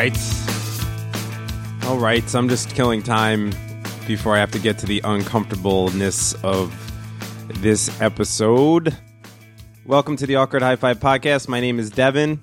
right. 0.00 1.84
All 1.84 1.98
right. 1.98 2.26
So 2.26 2.38
I'm 2.38 2.48
just 2.48 2.74
killing 2.74 3.02
time 3.02 3.50
before 4.06 4.34
I 4.34 4.38
have 4.38 4.50
to 4.52 4.58
get 4.58 4.78
to 4.78 4.86
the 4.86 5.02
uncomfortableness 5.04 6.32
of 6.42 6.74
this 7.60 8.00
episode. 8.00 8.96
Welcome 9.84 10.16
to 10.16 10.26
the 10.26 10.36
Awkward 10.36 10.62
High 10.62 10.76
Five 10.76 11.00
podcast. 11.00 11.48
My 11.48 11.60
name 11.60 11.78
is 11.78 11.90
Devin, 11.90 12.40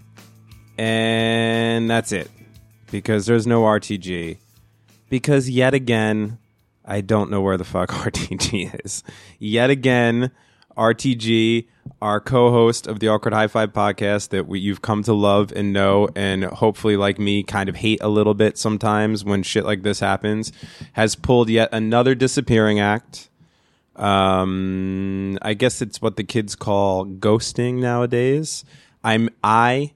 and 0.77 1.89
that's 1.89 2.11
it 2.11 2.29
because 2.91 3.25
there's 3.25 3.47
no 3.47 3.63
RTG. 3.63 4.37
Because 5.09 5.49
yet 5.49 5.73
again, 5.73 6.37
I 6.85 7.01
don't 7.01 7.31
know 7.31 7.41
where 7.41 7.57
the 7.57 7.63
fuck 7.63 7.89
RTG 8.05 8.85
is. 8.85 9.03
Yet 9.39 9.71
again, 9.71 10.29
RTG, 10.77 11.67
our 12.01 12.19
co-host 12.19 12.87
of 12.87 12.99
the 12.99 13.07
Awkward 13.07 13.33
High 13.33 13.47
Five 13.47 13.73
podcast 13.73 14.29
that 14.29 14.47
we, 14.47 14.59
you've 14.59 14.81
come 14.81 15.03
to 15.03 15.13
love 15.13 15.51
and 15.55 15.73
know, 15.73 16.07
and 16.15 16.43
hopefully, 16.45 16.95
like 16.95 17.17
me, 17.17 17.43
kind 17.43 17.67
of 17.67 17.75
hate 17.77 17.99
a 18.01 18.07
little 18.07 18.33
bit 18.33 18.57
sometimes 18.57 19.25
when 19.25 19.43
shit 19.43 19.65
like 19.65 19.83
this 19.83 19.99
happens, 19.99 20.51
has 20.93 21.15
pulled 21.15 21.49
yet 21.49 21.69
another 21.71 22.13
disappearing 22.13 22.79
act. 22.79 23.29
Um, 23.95 25.39
I 25.41 25.55
guess 25.55 25.81
it's 25.81 26.01
what 26.01 26.17
the 26.17 26.23
kids 26.23 26.55
call 26.55 27.05
ghosting 27.05 27.75
nowadays. 27.75 28.63
I'm 29.03 29.29
I, 29.43 29.93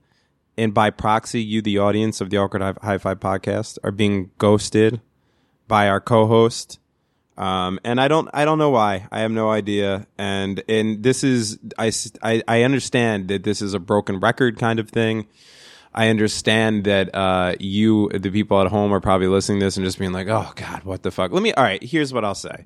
and 0.58 0.74
by 0.74 0.90
proxy, 0.90 1.44
you, 1.44 1.62
the 1.62 1.78
audience 1.78 2.20
of 2.20 2.32
the 2.32 2.38
Awkward 2.38 2.78
High 2.82 2.98
Five 2.98 3.20
podcast, 3.20 3.78
are 3.84 3.92
being 3.92 4.32
ghosted 4.40 5.02
by 5.68 5.88
our 5.88 6.02
co-host 6.02 6.80
um, 7.38 7.80
and 7.84 8.00
I 8.00 8.08
don't, 8.08 8.30
I 8.34 8.46
don't 8.46 8.58
know 8.58 8.70
why. 8.70 9.08
I 9.12 9.20
have 9.22 9.32
no 9.32 9.50
idea. 9.50 10.08
And, 10.18 10.64
and 10.68 11.04
this 11.04 11.24
is, 11.24 11.58
I, 11.78 11.92
I, 12.22 12.44
I 12.48 12.64
understand 12.64 13.28
that 13.30 13.44
this 13.44 13.62
is 13.62 13.74
a 13.74 13.80
broken 13.80 14.20
record 14.20 14.58
kind 14.58 14.80
of 14.80 14.90
thing. 14.90 15.28
I 15.94 16.08
understand 16.10 16.86
that, 16.86 17.14
uh, 17.14 17.56
you, 17.60 18.10
the 18.10 18.32
people 18.32 18.62
at 18.62 18.68
home 18.68 18.94
are 18.94 19.02
probably 19.02 19.28
listening 19.28 19.60
to 19.60 19.66
this 19.66 19.78
and 19.78 19.86
just 19.86 20.00
being 20.00 20.14
like, 20.14 20.28
oh 20.28 20.52
God, 20.56 20.84
what 20.84 21.04
the 21.04 21.12
fuck? 21.12 21.32
Let 21.32 21.44
me, 21.44 21.54
all 21.54 21.64
right, 21.64 21.84
here's 21.84 22.14
what 22.14 22.24
I'll 22.24 22.36
say. 22.36 22.66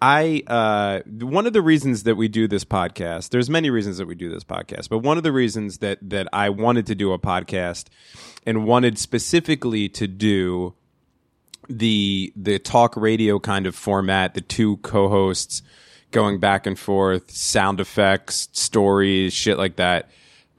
I 0.00 0.44
uh, 0.46 1.00
one 1.08 1.46
of 1.46 1.52
the 1.52 1.62
reasons 1.62 2.04
that 2.04 2.14
we 2.14 2.28
do 2.28 2.46
this 2.46 2.64
podcast. 2.64 3.30
There's 3.30 3.50
many 3.50 3.68
reasons 3.68 3.98
that 3.98 4.06
we 4.06 4.14
do 4.14 4.30
this 4.30 4.44
podcast, 4.44 4.88
but 4.88 4.98
one 4.98 5.16
of 5.16 5.24
the 5.24 5.32
reasons 5.32 5.78
that 5.78 5.98
that 6.02 6.28
I 6.32 6.50
wanted 6.50 6.86
to 6.86 6.94
do 6.94 7.12
a 7.12 7.18
podcast 7.18 7.86
and 8.46 8.64
wanted 8.64 8.96
specifically 8.96 9.88
to 9.90 10.06
do 10.06 10.74
the 11.68 12.32
the 12.36 12.58
talk 12.58 12.96
radio 12.96 13.38
kind 13.38 13.66
of 13.66 13.74
format, 13.74 14.34
the 14.34 14.40
two 14.40 14.78
co-hosts 14.78 15.62
going 16.10 16.38
back 16.38 16.66
and 16.66 16.78
forth, 16.78 17.30
sound 17.30 17.80
effects, 17.80 18.48
stories, 18.52 19.32
shit 19.32 19.58
like 19.58 19.76
that. 19.76 20.08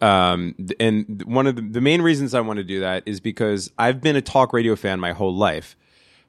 Um, 0.01 0.55
and 0.79 1.23
one 1.23 1.47
of 1.47 1.55
the, 1.55 1.61
the 1.61 1.81
main 1.81 2.01
reasons 2.01 2.33
I 2.33 2.41
want 2.41 2.57
to 2.57 2.63
do 2.63 2.79
that 2.81 3.03
is 3.05 3.19
because 3.19 3.71
I've 3.77 4.01
been 4.01 4.15
a 4.15 4.21
talk 4.21 4.53
radio 4.53 4.75
fan 4.75 4.99
my 4.99 5.11
whole 5.11 5.35
life. 5.35 5.75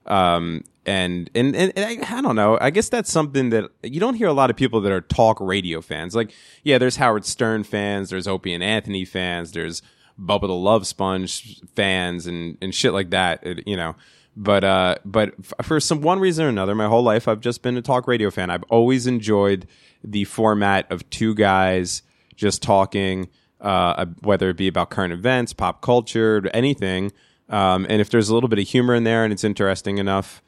Um, 0.06 0.64
and, 0.86 1.30
and, 1.34 1.54
and, 1.54 1.72
and 1.76 2.04
I, 2.04 2.18
I, 2.18 2.20
don't 2.22 2.34
know. 2.34 2.58
I 2.60 2.70
guess 2.70 2.88
that's 2.88 3.12
something 3.12 3.50
that 3.50 3.70
you 3.82 4.00
don't 4.00 4.14
hear 4.14 4.26
a 4.26 4.32
lot 4.32 4.50
of 4.50 4.56
people 4.56 4.80
that 4.80 4.90
are 4.90 5.02
talk 5.02 5.38
radio 5.40 5.80
fans. 5.82 6.16
Like, 6.16 6.32
yeah, 6.64 6.78
there's 6.78 6.96
Howard 6.96 7.24
Stern 7.24 7.62
fans, 7.62 8.10
there's 8.10 8.26
Opie 8.26 8.54
and 8.54 8.62
Anthony 8.62 9.04
fans, 9.04 9.52
there's 9.52 9.82
Bubba 10.18 10.42
the 10.42 10.54
Love 10.54 10.86
Sponge 10.86 11.60
fans 11.76 12.26
and, 12.26 12.58
and 12.60 12.74
shit 12.74 12.92
like 12.92 13.10
that, 13.10 13.46
it, 13.46 13.68
you 13.68 13.76
know. 13.76 13.94
But 14.42 14.64
uh, 14.64 14.94
but 15.04 15.34
for 15.62 15.78
some 15.80 16.00
one 16.00 16.18
reason 16.18 16.46
or 16.46 16.48
another, 16.48 16.74
my 16.74 16.86
whole 16.86 17.02
life 17.02 17.28
I've 17.28 17.40
just 17.40 17.60
been 17.60 17.76
a 17.76 17.82
talk 17.82 18.08
radio 18.08 18.30
fan. 18.30 18.48
I've 18.48 18.62
always 18.70 19.06
enjoyed 19.06 19.66
the 20.02 20.24
format 20.24 20.90
of 20.90 21.08
two 21.10 21.34
guys 21.34 22.00
just 22.36 22.62
talking, 22.62 23.28
uh, 23.60 24.06
whether 24.22 24.48
it 24.48 24.56
be 24.56 24.66
about 24.66 24.88
current 24.88 25.12
events, 25.12 25.52
pop 25.52 25.82
culture, 25.82 26.48
anything. 26.54 27.12
Um, 27.50 27.84
and 27.90 28.00
if 28.00 28.08
there's 28.08 28.30
a 28.30 28.34
little 28.34 28.48
bit 28.48 28.58
of 28.58 28.66
humor 28.66 28.94
in 28.94 29.04
there 29.04 29.24
and 29.24 29.32
it's 29.32 29.44
interesting 29.44 29.98
enough, 29.98 30.42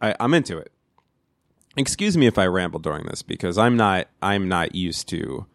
I, 0.00 0.14
I'm 0.20 0.34
into 0.34 0.56
it. 0.58 0.70
Excuse 1.76 2.16
me 2.16 2.28
if 2.28 2.38
I 2.38 2.46
ramble 2.46 2.78
during 2.78 3.06
this 3.06 3.22
because 3.22 3.58
I'm 3.58 3.76
not 3.76 4.06
I'm 4.22 4.46
not 4.46 4.76
used 4.76 5.08
to 5.08 5.46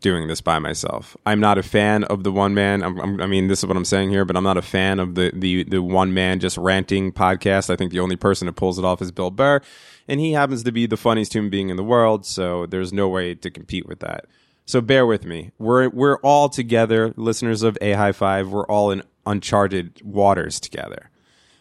doing 0.00 0.28
this 0.28 0.40
by 0.40 0.58
myself. 0.58 1.16
I'm 1.24 1.40
not 1.40 1.58
a 1.58 1.62
fan 1.62 2.04
of 2.04 2.24
the 2.24 2.32
one 2.32 2.54
man. 2.54 2.82
I'm, 2.82 2.98
I'm, 3.00 3.20
i 3.20 3.26
mean, 3.26 3.48
this 3.48 3.60
is 3.60 3.66
what 3.66 3.76
I'm 3.76 3.84
saying 3.84 4.10
here, 4.10 4.24
but 4.24 4.36
I'm 4.36 4.44
not 4.44 4.56
a 4.56 4.62
fan 4.62 4.98
of 4.98 5.14
the, 5.14 5.32
the, 5.34 5.64
the 5.64 5.82
one 5.82 6.12
man 6.12 6.40
just 6.40 6.56
ranting 6.58 7.12
podcast. 7.12 7.70
I 7.70 7.76
think 7.76 7.90
the 7.90 8.00
only 8.00 8.16
person 8.16 8.46
that 8.46 8.54
pulls 8.54 8.78
it 8.78 8.84
off 8.84 9.00
is 9.00 9.10
Bill 9.10 9.30
Burr, 9.30 9.60
and 10.06 10.20
he 10.20 10.32
happens 10.32 10.62
to 10.64 10.72
be 10.72 10.86
the 10.86 10.96
funniest 10.96 11.32
human 11.32 11.50
being 11.50 11.70
in 11.70 11.76
the 11.76 11.84
world. 11.84 12.26
So 12.26 12.66
there's 12.66 12.92
no 12.92 13.08
way 13.08 13.34
to 13.34 13.50
compete 13.50 13.86
with 13.86 14.00
that. 14.00 14.26
So 14.66 14.80
bear 14.80 15.04
with 15.04 15.24
me. 15.26 15.52
We're 15.58 15.90
we're 15.90 16.16
all 16.18 16.48
together, 16.48 17.12
listeners 17.16 17.62
of 17.62 17.76
A 17.82 17.92
High 17.92 18.12
Five. 18.12 18.48
We're 18.48 18.66
all 18.66 18.90
in 18.90 19.02
uncharted 19.26 20.00
waters 20.02 20.58
together. 20.58 21.10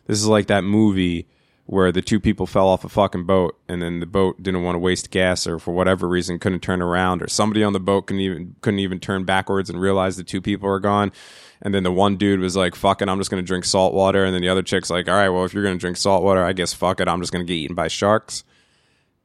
This 0.08 0.20
is 0.20 0.28
like 0.28 0.48
that 0.48 0.64
movie 0.64 1.28
where 1.66 1.92
the 1.92 2.02
two 2.02 2.20
people 2.20 2.46
fell 2.46 2.68
off 2.68 2.84
a 2.84 2.90
fucking 2.90 3.26
boat 3.26 3.58
and 3.70 3.82
then 3.82 4.00
the 4.00 4.06
boat 4.06 4.42
didn't 4.44 4.64
want 4.64 4.76
to 4.76 4.80
waste 4.80 5.12
gas 5.12 5.48
or 5.48 5.58
for 5.60 5.74
whatever 5.74 6.10
reason 6.10 6.38
couldn't 6.38 6.60
turn 6.60 6.82
around 6.82 7.22
or 7.22 7.28
somebody 7.28 7.64
on 7.64 7.74
the 7.74 7.80
boat 7.80 8.08
couldn't 8.08 8.22
even 8.22 8.56
couldn't 8.62 8.80
even 8.80 9.00
turn 9.00 9.24
backwards 9.24 9.70
and 9.70 9.80
realize 9.80 10.18
the 10.18 10.24
two 10.24 10.42
people 10.42 10.68
were 10.68 10.80
gone. 10.80 11.12
And 11.62 11.74
then 11.74 11.84
the 11.84 11.92
one 11.92 12.18
dude 12.18 12.42
was 12.42 12.58
like 12.58 12.76
fuck 12.76 13.02
it 13.02 13.08
i'm 13.08 13.18
just 13.18 13.32
going 13.32 13.42
to 13.42 13.48
drink 13.48 13.64
salt 13.64 13.94
water. 13.94 14.26
And 14.26 14.34
then 14.34 14.42
the 14.42 14.50
other 14.50 14.62
chick's 14.62 14.90
like 14.90 15.08
all 15.08 15.16
right 15.16 15.30
well 15.30 15.46
if 15.46 15.54
you're 15.54 15.64
going 15.64 15.78
to 15.78 15.82
drink 15.82 15.98
salt 15.98 16.24
water 16.24 16.44
i 16.44 16.52
guess 16.52 16.74
fuck 16.74 17.00
it 17.00 17.08
i'm 17.08 17.22
just 17.22 17.32
going 17.32 17.46
to 17.46 17.52
get 17.52 17.58
eaten 17.58 17.76
by 17.76 17.88
sharks. 17.88 18.44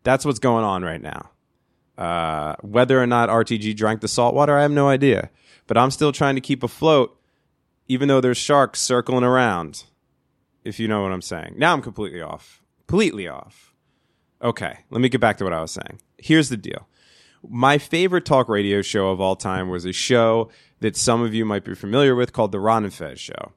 That's 0.04 0.24
what's 0.24 0.38
going 0.38 0.64
on 0.64 0.82
right 0.84 1.02
now. 1.02 1.30
Uh, 1.98 2.54
whether 2.60 3.02
or 3.02 3.06
not 3.06 3.28
rtg 3.28 3.74
drank 3.74 4.00
the 4.00 4.08
salt 4.08 4.34
water 4.34 4.56
i 4.56 4.62
have 4.62 4.70
no 4.70 4.88
idea. 4.88 5.30
But 5.66 5.76
i'm 5.76 5.90
still 5.90 6.12
trying 6.12 6.36
to 6.36 6.40
keep 6.40 6.62
afloat 6.62 7.18
even 7.88 8.06
though 8.06 8.20
there's 8.20 8.38
sharks 8.38 8.80
circling 8.80 9.24
around 9.24 9.84
if 10.68 10.78
you 10.78 10.86
know 10.86 11.02
what 11.02 11.12
I'm 11.12 11.22
saying. 11.22 11.54
Now 11.56 11.72
I'm 11.72 11.82
completely 11.82 12.20
off. 12.20 12.62
Completely 12.86 13.26
off. 13.26 13.72
Okay, 14.42 14.78
let 14.90 15.00
me 15.00 15.08
get 15.08 15.20
back 15.20 15.38
to 15.38 15.44
what 15.44 15.52
I 15.52 15.60
was 15.60 15.72
saying. 15.72 16.00
Here's 16.18 16.48
the 16.48 16.56
deal. 16.56 16.86
My 17.48 17.78
favorite 17.78 18.24
talk 18.24 18.48
radio 18.48 18.82
show 18.82 19.08
of 19.08 19.20
all 19.20 19.34
time 19.34 19.68
was 19.68 19.84
a 19.84 19.92
show 19.92 20.50
that 20.80 20.96
some 20.96 21.22
of 21.22 21.34
you 21.34 21.44
might 21.44 21.64
be 21.64 21.74
familiar 21.74 22.14
with 22.14 22.32
called 22.32 22.52
The 22.52 22.60
Ron 22.60 22.84
and 22.84 22.92
Fez 22.92 23.18
Show. 23.18 23.52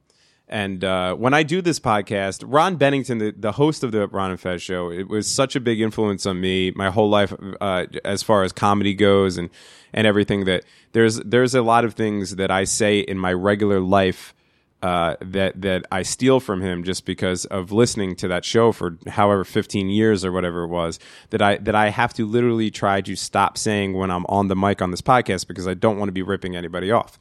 And 0.48 0.84
uh, 0.84 1.14
when 1.14 1.34
I 1.34 1.44
do 1.44 1.62
this 1.62 1.80
podcast, 1.80 2.44
Ron 2.46 2.76
Bennington, 2.76 3.18
the, 3.18 3.34
the 3.36 3.52
host 3.52 3.82
of 3.84 3.92
the 3.92 4.06
Ron 4.08 4.32
and 4.32 4.40
Fez 4.40 4.60
show, 4.60 4.90
it 4.90 5.08
was 5.08 5.26
such 5.26 5.56
a 5.56 5.60
big 5.60 5.80
influence 5.80 6.26
on 6.26 6.40
me 6.40 6.72
my 6.72 6.90
whole 6.90 7.08
life 7.08 7.32
uh, 7.60 7.86
as 8.04 8.22
far 8.22 8.42
as 8.42 8.52
comedy 8.52 8.92
goes 8.92 9.38
and, 9.38 9.50
and 9.92 10.06
everything 10.06 10.44
that 10.44 10.64
there's, 10.92 11.16
there's 11.20 11.54
a 11.54 11.62
lot 11.62 11.84
of 11.84 11.94
things 11.94 12.36
that 12.36 12.50
I 12.50 12.64
say 12.64 12.98
in 13.00 13.18
my 13.18 13.32
regular 13.32 13.80
life 13.80 14.34
uh, 14.82 15.14
that 15.20 15.60
that 15.62 15.86
I 15.92 16.02
steal 16.02 16.40
from 16.40 16.60
him 16.60 16.82
just 16.82 17.06
because 17.06 17.44
of 17.46 17.70
listening 17.70 18.16
to 18.16 18.28
that 18.28 18.44
show 18.44 18.72
for 18.72 18.98
however 19.06 19.44
15 19.44 19.88
years 19.88 20.24
or 20.24 20.32
whatever 20.32 20.64
it 20.64 20.68
was 20.68 20.98
that 21.30 21.40
I 21.40 21.58
that 21.58 21.76
I 21.76 21.90
have 21.90 22.12
to 22.14 22.26
literally 22.26 22.70
try 22.70 23.00
to 23.02 23.14
stop 23.14 23.56
saying 23.56 23.94
when 23.94 24.10
I'm 24.10 24.26
on 24.26 24.48
the 24.48 24.56
mic 24.56 24.82
on 24.82 24.90
this 24.90 25.00
podcast 25.00 25.46
because 25.46 25.68
I 25.68 25.74
don't 25.74 25.98
want 25.98 26.08
to 26.08 26.12
be 26.12 26.22
ripping 26.22 26.56
anybody 26.56 26.90
off. 26.90 27.18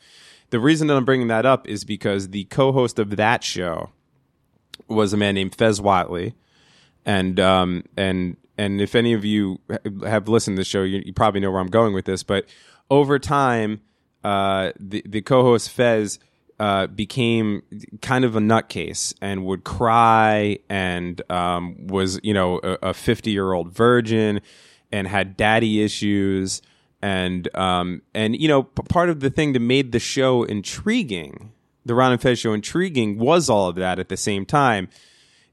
The 0.50 0.60
reason 0.60 0.88
that 0.88 0.98
I'm 0.98 1.06
bringing 1.06 1.28
that 1.28 1.46
up 1.46 1.68
is 1.68 1.84
because 1.84 2.30
the 2.30 2.46
co-host 2.46 2.98
of 2.98 3.16
that 3.18 3.44
show 3.44 3.92
was 4.88 5.14
a 5.14 5.18
man 5.18 5.36
named 5.36 5.54
Fez 5.56 5.80
Whatley, 5.80 6.34
and 7.06 7.40
um 7.40 7.84
and 7.96 8.38
and 8.58 8.82
if 8.82 8.96
any 8.96 9.14
of 9.14 9.24
you 9.24 9.60
have 10.04 10.28
listened 10.28 10.58
to 10.58 10.62
the 10.62 10.66
show, 10.66 10.82
you, 10.82 11.04
you 11.06 11.14
probably 11.14 11.42
know 11.42 11.52
where 11.52 11.62
I'm 11.62 11.68
going 11.68 11.94
with 11.94 12.06
this. 12.06 12.24
But 12.24 12.46
over 12.90 13.20
time, 13.20 13.82
uh, 14.24 14.72
the 14.80 15.04
the 15.06 15.22
co-host 15.22 15.70
Fez 15.70 16.18
uh, 16.62 16.86
became 16.86 17.64
kind 18.04 18.24
of 18.24 18.36
a 18.36 18.40
nutcase 18.40 19.16
and 19.20 19.44
would 19.44 19.64
cry 19.64 20.60
and 20.70 21.20
um, 21.32 21.88
was, 21.88 22.20
you 22.22 22.36
know, 22.36 22.58
a 22.60 22.94
50 22.94 23.32
year 23.32 23.52
old 23.52 23.74
virgin 23.74 24.42
and 24.92 25.08
had 25.08 25.36
daddy 25.36 25.82
issues. 25.82 26.62
And, 27.02 27.54
um, 27.58 28.04
and, 28.14 28.40
you 28.40 28.48
know, 28.48 28.62
p- 28.62 28.84
part 28.84 29.10
of 29.10 29.22
the 29.22 29.32
thing 29.32 29.54
that 29.54 29.60
made 29.60 29.92
the 29.92 29.98
show 29.98 30.44
intriguing, 30.44 31.52
the 31.84 31.96
Ron 31.96 32.12
and 32.12 32.22
Fez 32.22 32.38
show 32.38 32.54
intriguing, 32.54 33.18
was 33.18 33.50
all 33.50 33.68
of 33.68 33.76
that 33.78 33.98
at 33.98 34.10
the 34.10 34.18
same 34.18 34.46
time. 34.46 34.88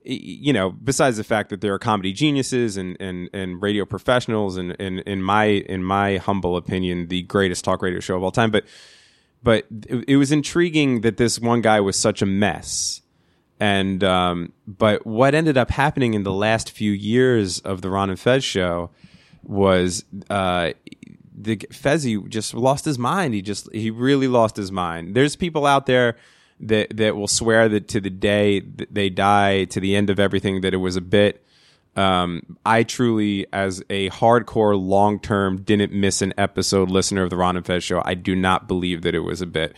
You 0.05 0.53
know, 0.53 0.69
besides 0.69 1.17
the 1.17 1.25
fact 1.25 1.49
that 1.49 1.63
there 1.63 1.73
are 1.73 1.79
comedy 1.79 2.13
geniuses 2.13 2.77
and, 2.77 2.99
and, 3.01 3.31
and 3.33 3.63
radio 3.63 3.87
professionals, 3.87 4.59
and, 4.59 4.77
and 4.79 5.01
in 5.01 5.23
my 5.23 5.45
in 5.47 5.83
my 5.83 6.19
humble 6.19 6.57
opinion, 6.57 7.09
the 7.09 7.23
greatest 7.23 7.65
talk 7.65 7.81
radio 7.81 8.01
show 8.01 8.17
of 8.17 8.23
all 8.23 8.31
time. 8.31 8.51
But 8.51 8.65
but 9.43 9.67
it, 9.87 10.05
it, 10.09 10.17
was 10.17 10.33
intriguing 10.33 11.03
that 11.03 11.17
this 11.17 11.39
one 11.39 11.61
guy 11.61 11.81
was 11.81 11.97
such 11.97 12.23
a 12.23 12.27
mess. 12.27 13.03
And 13.61 14.05
um, 14.05 14.53
but 14.67 15.07
what 15.07 15.35
ended 15.35 15.57
up 15.57 15.71
happening 15.71 16.15
in 16.15 16.23
the 16.23 16.33
last 16.33 16.71
few 16.71 16.93
years 16.93 17.59
of 17.61 17.83
the 17.83 17.91
Ron 17.91 18.11
and 18.11 18.19
Fez 18.19 18.45
show 18.45 18.91
was 19.43 20.05
uh, 20.31 20.73
the 21.37 21.57
Fezzy 21.57 22.29
just 22.29 22.55
lost 22.55 22.85
his 22.85 22.99
mind. 22.99 23.35
He 23.35 23.43
just 23.43 23.73
he 23.73 23.91
really 23.91 24.29
lost 24.29 24.57
his 24.57 24.71
mind. 24.71 25.15
There's 25.15 25.37
people 25.37 25.67
out 25.67 25.87
there 25.87 26.17
that 26.61 26.97
that 26.97 27.17
will 27.17 27.29
swear 27.29 27.69
that 27.69 27.89
to 27.89 28.01
the 28.01 28.11
day 28.11 28.61
that 28.61 28.95
they 28.95 29.11
die, 29.11 29.65
to 29.65 29.81
the 29.81 29.97
end 29.97 30.11
of 30.11 30.21
everything, 30.21 30.61
that 30.61 30.75
it 30.75 30.79
was 30.79 30.97
a 30.97 31.01
bit. 31.01 31.45
Um, 31.97 32.57
I 32.65 32.85
truly, 32.85 33.47
as 33.53 33.83
a 33.91 34.11
hardcore, 34.11 34.81
long 34.81 35.19
term, 35.19 35.63
didn't 35.63 35.93
miss 35.93 36.23
an 36.23 36.33
episode 36.39 36.91
listener 36.91 37.25
of 37.25 37.31
the 37.31 37.37
Ron 37.37 37.57
and 37.57 37.67
Fez 37.67 37.83
show, 37.83 38.03
I 38.05 38.15
do 38.15 38.37
not 38.37 38.69
believe 38.69 39.03
that 39.03 39.15
it 39.15 39.21
was 39.21 39.41
a 39.41 39.47
bit. 39.47 39.75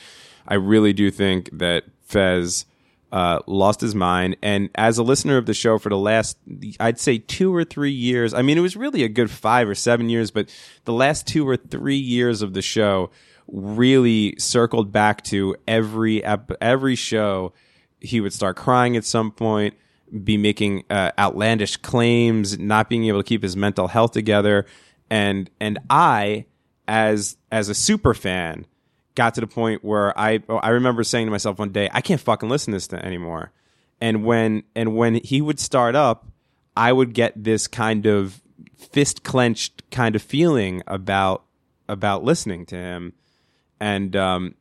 I 0.46 0.54
really 0.54 0.92
do 0.92 1.10
think 1.10 1.48
that 1.52 1.84
Fez 2.02 2.66
uh, 3.12 3.40
lost 3.46 3.80
his 3.80 3.94
mind. 3.94 4.36
And 4.42 4.70
as 4.74 4.98
a 4.98 5.02
listener 5.02 5.36
of 5.36 5.46
the 5.46 5.54
show 5.54 5.78
for 5.78 5.88
the 5.88 5.98
last, 5.98 6.38
I'd 6.78 7.00
say 7.00 7.18
two 7.18 7.54
or 7.54 7.64
three 7.64 7.90
years, 7.90 8.34
I 8.34 8.42
mean, 8.42 8.58
it 8.58 8.62
was 8.62 8.76
really 8.76 9.02
a 9.02 9.08
good 9.08 9.30
five 9.30 9.68
or 9.68 9.74
seven 9.74 10.08
years, 10.08 10.30
but 10.30 10.54
the 10.84 10.92
last 10.92 11.26
two 11.26 11.48
or 11.48 11.56
three 11.56 11.96
years 11.96 12.42
of 12.42 12.54
the 12.54 12.62
show 12.62 13.10
really 13.48 14.36
circled 14.38 14.92
back 14.92 15.22
to 15.24 15.56
every 15.66 16.22
ep- 16.24 16.52
every 16.60 16.94
show. 16.94 17.52
He 18.00 18.20
would 18.20 18.32
start 18.32 18.56
crying 18.56 18.96
at 18.96 19.04
some 19.04 19.30
point, 19.30 19.74
be 20.24 20.36
making 20.36 20.84
uh, 20.90 21.12
outlandish 21.18 21.76
claims, 21.78 22.58
not 22.58 22.88
being 22.88 23.04
able 23.06 23.20
to 23.20 23.26
keep 23.26 23.42
his 23.42 23.56
mental 23.56 23.88
health 23.88 24.12
together, 24.12 24.66
and 25.08 25.50
and 25.60 25.78
I, 25.88 26.46
as 26.88 27.36
as 27.52 27.68
a 27.68 27.74
super 27.74 28.14
fan, 28.14 28.66
got 29.14 29.34
to 29.34 29.40
the 29.40 29.46
point 29.46 29.84
where 29.84 30.18
I 30.18 30.40
I 30.48 30.70
remember 30.70 31.04
saying 31.04 31.26
to 31.26 31.30
myself 31.30 31.58
one 31.58 31.70
day, 31.70 31.88
I 31.92 32.00
can't 32.00 32.20
fucking 32.20 32.48
listen 32.48 32.72
to 32.72 32.76
this 32.76 32.92
anymore. 32.92 33.52
And 34.00 34.24
when 34.24 34.62
and 34.74 34.96
when 34.96 35.16
he 35.16 35.40
would 35.40 35.60
start 35.60 35.94
up, 35.94 36.26
I 36.76 36.92
would 36.92 37.12
get 37.12 37.32
this 37.42 37.68
kind 37.68 38.06
of 38.06 38.40
fist 38.76 39.22
clenched 39.22 39.90
kind 39.90 40.16
of 40.16 40.22
feeling 40.22 40.82
about 40.86 41.44
about 41.88 42.24
listening 42.24 42.66
to 42.66 42.76
him. 42.76 43.12
And 43.78 44.14
um 44.16 44.54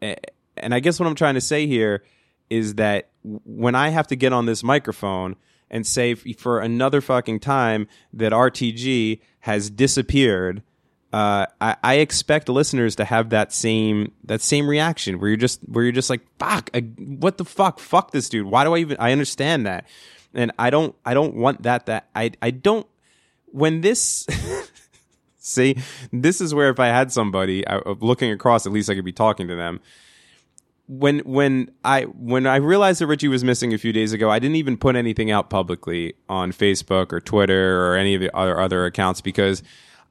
and 0.00 0.74
I 0.74 0.80
guess 0.80 0.98
what 0.98 1.06
I'm 1.06 1.14
trying 1.14 1.34
to 1.34 1.40
say 1.40 1.66
here 1.66 2.02
is 2.48 2.74
that 2.76 3.09
when 3.22 3.74
I 3.74 3.90
have 3.90 4.06
to 4.08 4.16
get 4.16 4.32
on 4.32 4.46
this 4.46 4.62
microphone 4.62 5.36
and 5.70 5.86
say 5.86 6.14
for 6.14 6.60
another 6.60 7.00
fucking 7.00 7.40
time 7.40 7.86
that 8.12 8.32
RTG 8.32 9.20
has 9.40 9.70
disappeared 9.70 10.62
uh, 11.12 11.46
I, 11.60 11.76
I, 11.82 11.94
expect 11.94 12.48
listeners 12.48 12.94
to 12.96 13.04
have 13.04 13.30
that 13.30 13.52
same 13.52 14.12
that 14.24 14.40
same 14.40 14.68
reaction 14.68 15.18
where 15.18 15.28
you're 15.28 15.36
just 15.36 15.60
where 15.62 15.82
you're 15.82 15.92
just 15.92 16.08
like 16.08 16.20
fuck 16.38 16.70
I, 16.72 16.80
what 16.80 17.36
the 17.36 17.44
fuck? 17.44 17.80
Fuck 17.80 18.12
this 18.12 18.28
dude. 18.28 18.46
Why 18.46 18.62
do 18.62 18.74
I 18.74 18.78
even 18.78 18.96
I 19.00 19.10
understand 19.10 19.66
that. 19.66 19.86
And 20.34 20.52
I 20.56 20.70
don't 20.70 20.94
I 21.04 21.14
don't 21.14 21.34
want 21.34 21.64
that 21.64 21.86
that 21.86 22.08
I 22.14 22.30
I 22.40 22.52
don't 22.52 22.86
when 23.46 23.80
this 23.80 24.24
see 25.38 25.78
this 26.12 26.40
is 26.40 26.54
where 26.54 26.70
if 26.70 26.78
I 26.78 26.86
had 26.86 27.10
somebody 27.10 27.66
I, 27.66 27.80
looking 27.98 28.30
across 28.30 28.64
at 28.64 28.72
least 28.72 28.88
I 28.88 28.94
could 28.94 29.04
be 29.04 29.12
talking 29.12 29.48
to 29.48 29.56
them 29.56 29.80
when 30.90 31.20
when 31.20 31.70
I 31.84 32.02
when 32.02 32.48
I 32.48 32.56
realized 32.56 33.00
that 33.00 33.06
Richie 33.06 33.28
was 33.28 33.44
missing 33.44 33.72
a 33.72 33.78
few 33.78 33.92
days 33.92 34.12
ago, 34.12 34.28
I 34.28 34.40
didn't 34.40 34.56
even 34.56 34.76
put 34.76 34.96
anything 34.96 35.30
out 35.30 35.48
publicly 35.48 36.14
on 36.28 36.50
Facebook 36.50 37.12
or 37.12 37.20
Twitter 37.20 37.86
or 37.86 37.94
any 37.94 38.16
of 38.16 38.20
the 38.20 38.36
other 38.36 38.58
other 38.58 38.84
accounts 38.86 39.20
because 39.20 39.62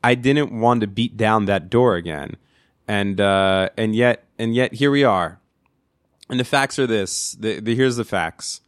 I 0.06 0.16
didn't 0.16 0.58
want 0.58 0.80
to 0.80 0.88
beat 0.88 1.18
down 1.18 1.46
that 1.46 1.70
door 1.70 1.96
again. 1.96 2.38
And 2.88 3.20
uh, 3.20 3.70
and 3.78 3.94
yet 3.94 4.24
and 4.38 4.56
yet 4.56 4.76
here 4.76 4.90
we 4.90 5.04
are. 5.04 5.42
And 6.30 6.40
the 6.40 6.46
facts 6.46 6.80
are 6.80 6.88
this. 6.88 7.34
The, 7.34 7.60
the 7.60 7.76
here's 7.76 7.98
the 7.98 8.06
facts. 8.06 8.62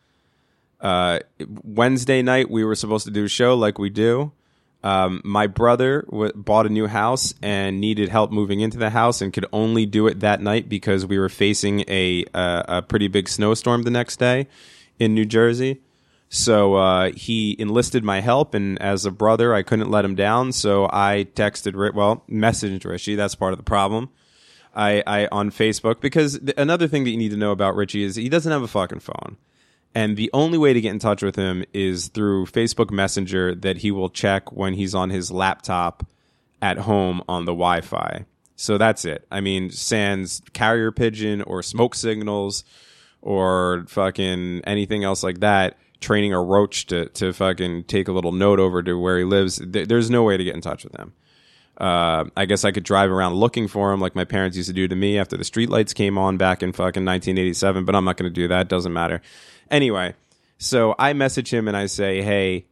Uh, 0.81 1.19
Wednesday 1.63 2.21
night 2.21 2.49
we 2.49 2.65
were 2.65 2.75
supposed 2.75 3.05
to 3.05 3.11
do 3.11 3.23
a 3.23 3.29
show 3.29 3.55
like 3.55 3.79
we 3.79 3.89
do. 3.89 4.33
Um, 4.83 5.21
my 5.23 5.47
brother 5.47 6.01
w- 6.09 6.33
bought 6.33 6.65
a 6.65 6.69
new 6.69 6.87
house 6.87 7.33
and 7.41 7.79
needed 7.79 8.09
help 8.09 8.31
moving 8.31 8.61
into 8.61 8.77
the 8.77 8.89
house 8.89 9.21
and 9.21 9.31
could 9.31 9.45
only 9.53 9.85
do 9.85 10.07
it 10.07 10.21
that 10.21 10.41
night 10.41 10.69
because 10.69 11.05
we 11.05 11.19
were 11.19 11.29
facing 11.29 11.81
a 11.87 12.25
uh, 12.33 12.63
a 12.67 12.81
pretty 12.81 13.07
big 13.07 13.29
snowstorm 13.29 13.83
the 13.83 13.91
next 13.91 14.17
day 14.17 14.47
in 14.99 15.13
New 15.13 15.25
Jersey. 15.25 15.81
So 16.33 16.75
uh, 16.75 17.11
he 17.11 17.57
enlisted 17.59 18.05
my 18.05 18.21
help, 18.21 18.53
and 18.53 18.81
as 18.81 19.05
a 19.05 19.11
brother, 19.11 19.53
I 19.53 19.63
couldn't 19.63 19.91
let 19.91 20.05
him 20.05 20.15
down. 20.15 20.53
So 20.53 20.85
I 20.85 21.27
texted, 21.35 21.93
well, 21.93 22.23
messaged 22.29 22.85
Richie. 22.85 23.15
That's 23.15 23.35
part 23.35 23.51
of 23.51 23.59
the 23.59 23.63
problem. 23.63 24.09
I, 24.73 25.03
I 25.05 25.27
on 25.29 25.51
Facebook 25.51 25.99
because 25.99 26.39
th- 26.39 26.53
another 26.57 26.87
thing 26.87 27.03
that 27.03 27.09
you 27.09 27.17
need 27.17 27.31
to 27.31 27.37
know 27.37 27.51
about 27.51 27.75
Richie 27.75 28.03
is 28.03 28.15
he 28.15 28.29
doesn't 28.29 28.51
have 28.51 28.61
a 28.61 28.67
fucking 28.69 29.01
phone, 29.01 29.35
and 29.93 30.17
the 30.17 30.29
only 30.33 30.57
way 30.57 30.73
to 30.73 30.81
get 30.81 30.91
in 30.91 30.99
touch 30.99 31.21
with 31.21 31.35
him 31.35 31.63
is 31.73 32.07
through 32.07 32.45
Facebook 32.45 32.91
Messenger 32.91 33.55
that 33.55 33.77
he 33.77 33.91
will 33.91 34.09
check 34.09 34.51
when 34.51 34.73
he's 34.73 34.95
on 34.95 35.09
his 35.09 35.31
laptop 35.31 36.05
at 36.61 36.77
home 36.79 37.23
on 37.27 37.45
the 37.45 37.51
Wi-Fi. 37.51 38.25
So 38.55 38.77
that's 38.77 39.05
it. 39.05 39.25
I 39.31 39.41
mean, 39.41 39.71
sans 39.71 40.41
carrier 40.53 40.91
pigeon 40.91 41.41
or 41.41 41.63
smoke 41.63 41.95
signals 41.95 42.63
or 43.21 43.85
fucking 43.87 44.61
anything 44.65 45.03
else 45.03 45.23
like 45.23 45.39
that 45.39 45.77
training 46.01 46.33
a 46.33 46.41
roach 46.41 46.87
to, 46.87 47.05
to 47.09 47.31
fucking 47.31 47.83
take 47.83 48.07
a 48.07 48.11
little 48.11 48.31
note 48.31 48.59
over 48.59 48.83
to 48.83 48.95
where 48.95 49.19
he 49.19 49.23
lives. 49.23 49.61
there's 49.63 50.09
no 50.09 50.23
way 50.23 50.35
to 50.35 50.43
get 50.43 50.55
in 50.55 50.61
touch 50.61 50.83
with 50.83 50.95
him. 50.95 51.13
Uh, 51.77 52.25
I 52.35 52.45
guess 52.45 52.65
I 52.65 52.71
could 52.71 52.83
drive 52.83 53.09
around 53.09 53.35
looking 53.35 53.67
for 53.67 53.93
him 53.93 54.01
like 54.01 54.13
my 54.15 54.25
parents 54.25 54.57
used 54.57 54.67
to 54.69 54.73
do 54.73 54.87
to 54.87 54.95
me 54.95 55.17
after 55.17 55.37
the 55.37 55.43
streetlights 55.43 55.95
came 55.95 56.17
on 56.17 56.37
back 56.37 56.61
in 56.61 56.73
fucking 56.73 57.05
1987, 57.05 57.85
but 57.85 57.95
I'm 57.95 58.03
not 58.03 58.17
going 58.17 58.29
to 58.29 58.33
do 58.33 58.47
that. 58.49 58.67
Doesn't 58.67 58.93
matter. 58.93 59.21
Anyway, 59.71 60.13
so 60.57 60.93
I 60.99 61.13
message 61.13 61.51
him 61.51 61.67
and 61.67 61.75
I 61.75 61.87
say, 61.87 62.21
hey, 62.21 62.65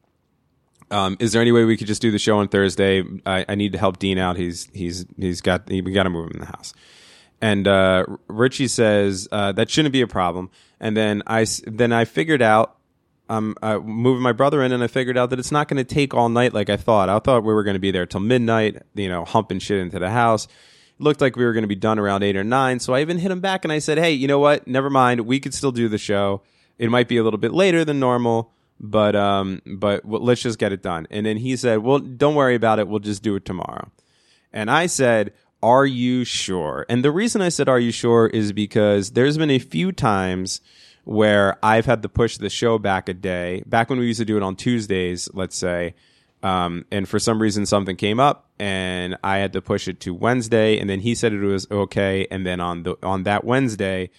um, 0.92 1.18
is 1.20 1.32
there 1.32 1.42
any 1.42 1.52
way 1.52 1.66
we 1.66 1.78
could 1.78 1.88
just 1.88 2.02
do 2.02 2.12
the 2.12 2.20
show 2.20 2.40
on 2.40 2.48
Thursday? 2.50 3.04
I, 3.26 3.46
I 3.48 3.56
need 3.56 3.72
to 3.72 3.78
help 3.78 4.00
Dean 4.00 4.18
out. 4.18 4.38
He's 4.38 4.70
he's 4.74 5.06
he's 5.18 5.42
got 5.42 5.70
he, 5.70 5.82
we 5.82 5.92
got 5.92 6.04
to 6.04 6.10
move 6.10 6.26
him 6.26 6.34
in 6.36 6.40
the 6.42 6.48
house. 6.48 6.74
And 7.42 7.68
uh, 7.68 8.06
Richie 8.28 8.68
says 8.68 9.28
uh, 9.32 9.54
that 9.54 9.70
shouldn't 9.70 9.94
be 9.94 10.02
a 10.02 10.08
problem. 10.08 10.50
And 10.80 10.98
then 10.98 11.24
I 11.26 11.46
then 11.66 11.94
I 11.94 12.06
figured 12.06 12.42
out 12.42 12.76
I'm 13.30 13.56
uh, 13.62 13.78
moving 13.78 14.24
my 14.24 14.32
brother 14.32 14.64
in, 14.64 14.72
and 14.72 14.84
I 14.84 14.88
figured 14.88 15.18
out 15.18 15.30
that 15.30 15.40
it's 15.40 15.52
not 15.52 15.68
going 15.68 15.78
to 15.78 15.84
take 15.84 16.14
all 16.16 16.30
night 16.30 16.54
like 16.54 16.70
I 16.70 16.78
thought. 16.78 17.10
I 17.10 17.20
thought 17.20 17.44
we 17.44 17.54
were 17.54 17.64
going 17.64 17.76
to 17.76 17.80
be 17.80 17.92
there 17.92 18.08
till 18.08 18.22
midnight, 18.22 18.82
you 18.96 19.08
know, 19.08 19.24
humping 19.24 19.60
shit 19.60 19.80
into 19.80 20.00
the 20.00 20.10
house. 20.10 20.46
It 20.46 21.04
looked 21.04 21.22
like 21.22 21.36
we 21.36 21.46
were 21.46 21.54
going 21.54 21.64
to 21.64 21.68
be 21.68 21.76
done 21.76 22.00
around 22.00 22.24
eight 22.24 22.36
or 22.36 22.44
nine. 22.44 22.80
So 22.80 22.94
I 22.94 23.02
even 23.02 23.20
hit 23.20 23.30
him 23.30 23.40
back 23.40 23.64
and 23.64 23.72
I 23.72 23.80
said, 23.80 24.00
"Hey, 24.00 24.12
you 24.14 24.28
know 24.28 24.40
what? 24.40 24.68
Never 24.68 24.90
mind. 24.90 25.22
We 25.22 25.40
could 25.40 25.54
still 25.54 25.72
do 25.72 25.88
the 25.88 26.00
show. 26.00 26.42
It 26.80 26.90
might 26.90 27.08
be 27.08 27.18
a 27.18 27.24
little 27.24 27.38
bit 27.38 27.54
later 27.54 27.86
than 27.86 28.00
normal, 28.00 28.52
but 28.80 29.16
um, 29.16 29.62
but 29.66 30.02
w- 30.04 30.24
let's 30.24 30.42
just 30.42 30.58
get 30.58 30.72
it 30.72 30.82
done." 30.82 31.06
And 31.12 31.26
then 31.26 31.38
he 31.38 31.56
said, 31.56 31.80
"Well, 31.80 32.00
don't 32.00 32.36
worry 32.36 32.56
about 32.56 32.80
it. 32.80 32.88
We'll 32.88 33.00
just 33.00 33.22
do 33.22 33.36
it 33.36 33.46
tomorrow." 33.46 33.92
And 34.52 34.72
I 34.72 34.88
said, 34.88 35.34
"Are 35.62 35.86
you 35.86 36.24
sure?" 36.24 36.86
And 36.90 37.06
the 37.06 37.12
reason 37.12 37.42
I 37.42 37.50
said, 37.50 37.70
"Are 37.70 37.80
you 37.80 37.92
sure?" 37.92 38.28
is 38.28 38.52
because 38.54 39.12
there's 39.12 39.38
been 39.38 39.52
a 39.52 39.60
few 39.60 39.92
times 39.92 40.62
where 41.04 41.58
I've 41.64 41.86
had 41.86 42.02
to 42.04 42.10
push 42.10 42.38
the 42.38 42.50
show 42.50 42.78
back 42.78 43.10
a 43.10 43.14
day. 43.14 43.64
Back 43.66 43.90
when 43.90 44.00
we 44.00 44.08
used 44.08 44.20
to 44.20 44.26
do 44.26 44.38
it 44.38 44.44
on 44.44 44.56
Tuesdays, 44.56 45.30
let's 45.34 45.58
say, 45.58 45.96
um, 46.44 46.86
and 46.92 47.10
for 47.10 47.20
some 47.20 47.42
reason 47.42 47.66
something 47.66 47.96
came 47.96 48.20
up 48.20 48.50
and 48.60 49.18
I 49.24 49.38
had 49.40 49.54
to 49.54 49.62
push 49.62 49.88
it 49.88 50.00
to 50.02 50.14
Wednesday, 50.14 50.78
and 50.80 50.90
then 50.90 51.00
he 51.00 51.16
said 51.16 51.34
it 51.34 51.40
was 51.40 51.68
okay, 51.72 52.28
and 52.30 52.46
then 52.46 52.60
on 52.60 52.84
the 52.84 52.96
on 53.04 53.24
that 53.24 53.44
Wednesday, 53.44 54.10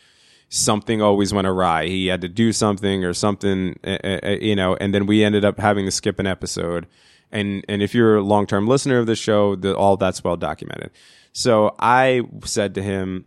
something 0.50 1.00
always 1.00 1.33
went 1.33 1.47
awry. 1.47 1.87
He 1.87 2.09
had 2.09 2.21
to 2.21 2.28
do 2.28 2.52
something 2.52 3.04
or 3.04 3.14
something, 3.14 3.78
uh, 3.83 3.99
uh, 4.04 4.37
you 4.40 4.54
know, 4.54 4.76
and 4.78 4.92
then 4.92 5.07
we 5.07 5.25
ended 5.25 5.45
up 5.45 5.59
having 5.59 5.87
to 5.87 5.90
skip 5.90 6.19
an 6.19 6.26
episode. 6.26 6.87
And 7.33 7.64
and 7.69 7.80
if 7.83 7.95
you're 7.95 8.16
a 8.16 8.23
long 8.23 8.47
term 8.47 8.66
listener 8.66 8.99
of 8.99 9.07
the 9.07 9.16
show, 9.16 9.57
the, 9.57 9.75
all 9.75 9.97
that's 9.97 10.23
well 10.23 10.37
documented. 10.37 10.90
So 11.33 11.76
I 11.78 12.23
said 12.45 12.75
to 12.75 12.83
him, 12.83 13.25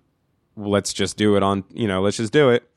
"Let's 0.58 0.94
just 0.94 1.18
do 1.18 1.38
it 1.38 1.44
on, 1.44 1.63
you 1.74 1.88
know, 1.88 2.01
let's 2.01 2.18
just 2.18 2.34
do 2.34 2.50
it." 2.50 2.70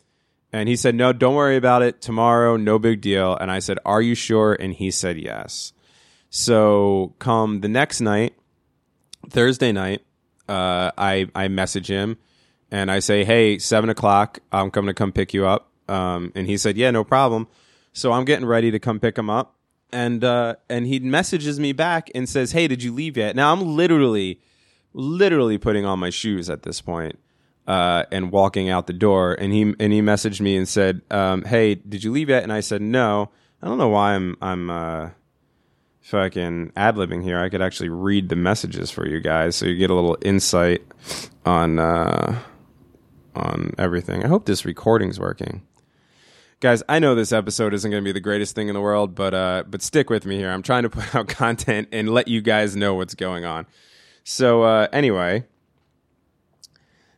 And 0.53 0.69
he 0.69 0.77
said, 0.77 0.95
No, 0.95 1.13
don't 1.13 1.35
worry 1.35 1.57
about 1.57 1.83
it. 1.83 2.01
Tomorrow, 2.01 2.57
no 2.57 2.79
big 2.79 3.01
deal. 3.01 3.37
And 3.37 3.51
I 3.51 3.59
said, 3.59 3.79
Are 3.85 4.01
you 4.01 4.15
sure? 4.15 4.55
And 4.55 4.73
he 4.73 4.91
said, 4.91 5.19
Yes. 5.19 5.73
So 6.31 7.15
come 7.19 7.61
the 7.61 7.69
next 7.69 8.01
night, 8.01 8.35
Thursday 9.29 9.73
night, 9.73 10.03
uh, 10.49 10.93
I, 10.97 11.29
I 11.35 11.49
message 11.49 11.91
him 11.91 12.17
and 12.71 12.91
I 12.91 12.99
say, 12.99 13.25
Hey, 13.25 13.59
seven 13.59 13.91
o'clock, 13.91 14.41
I'm 14.53 14.71
coming 14.71 14.89
to 14.89 14.95
come 14.95 15.13
pick 15.13 15.35
you 15.35 15.47
up. 15.47 15.71
Um, 15.89 16.33
and 16.35 16.47
he 16.47 16.57
said, 16.57 16.77
Yeah, 16.77 16.91
no 16.91 17.05
problem. 17.05 17.49
So 17.93 18.13
I'm 18.13 18.25
getting 18.25 18.47
ready 18.47 18.71
to 18.71 18.79
come 18.79 19.01
pick 19.01 19.17
him 19.17 19.31
up. 19.31 19.55
And, 19.93 20.25
uh, 20.25 20.57
and 20.69 20.87
he 20.87 20.99
messages 20.99 21.61
me 21.61 21.73
back 21.73 22.11
and 22.15 22.29
says, 22.29 22.53
Hey, 22.53 22.69
did 22.69 22.83
you 22.83 22.93
leave 22.93 23.17
yet? 23.17 23.37
Now 23.37 23.53
I'm 23.53 23.77
literally, 23.77 24.41
literally 24.93 25.59
putting 25.59 25.85
on 25.85 25.99
my 25.99 26.11
shoes 26.11 26.51
at 26.51 26.63
this 26.63 26.81
point 26.81 27.19
uh, 27.67 28.05
and 28.13 28.31
walking 28.31 28.69
out 28.69 28.87
the 28.87 28.93
door. 28.93 29.35
And 29.35 29.53
he 29.53 29.75
and 29.79 29.93
he 29.93 30.01
messaged 30.01 30.41
me 30.41 30.57
and 30.57 30.69
said, 30.69 31.03
um, 31.11 31.45
"Hey, 31.45 31.75
did 31.75 32.05
you 32.05 32.13
leave 32.13 32.29
yet?" 32.29 32.43
And 32.43 32.53
I 32.53 32.61
said, 32.61 32.83
"No." 32.83 33.31
I 33.63 33.69
don't 33.69 33.79
know 33.79 33.89
why 33.89 34.15
I'm 34.15 34.37
I'm 34.43 34.71
uh, 34.71 35.11
fucking 36.03 36.73
ad 36.77 36.97
libbing 36.97 37.23
here. 37.23 37.41
I 37.41 37.49
could 37.49 37.63
actually 37.63 37.89
read 37.89 38.29
the 38.29 38.37
messages 38.37 38.91
for 38.91 39.07
you 39.07 39.21
guys, 39.21 39.57
so 39.57 39.67
you 39.67 39.77
get 39.77 39.91
a 39.91 39.95
little 39.95 40.19
insight 40.23 40.83
on 41.45 41.79
uh, 41.79 42.39
on 43.37 43.75
everything. 43.79 44.25
I 44.25 44.29
hope 44.29 44.47
this 44.47 44.65
recording's 44.65 45.21
working. 45.21 45.63
Guys, 46.61 46.83
I 46.89 46.99
know 46.99 47.15
this 47.15 47.33
episode 47.33 47.75
isn't 47.75 47.91
going 47.91 48.03
to 48.03 48.09
be 48.09 48.13
the 48.13 48.21
greatest 48.21 48.55
thing 48.55 48.69
in 48.69 48.75
the 48.75 48.81
world, 48.81 49.15
but 49.15 49.35
uh, 49.35 49.65
but 49.69 49.83
stick 49.83 50.09
with 50.09 50.25
me 50.25 50.37
here. 50.37 50.51
I'm 50.51 50.63
trying 50.63 50.85
to 50.85 50.91
put 50.91 51.15
out 51.15 51.29
content 51.29 51.89
and 51.93 52.09
let 52.09 52.29
you 52.29 52.41
guys 52.41 52.75
know 52.75 52.95
what's 52.95 53.15
going 53.15 53.45
on. 53.45 53.67
So 54.25 54.63
uh, 54.63 54.89
anyway, 54.93 55.45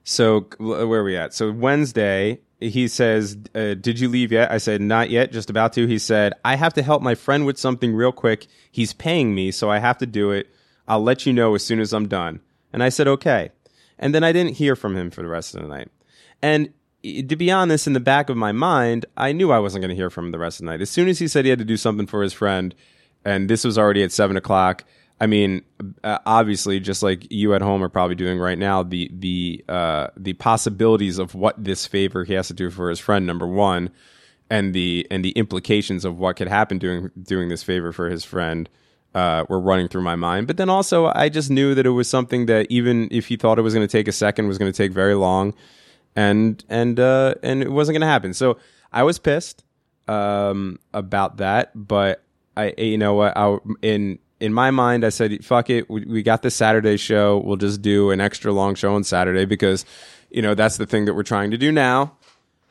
so 0.03 0.49
where 0.59 1.01
are 1.01 1.05
we 1.05 1.17
at? 1.17 1.35
So 1.35 1.53
Wednesday, 1.53 2.41
he 2.59 2.89
says, 2.89 3.37
uh, 3.55 3.75
"Did 3.75 4.01
you 4.01 4.09
leave 4.09 4.33
yet?" 4.33 4.51
I 4.51 4.59
said, 4.59 4.81
"Not 4.81 5.09
yet, 5.09 5.31
just 5.31 5.51
about 5.51 5.73
to." 5.75 5.87
He 5.87 5.99
said, 5.99 6.33
"I 6.45 6.57
have 6.57 6.75
to 6.75 6.83
help 6.83 7.01
my 7.01 7.15
friend 7.15 7.47
with 7.47 7.59
something 7.59 7.95
real 7.95 8.13
quick. 8.13 8.49
He's 8.73 8.93
paying 8.93 9.37
me, 9.37 9.53
so 9.53 9.71
I 9.71 9.79
have 9.79 9.99
to 9.99 10.07
do 10.07 10.33
it. 10.33 10.49
I'll 10.89 11.03
let 11.03 11.27
you 11.27 11.33
know 11.33 11.55
as 11.55 11.65
soon 11.65 11.79
as 11.79 11.93
I'm 11.93 12.09
done." 12.09 12.41
And 12.73 12.83
I 12.83 12.89
said, 12.89 13.07
"Okay." 13.07 13.51
And 14.01 14.15
then 14.15 14.25
I 14.25 14.33
didn't 14.33 14.55
hear 14.55 14.75
from 14.75 14.97
him 14.97 15.11
for 15.11 15.23
the 15.23 15.29
rest 15.29 15.55
of 15.55 15.63
the 15.63 15.69
night. 15.69 15.91
And 16.43 16.73
to 17.05 17.37
be 17.37 17.51
honest, 17.51 17.87
in 17.87 17.93
the 17.93 18.01
back 18.01 18.29
of 18.29 18.37
my 18.37 18.53
mind, 18.53 19.07
I 19.17 19.33
knew 19.33 19.53
I 19.53 19.59
wasn't 19.59 19.83
going 19.83 19.91
to 19.91 19.97
hear 19.97 20.11
from 20.11 20.27
him 20.27 20.33
the 20.33 20.39
rest 20.39 20.61
of 20.61 20.67
the 20.67 20.73
night. 20.73 20.81
As 20.81 20.91
soon 20.91 21.09
as 21.09 21.19
he 21.19 21.29
said 21.29 21.45
he 21.45 21.51
had 21.51 21.59
to 21.59 21.65
do 21.65 21.77
something 21.77 22.07
for 22.07 22.23
his 22.23 22.33
friend, 22.33 22.75
and 23.25 23.49
this 23.49 23.65
was 23.65 23.79
already 23.79 24.03
at 24.03 24.13
seven 24.13 24.37
o'clock. 24.37 24.85
I 25.21 25.27
mean, 25.27 25.63
uh, 26.05 26.19
obviously, 26.27 26.79
just 26.79 27.03
like 27.03 27.31
you 27.31 27.55
at 27.55 27.63
home 27.63 27.83
are 27.83 27.89
probably 27.89 28.15
doing 28.15 28.39
right 28.39 28.59
now, 28.59 28.83
the 28.83 29.11
the 29.13 29.65
uh, 29.69 30.09
the 30.17 30.35
possibilities 30.35 31.19
of 31.19 31.35
what 31.35 31.63
this 31.63 31.87
favor 31.87 32.25
he 32.25 32.35
has 32.35 32.49
to 32.49 32.55
do 32.55 32.71
for 32.71 32.89
his 32.89 33.01
friend, 33.01 33.27
number 33.27 33.47
one, 33.47 33.91
and 34.49 34.75
the 34.75 35.07
and 35.11 35.25
the 35.25 35.31
implications 35.33 36.05
of 36.05 36.19
what 36.19 36.37
could 36.37 36.49
happen 36.49 36.79
doing 36.79 37.11
doing 37.21 37.49
this 37.49 37.65
favor 37.65 37.93
for 37.93 38.09
his 38.09 38.25
friend 38.25 38.69
uh, 39.15 39.45
were 39.49 39.61
running 39.61 39.89
through 39.89 40.03
my 40.03 40.15
mind. 40.15 40.47
But 40.47 40.57
then 40.57 40.69
also, 40.69 41.07
I 41.07 41.29
just 41.29 41.51
knew 41.51 41.75
that 41.75 41.87
it 41.87 41.91
was 41.91 42.09
something 42.09 42.47
that 42.47 42.67
even 42.71 43.09
if 43.11 43.27
he 43.27 43.37
thought 43.37 43.59
it 43.59 43.63
was 43.63 43.75
going 43.75 43.87
to 43.87 43.91
take 43.91 44.07
a 44.07 44.13
second, 44.13 44.47
was 44.47 44.59
going 44.59 44.73
to 44.73 44.77
take 44.77 44.93
very 44.93 45.15
long, 45.15 45.53
and 46.19 46.65
and 46.69 46.99
uh, 46.99 47.35
and 47.45 47.63
it 47.63 47.71
wasn't 47.71 47.95
going 47.95 48.01
to 48.01 48.09
happen. 48.09 48.35
So 48.35 48.59
I 48.93 49.05
was 49.05 49.21
pissed 49.21 49.65
um, 50.09 50.81
about 50.93 51.37
that, 51.37 51.71
but 51.75 52.25
I 52.57 52.75
you 52.77 52.99
know 52.99 53.15
what 53.15 53.37
I 53.37 53.59
in 53.83 54.19
in 54.41 54.53
my 54.53 54.71
mind, 54.71 55.05
I 55.05 55.11
said, 55.11 55.45
fuck 55.45 55.71
it. 55.71 55.89
We, 55.89 56.05
we 56.05 56.23
got 56.23 56.43
the 56.43 56.51
Saturday 56.51 56.97
show. 56.97 57.39
We'll 57.39 57.57
just 57.57 57.83
do 57.83 58.11
an 58.11 58.21
extra 58.21 58.53
long 58.53 58.75
show 58.75 58.95
on 58.95 59.05
Saturday 59.05 59.45
because, 59.45 59.85
you 60.31 60.43
know, 60.43 60.55
that's 60.55 60.77
the 60.77 60.87
thing 60.87 61.07
that 61.07 61.15
we're 61.15 61.25
trying 61.25 61.51
to 61.51 61.59
do 61.59 61.73
now. 61.73 62.17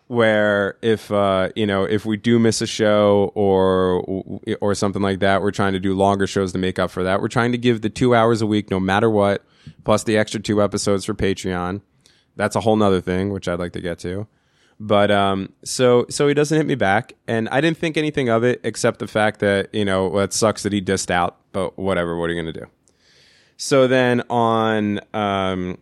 Where 0.08 0.78
if, 0.82 1.12
uh, 1.12 1.50
you 1.54 1.66
know, 1.66 1.84
if 1.84 2.06
we 2.06 2.16
do 2.16 2.40
miss 2.40 2.62
a 2.62 2.68
show 2.68 3.34
or, 3.36 4.32
or 4.62 4.74
something 4.74 5.02
like 5.02 5.20
that, 5.20 5.42
we're 5.42 5.52
trying 5.52 5.74
to 5.74 5.82
do 5.82 5.94
longer 5.94 6.26
shows 6.26 6.54
to 6.54 6.58
make 6.58 6.80
up 6.80 6.92
for 6.92 7.04
that. 7.04 7.20
We're 7.22 7.28
trying 7.28 7.52
to 7.52 7.58
give 7.58 7.82
the 7.82 7.90
two 7.90 8.16
hours 8.16 8.42
a 8.42 8.48
week 8.48 8.72
no 8.72 8.80
matter 8.80 9.10
what, 9.10 9.44
plus 9.84 10.06
the 10.06 10.18
extra 10.18 10.40
two 10.40 10.64
episodes 10.64 11.04
for 11.04 11.14
Patreon. 11.14 11.82
That's 12.38 12.56
a 12.56 12.62
whole 12.62 12.78
nother 12.78 13.02
thing, 13.02 13.32
which 13.32 13.48
I'd 13.48 13.60
like 13.60 13.74
to 13.74 13.82
get 13.82 14.00
to. 14.00 14.28
But 14.80 15.10
um, 15.12 15.54
so 15.64 16.06
so 16.10 16.28
he 16.28 16.34
doesn't 16.34 16.56
hit 16.56 16.68
me 16.68 16.76
back, 16.76 17.14
and 17.28 17.50
I 17.50 17.62
didn't 17.62 17.78
think 17.78 17.98
anything 17.98 18.30
of 18.30 18.44
it 18.44 18.62
except 18.64 19.00
the 19.00 19.08
fact 19.08 19.40
that 19.40 19.74
you 19.74 19.84
know 19.84 20.08
well, 20.08 20.24
it 20.24 20.34
sucks 20.34 20.64
that 20.64 20.72
he 20.72 20.82
dissed 20.82 21.10
out, 21.10 21.38
but 21.52 21.78
whatever. 21.78 22.16
What 22.16 22.30
are 22.30 22.34
you 22.34 22.42
gonna 22.42 22.54
do? 22.54 22.68
So 23.58 23.88
then 23.88 24.22
on 24.30 25.02
um, 25.16 25.80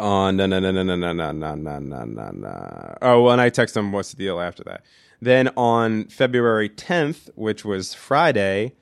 on 0.00 0.36
no 0.36 0.46
no 0.46 0.58
no 0.58 0.72
no 0.72 0.82
no 0.82 0.94
no 0.96 1.12
no 1.12 1.32
no 1.32 1.54
no 1.54 2.04
no 2.04 2.30
no. 2.32 2.98
Oh 3.00 3.22
well, 3.22 3.32
and 3.32 3.40
I 3.40 3.50
text 3.50 3.76
him 3.76 3.92
what's 3.92 4.10
the 4.10 4.16
deal 4.16 4.40
after 4.40 4.64
that. 4.64 4.82
Then 5.20 5.48
on 5.56 6.04
February 6.08 6.68
10th, 6.68 7.30
which 7.34 7.64
was 7.64 7.94
Friday, 7.94 8.74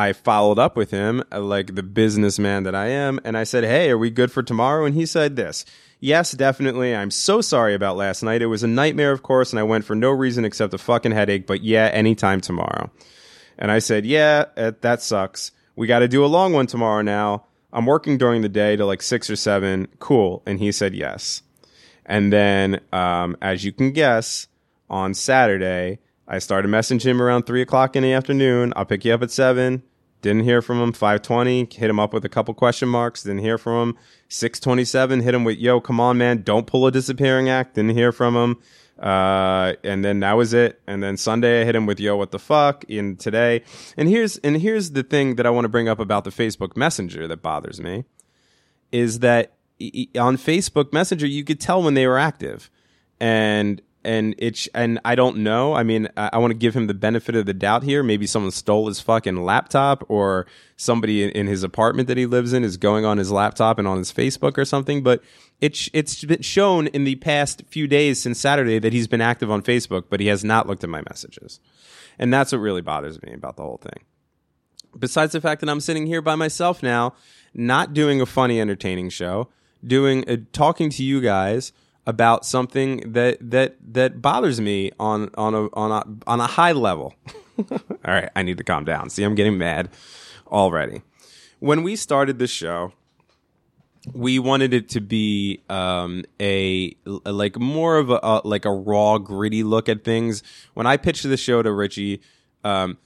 I 0.00 0.14
followed 0.14 0.58
up 0.58 0.76
with 0.76 0.90
him 0.90 1.22
like 1.30 1.74
the 1.74 1.82
businessman 1.82 2.62
that 2.62 2.74
I 2.74 2.86
am, 2.86 3.20
and 3.22 3.36
I 3.36 3.44
said, 3.44 3.64
"Hey, 3.64 3.90
are 3.90 3.98
we 3.98 4.08
good 4.08 4.32
for 4.32 4.42
tomorrow?" 4.42 4.86
And 4.86 4.94
he 4.94 5.04
said 5.04 5.36
this. 5.36 5.66
Yes, 6.00 6.32
definitely. 6.32 6.96
I'm 6.96 7.10
so 7.10 7.42
sorry 7.42 7.74
about 7.74 7.98
last 7.98 8.22
night. 8.22 8.40
It 8.40 8.46
was 8.46 8.62
a 8.62 8.66
nightmare, 8.66 9.12
of 9.12 9.22
course, 9.22 9.52
and 9.52 9.60
I 9.60 9.62
went 9.62 9.84
for 9.84 9.94
no 9.94 10.10
reason 10.10 10.46
except 10.46 10.72
a 10.72 10.78
fucking 10.78 11.12
headache, 11.12 11.46
but 11.46 11.62
yeah, 11.62 11.90
anytime 11.92 12.40
tomorrow. 12.40 12.90
And 13.58 13.70
I 13.70 13.80
said, 13.80 14.06
yeah, 14.06 14.46
uh, 14.56 14.72
that 14.80 15.02
sucks. 15.02 15.52
We 15.76 15.86
got 15.86 15.98
to 15.98 16.08
do 16.08 16.24
a 16.24 16.26
long 16.26 16.54
one 16.54 16.66
tomorrow 16.66 17.02
now. 17.02 17.44
I'm 17.70 17.84
working 17.84 18.16
during 18.16 18.40
the 18.40 18.48
day 18.48 18.76
to 18.76 18.86
like 18.86 19.02
six 19.02 19.28
or 19.28 19.36
seven. 19.36 19.88
Cool. 19.98 20.42
And 20.46 20.58
he 20.58 20.72
said 20.72 20.94
yes. 20.94 21.42
And 22.06 22.32
then, 22.32 22.80
um, 22.94 23.36
as 23.42 23.66
you 23.66 23.72
can 23.72 23.92
guess, 23.92 24.48
on 24.88 25.12
Saturday, 25.12 25.98
I 26.26 26.38
started 26.38 26.70
messaging 26.70 27.02
him 27.02 27.20
around 27.20 27.42
three 27.42 27.60
o'clock 27.60 27.94
in 27.94 28.02
the 28.02 28.14
afternoon. 28.14 28.72
I'll 28.74 28.86
pick 28.86 29.04
you 29.04 29.12
up 29.12 29.22
at 29.22 29.30
seven. 29.30 29.82
Didn't 30.22 30.44
hear 30.44 30.60
from 30.60 30.80
him. 30.80 30.92
520, 30.92 31.68
hit 31.72 31.90
him 31.90 31.98
up 31.98 32.12
with 32.12 32.24
a 32.24 32.28
couple 32.28 32.52
question 32.54 32.88
marks. 32.88 33.22
Didn't 33.22 33.40
hear 33.40 33.58
from 33.58 33.90
him. 33.90 33.98
627, 34.28 35.20
hit 35.20 35.34
him 35.34 35.44
with, 35.44 35.58
yo, 35.58 35.80
come 35.80 35.98
on, 36.00 36.18
man. 36.18 36.42
Don't 36.42 36.66
pull 36.66 36.86
a 36.86 36.92
disappearing 36.92 37.48
act. 37.48 37.74
Didn't 37.74 37.96
hear 37.96 38.12
from 38.12 38.36
him. 38.36 38.58
Uh, 38.98 39.74
and 39.82 40.04
then 40.04 40.20
that 40.20 40.34
was 40.34 40.52
it. 40.52 40.80
And 40.86 41.02
then 41.02 41.16
Sunday 41.16 41.62
I 41.62 41.64
hit 41.64 41.74
him 41.74 41.86
with, 41.86 41.98
yo, 41.98 42.16
what 42.16 42.32
the 42.32 42.38
fuck? 42.38 42.84
In 42.84 43.16
today. 43.16 43.62
And 43.96 44.08
here's, 44.08 44.36
and 44.38 44.56
here's 44.58 44.90
the 44.90 45.02
thing 45.02 45.36
that 45.36 45.46
I 45.46 45.50
want 45.50 45.64
to 45.64 45.70
bring 45.70 45.88
up 45.88 45.98
about 45.98 46.24
the 46.24 46.30
Facebook 46.30 46.76
Messenger 46.76 47.26
that 47.28 47.40
bothers 47.40 47.80
me 47.80 48.04
is 48.92 49.20
that 49.20 49.54
on 50.18 50.36
Facebook 50.36 50.92
Messenger, 50.92 51.26
you 51.26 51.44
could 51.44 51.60
tell 51.60 51.82
when 51.82 51.94
they 51.94 52.06
were 52.06 52.18
active. 52.18 52.70
And 53.18 53.80
and 54.02 54.34
it's 54.38 54.66
and 54.68 54.98
I 55.04 55.14
don't 55.14 55.38
know. 55.38 55.74
I 55.74 55.82
mean, 55.82 56.08
I, 56.16 56.30
I 56.34 56.38
want 56.38 56.52
to 56.52 56.58
give 56.58 56.74
him 56.74 56.86
the 56.86 56.94
benefit 56.94 57.34
of 57.34 57.46
the 57.46 57.54
doubt 57.54 57.82
here. 57.82 58.02
Maybe 58.02 58.26
someone 58.26 58.50
stole 58.50 58.88
his 58.88 59.00
fucking 59.00 59.44
laptop, 59.44 60.04
or 60.08 60.46
somebody 60.76 61.22
in, 61.22 61.30
in, 61.30 61.46
his 61.46 61.62
apartment 61.62 62.08
that 62.08 62.16
he 62.16 62.26
lives 62.26 62.52
in 62.52 62.64
is 62.64 62.76
going 62.76 63.04
on 63.04 63.18
his 63.18 63.30
laptop 63.30 63.78
and 63.78 63.86
on 63.86 63.98
his 63.98 64.12
Facebook 64.12 64.56
or 64.56 64.64
something. 64.64 65.02
But 65.02 65.22
it's 65.60 65.90
it's 65.92 66.24
been 66.24 66.42
shown 66.42 66.86
in 66.88 67.04
the 67.04 67.16
past 67.16 67.62
few 67.68 67.86
days 67.86 68.20
since 68.20 68.40
Saturday 68.40 68.78
that 68.78 68.92
he's 68.92 69.06
been 69.06 69.20
active 69.20 69.50
on 69.50 69.62
Facebook, 69.62 70.04
but 70.08 70.20
he 70.20 70.28
has 70.28 70.44
not 70.44 70.66
looked 70.66 70.84
at 70.84 70.90
my 70.90 71.02
messages, 71.08 71.60
and 72.18 72.32
that's 72.32 72.52
what 72.52 72.58
really 72.58 72.82
bothers 72.82 73.22
me 73.22 73.34
about 73.34 73.56
the 73.56 73.62
whole 73.62 73.80
thing. 73.82 74.04
Besides 74.98 75.32
the 75.32 75.40
fact 75.40 75.60
that 75.60 75.68
I'm 75.68 75.80
sitting 75.80 76.06
here 76.06 76.22
by 76.22 76.34
myself 76.34 76.82
now, 76.82 77.14
not 77.54 77.92
doing 77.92 78.20
a 78.20 78.26
funny, 78.26 78.60
entertaining 78.60 79.10
show, 79.10 79.48
doing 79.86 80.28
uh, 80.28 80.38
talking 80.52 80.88
to 80.90 81.04
you 81.04 81.20
guys 81.20 81.72
about 82.06 82.44
something 82.44 83.12
that 83.12 83.38
that 83.40 83.76
that 83.92 84.22
bothers 84.22 84.60
me 84.60 84.90
on 84.98 85.30
on 85.34 85.54
a 85.54 85.68
on 85.74 85.90
a 85.90 86.30
on 86.30 86.40
a 86.40 86.46
high 86.46 86.72
level. 86.72 87.14
All 87.70 87.78
right, 88.06 88.30
I 88.34 88.42
need 88.42 88.58
to 88.58 88.64
calm 88.64 88.84
down. 88.84 89.10
See, 89.10 89.22
I'm 89.22 89.34
getting 89.34 89.58
mad 89.58 89.90
already. 90.48 91.02
When 91.58 91.82
we 91.82 91.94
started 91.96 92.38
this 92.38 92.50
show, 92.50 92.92
we 94.14 94.38
wanted 94.38 94.72
it 94.72 94.88
to 94.90 95.00
be 95.00 95.62
um, 95.68 96.24
a, 96.40 96.96
a, 97.26 97.32
like 97.32 97.58
more 97.58 97.98
of 97.98 98.10
a, 98.10 98.18
a, 98.22 98.40
like 98.44 98.64
a 98.64 98.70
raw, 98.70 99.18
gritty 99.18 99.62
look 99.62 99.88
at 99.88 100.04
things. 100.04 100.42
When 100.72 100.86
I 100.86 100.96
pitched 100.96 101.24
the 101.24 101.36
show 101.36 101.62
to 101.62 101.70
Richie, 101.70 102.22
um, 102.64 102.96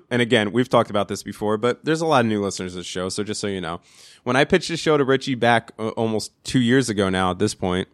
and 0.10 0.22
again, 0.22 0.52
we've 0.52 0.68
talked 0.68 0.90
about 0.90 1.08
this 1.08 1.22
before, 1.22 1.56
but 1.56 1.84
there's 1.84 2.00
a 2.00 2.06
lot 2.06 2.20
of 2.20 2.26
new 2.26 2.42
listeners 2.42 2.72
to 2.72 2.78
the 2.78 2.84
show, 2.84 3.08
so 3.08 3.22
just 3.22 3.40
so 3.40 3.46
you 3.46 3.60
know, 3.60 3.80
when 4.24 4.36
I 4.36 4.44
pitched 4.44 4.68
the 4.68 4.76
show 4.76 4.96
to 4.96 5.04
Richie 5.04 5.34
back 5.34 5.72
uh, 5.78 5.88
almost 5.90 6.32
two 6.44 6.60
years 6.60 6.88
ago 6.88 7.08
now 7.08 7.30
at 7.30 7.38
this 7.38 7.54
point, 7.54 7.88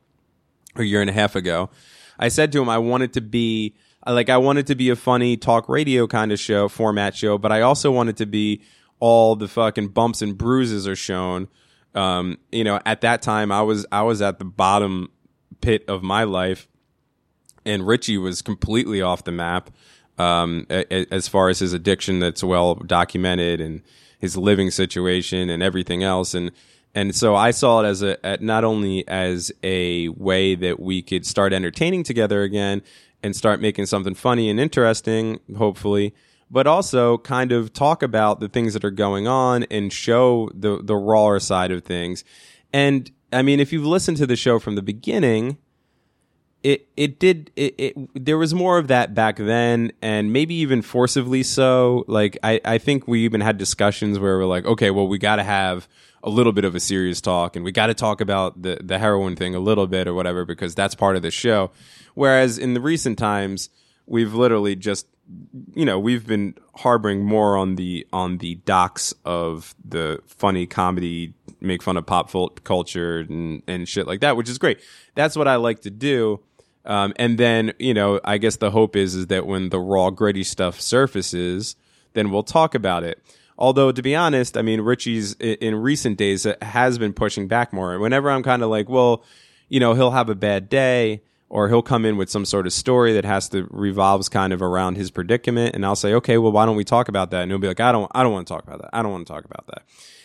a 0.77 0.83
year 0.83 1.01
and 1.01 1.11
a 1.11 1.13
half 1.13 1.35
ago, 1.35 1.71
I 2.19 2.29
said 2.29 2.53
to 2.53 2.63
him 2.63 2.69
I 2.69 2.79
wanted 2.79 3.13
to 3.15 3.21
be 3.21 3.75
like 4.07 4.29
I 4.31 4.39
wanted 4.39 4.67
to 4.69 4.75
be 4.75 4.91
a 4.91 4.97
funny 4.97 5.37
talk 5.37 5.69
radio 5.69 6.07
kind 6.07 6.33
of 6.33 6.41
show 6.41 6.69
format 6.69 7.15
show, 7.15 7.39
but 7.39 7.53
I 7.53 7.63
also 7.63 7.91
wanted 7.91 8.17
to 8.19 8.27
be 8.27 8.63
all 9.01 9.37
the 9.37 9.49
fucking 9.49 9.89
bumps 9.89 10.23
and 10.23 10.37
bruises 10.37 10.87
are 10.89 10.97
shown. 10.97 11.49
Um, 11.95 12.39
you 12.53 12.65
know, 12.65 12.81
at 12.85 13.01
that 13.03 13.23
time 13.23 13.51
I 13.51 13.63
was 13.63 13.87
I 13.91 14.03
was 14.03 14.23
at 14.23 14.39
the 14.39 14.45
bottom 14.45 15.11
pit 15.61 15.85
of 15.89 16.03
my 16.03 16.25
life, 16.25 16.69
and 17.65 17.87
Richie 17.87 18.19
was 18.19 18.43
completely 18.43 19.03
off 19.03 19.25
the 19.25 19.33
map 19.33 19.71
um, 20.19 20.67
as 20.69 21.29
far 21.29 21.49
as 21.49 21.61
his 21.61 21.73
addiction 21.73 22.19
that's 22.19 22.43
well 22.43 22.75
documented 22.75 23.61
and 23.61 23.83
his 24.19 24.37
living 24.37 24.71
situation 24.71 25.49
and 25.49 25.63
everything 25.63 26.03
else. 26.03 26.35
And 26.35 26.51
and 26.95 27.15
so 27.15 27.37
I 27.37 27.51
saw 27.53 27.83
it 27.83 27.87
as 27.87 28.03
a 28.03 28.39
not 28.41 28.65
only 28.65 29.07
as 29.07 29.53
a 29.63 30.09
way 30.09 30.55
that 30.55 30.81
we 30.81 31.03
could 31.03 31.27
start 31.27 31.53
entertaining 31.53 32.03
together 32.03 32.43
again 32.43 32.83
and 33.23 33.37
start 33.37 33.61
making 33.61 33.87
something 33.87 34.15
funny 34.15 34.49
and 34.49 34.59
interesting, 34.59 35.41
hopefully, 35.57 36.15
but 36.51 36.67
also 36.67 37.19
kind 37.19 37.53
of 37.53 37.73
talk 37.73 38.03
about 38.03 38.41
the 38.41 38.49
things 38.49 38.73
that 38.75 38.85
are 38.85 38.91
going 38.91 39.29
on 39.29 39.65
and 39.65 39.93
show 39.93 40.51
the 40.55 40.81
the 40.83 40.97
rawer 40.97 41.39
side 41.39 41.71
of 41.71 41.85
things. 41.85 42.25
And 42.73 43.11
I 43.33 43.43
mean, 43.43 43.61
if 43.61 43.73
you've 43.73 43.87
listened 43.87 44.17
to 44.19 44.27
the 44.27 44.37
show 44.37 44.59
from 44.59 44.75
the 44.75 44.83
beginning, 44.83 45.59
it 46.63 46.89
it 46.97 47.19
did 47.19 47.51
it, 47.57 47.75
it, 47.79 48.25
there 48.25 48.39
was 48.39 48.53
more 48.53 48.79
of 48.79 48.89
that 48.89 49.15
back 49.15 49.37
then 49.37 49.93
and 50.03 50.33
maybe 50.33 50.55
even 50.55 50.83
forcibly 50.83 51.43
so. 51.43 52.05
Like 52.09 52.39
i 52.43 52.61
i 52.65 52.79
think 52.79 53.07
we 53.07 53.25
even 53.25 53.41
had 53.41 53.59
discussions 53.59 54.19
where 54.19 54.39
we're 54.39 54.47
like 54.47 54.65
okay 54.65 54.91
well 54.91 55.07
we 55.07 55.19
got 55.19 55.37
to 55.37 55.45
have 55.45 55.89
a 56.23 56.31
little 56.31 56.53
bit 56.53 56.65
of 56.65 56.75
a 56.75 56.81
serious 56.81 57.21
talk 57.21 57.55
and 57.55 57.65
we 57.65 57.71
got 57.71 57.87
to 57.87 57.95
talk 57.95 58.21
about 58.21 58.61
the 58.61 58.79
the 58.83 58.99
heroin 58.99 59.37
thing 59.37 59.55
a 59.55 59.61
little 59.61 59.87
bit 59.87 60.09
or 60.09 60.15
whatever 60.15 60.45
because 60.45 60.75
that's 60.75 60.95
part 60.95 61.17
of 61.17 61.23
the 61.23 61.31
show. 61.31 61.71
Whereas 62.15 62.59
in 62.59 62.75
the 62.75 62.81
recent 62.81 63.19
times 63.19 63.71
we've 64.07 64.35
literally 64.35 64.75
just 64.75 65.07
you 65.75 65.85
know 65.85 65.99
we've 65.99 66.27
been 66.27 66.55
harboring 66.77 67.25
more 67.25 67.57
on 67.57 67.77
the 67.77 68.07
on 68.13 68.39
the 68.39 68.57
docks 68.57 69.15
of 69.25 69.75
the 69.85 70.21
funny 70.27 70.67
comedy 70.67 71.35
make 71.61 71.83
fun 71.83 71.97
of 71.97 72.07
pop 72.07 72.33
culture 72.65 73.21
and 73.21 73.63
and 73.69 73.89
shit 73.89 74.07
like 74.07 74.21
that 74.21 74.37
which 74.37 74.49
is 74.49 74.59
great. 74.59 74.81
That's 75.15 75.37
what 75.37 75.47
i 75.47 75.57
like 75.57 75.81
to 75.83 75.91
do 75.91 76.41
um, 76.89 77.13
and 77.17 77.39
then, 77.39 77.75
you 77.79 77.95
know, 77.95 78.19
I 78.25 78.39
guess 78.39 78.57
the 78.57 78.71
hope 78.71 78.97
is 78.97 79.15
is 79.15 79.27
that 79.29 79.47
when 79.47 79.69
the 79.69 79.79
raw, 79.79 80.11
gritty 80.11 80.43
stuff 80.43 80.81
surfaces, 80.81 81.77
then 82.15 82.31
we'll 82.31 82.43
talk 82.43 82.75
about 82.75 83.05
it. 83.05 83.23
Although, 83.59 83.93
to 83.93 84.03
be 84.03 84.17
honest, 84.17 84.57
I 84.57 84.63
mean, 84.63 84.81
Richie's 84.81 85.35
in 85.35 85.75
recent 85.75 86.17
days 86.17 86.47
uh, 86.47 86.57
has 86.63 86.99
been 86.99 87.13
pushing 87.13 87.47
back 87.47 87.73
more. 87.73 87.93
And 87.93 88.01
whenever 88.01 88.31
I'm 88.31 88.43
kind 88.43 88.63
of 88.63 88.71
like, 88.71 88.89
well, 88.89 89.23
you 89.69 89.81
know, 89.81 89.95
he'll 89.95 90.13
have 90.13 90.31
a 90.31 90.35
bad 90.35 90.69
day 90.69 91.23
or 91.51 91.69
he'll 91.69 91.83
come 91.83 92.05
in 92.05 92.17
with 92.17 92.31
some 92.31 92.45
sort 92.45 92.67
of 92.67 92.73
story 92.73 93.13
that 93.13 93.25
has 93.25 93.49
to 93.51 93.67
revolves 93.71 94.29
kind 94.29 94.53
of 94.53 94.63
around 94.63 94.97
his 94.97 95.11
predicament 95.11 95.75
and 95.75 95.85
I'll 95.85 95.97
say, 95.97 96.15
"Okay, 96.15 96.39
well, 96.39 96.53
why 96.53 96.67
don't 96.67 96.77
we 96.77 96.85
talk 96.85 97.09
about 97.09 97.31
that?" 97.31 97.43
And 97.43 97.51
he'll 97.51 97.59
be 97.59 97.69
like, 97.69 97.81
"I 97.81 97.93
don't 97.93 98.11
I 98.15 98.23
don't 98.23 98.33
want 98.33 98.47
to 98.47 98.55
talk 98.55 98.65
about 98.65 98.81
that. 98.81 98.91
I 98.93 99.03
don't 99.03 99.13
want 99.13 99.27
to 99.27 99.33
talk 99.33 99.45
about 99.45 99.67
that." 99.67 99.83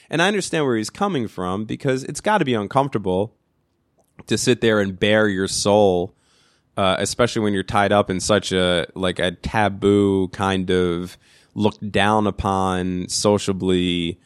And 0.10 0.22
I 0.22 0.27
understand 0.27 0.65
where 0.65 0.77
he's 0.77 0.89
coming 0.89 1.27
from 1.27 1.65
because 1.65 2.03
it's 2.03 2.22
got 2.22 2.38
to 2.38 2.46
be 2.46 2.53
uncomfortable 2.53 3.34
to 4.27 4.38
sit 4.38 4.62
there 4.62 4.79
and 4.79 5.00
bare 5.00 5.27
your 5.27 5.48
soul, 5.48 6.13
uh, 6.77 6.96
especially 7.00 7.42
when 7.42 7.53
you're 7.53 7.63
tied 7.63 7.92
up 7.92 8.10
in 8.10 8.20
such 8.20 8.51
a 8.51 8.88
like 8.96 9.20
a 9.20 9.32
taboo 9.32 10.27
kind 10.30 10.70
of 10.70 11.18
looked 11.56 11.92
down 11.92 12.25
upon 12.27 13.08
sociably 13.10 14.20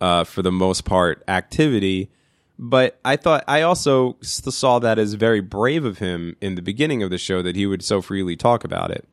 uh, 0.00 0.24
for 0.24 0.42
the 0.42 0.52
most 0.52 0.84
part 0.84 1.22
activity. 1.28 2.10
But 2.58 2.98
I 3.04 3.16
thought 3.16 3.44
I 3.48 3.62
also 3.62 4.16
saw 4.20 4.78
that 4.80 4.98
as 4.98 5.14
very 5.14 5.40
brave 5.40 5.84
of 5.84 5.98
him 5.98 6.36
in 6.40 6.54
the 6.54 6.62
beginning 6.62 7.02
of 7.02 7.10
the 7.10 7.18
show 7.18 7.42
that 7.42 7.56
he 7.56 7.66
would 7.66 7.82
so 7.84 8.02
freely 8.02 8.36
talk 8.36 8.64
about 8.64 8.90
it. 8.90 9.08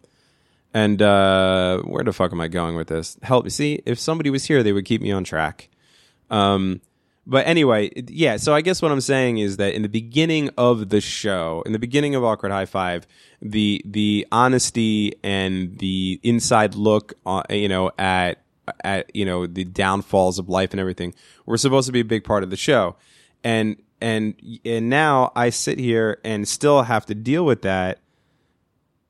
And 0.73 1.01
uh, 1.01 1.79
where 1.79 2.03
the 2.03 2.13
fuck 2.13 2.31
am 2.31 2.41
I 2.41 2.47
going 2.47 2.75
with 2.75 2.87
this? 2.87 3.17
Help 3.23 3.45
me 3.45 3.49
see 3.49 3.81
if 3.85 3.99
somebody 3.99 4.29
was 4.29 4.45
here, 4.45 4.61
they 4.61 4.73
would 4.73 4.85
keep 4.85 5.01
me 5.01 5.11
on 5.11 5.23
track. 5.23 5.69
Um, 6.29 6.81
but 7.25 7.45
anyway, 7.45 7.91
yeah. 8.07 8.37
So 8.37 8.53
I 8.53 8.61
guess 8.61 8.81
what 8.81 8.91
I'm 8.91 9.01
saying 9.01 9.37
is 9.37 9.57
that 9.57 9.73
in 9.73 9.81
the 9.81 9.89
beginning 9.89 10.49
of 10.57 10.89
the 10.89 11.01
show, 11.01 11.61
in 11.65 11.73
the 11.73 11.79
beginning 11.79 12.15
of 12.15 12.23
Awkward 12.23 12.51
High 12.51 12.65
Five, 12.65 13.05
the 13.41 13.81
the 13.85 14.25
honesty 14.31 15.13
and 15.23 15.77
the 15.79 16.19
inside 16.23 16.75
look, 16.75 17.13
uh, 17.25 17.43
you 17.49 17.69
know, 17.69 17.91
at 17.97 18.41
at 18.83 19.15
you 19.15 19.25
know 19.25 19.45
the 19.45 19.63
downfalls 19.63 20.39
of 20.39 20.49
life 20.49 20.71
and 20.71 20.79
everything 20.79 21.13
were 21.45 21.57
supposed 21.57 21.85
to 21.87 21.91
be 21.91 21.99
a 21.99 22.05
big 22.05 22.23
part 22.23 22.43
of 22.43 22.49
the 22.49 22.57
show, 22.57 22.95
and 23.43 23.81
and 24.01 24.33
and 24.65 24.89
now 24.89 25.31
I 25.35 25.49
sit 25.49 25.77
here 25.77 26.19
and 26.23 26.47
still 26.47 26.83
have 26.83 27.05
to 27.07 27.15
deal 27.15 27.45
with 27.45 27.61
that 27.63 27.99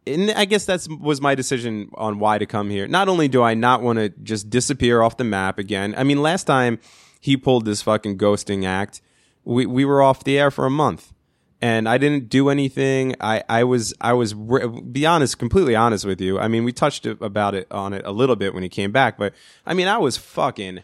and 0.07 0.31
I 0.31 0.45
guess 0.45 0.65
that's 0.65 0.87
was 0.89 1.21
my 1.21 1.35
decision 1.35 1.91
on 1.93 2.19
why 2.19 2.37
to 2.37 2.45
come 2.45 2.69
here. 2.69 2.87
Not 2.87 3.07
only 3.07 3.27
do 3.27 3.43
I 3.43 3.53
not 3.53 3.81
want 3.81 3.99
to 3.99 4.09
just 4.09 4.49
disappear 4.49 5.01
off 5.01 5.17
the 5.17 5.23
map 5.23 5.59
again. 5.59 5.93
I 5.97 6.03
mean, 6.03 6.21
last 6.21 6.45
time 6.45 6.79
he 7.19 7.38
pulled 7.38 7.65
this 7.65 7.81
fucking 7.81 8.17
ghosting 8.17 8.65
act, 8.65 9.01
we 9.43 9.65
we 9.65 9.85
were 9.85 10.01
off 10.01 10.23
the 10.23 10.39
air 10.39 10.51
for 10.51 10.65
a 10.65 10.69
month, 10.69 11.13
and 11.61 11.88
I 11.88 11.97
didn't 11.97 12.29
do 12.29 12.49
anything. 12.49 13.15
I 13.19 13.43
I 13.49 13.63
was 13.63 13.93
I 13.99 14.13
was 14.13 14.33
be 14.33 15.05
honest, 15.05 15.38
completely 15.38 15.75
honest 15.75 16.05
with 16.05 16.21
you. 16.21 16.39
I 16.39 16.47
mean, 16.47 16.63
we 16.63 16.71
touched 16.71 17.05
about 17.05 17.55
it 17.55 17.67
on 17.71 17.93
it 17.93 18.05
a 18.05 18.11
little 18.11 18.35
bit 18.35 18.53
when 18.53 18.63
he 18.63 18.69
came 18.69 18.91
back, 18.91 19.17
but 19.17 19.33
I 19.65 19.73
mean, 19.73 19.88
I 19.88 19.97
was 19.97 20.17
fucking 20.17 20.83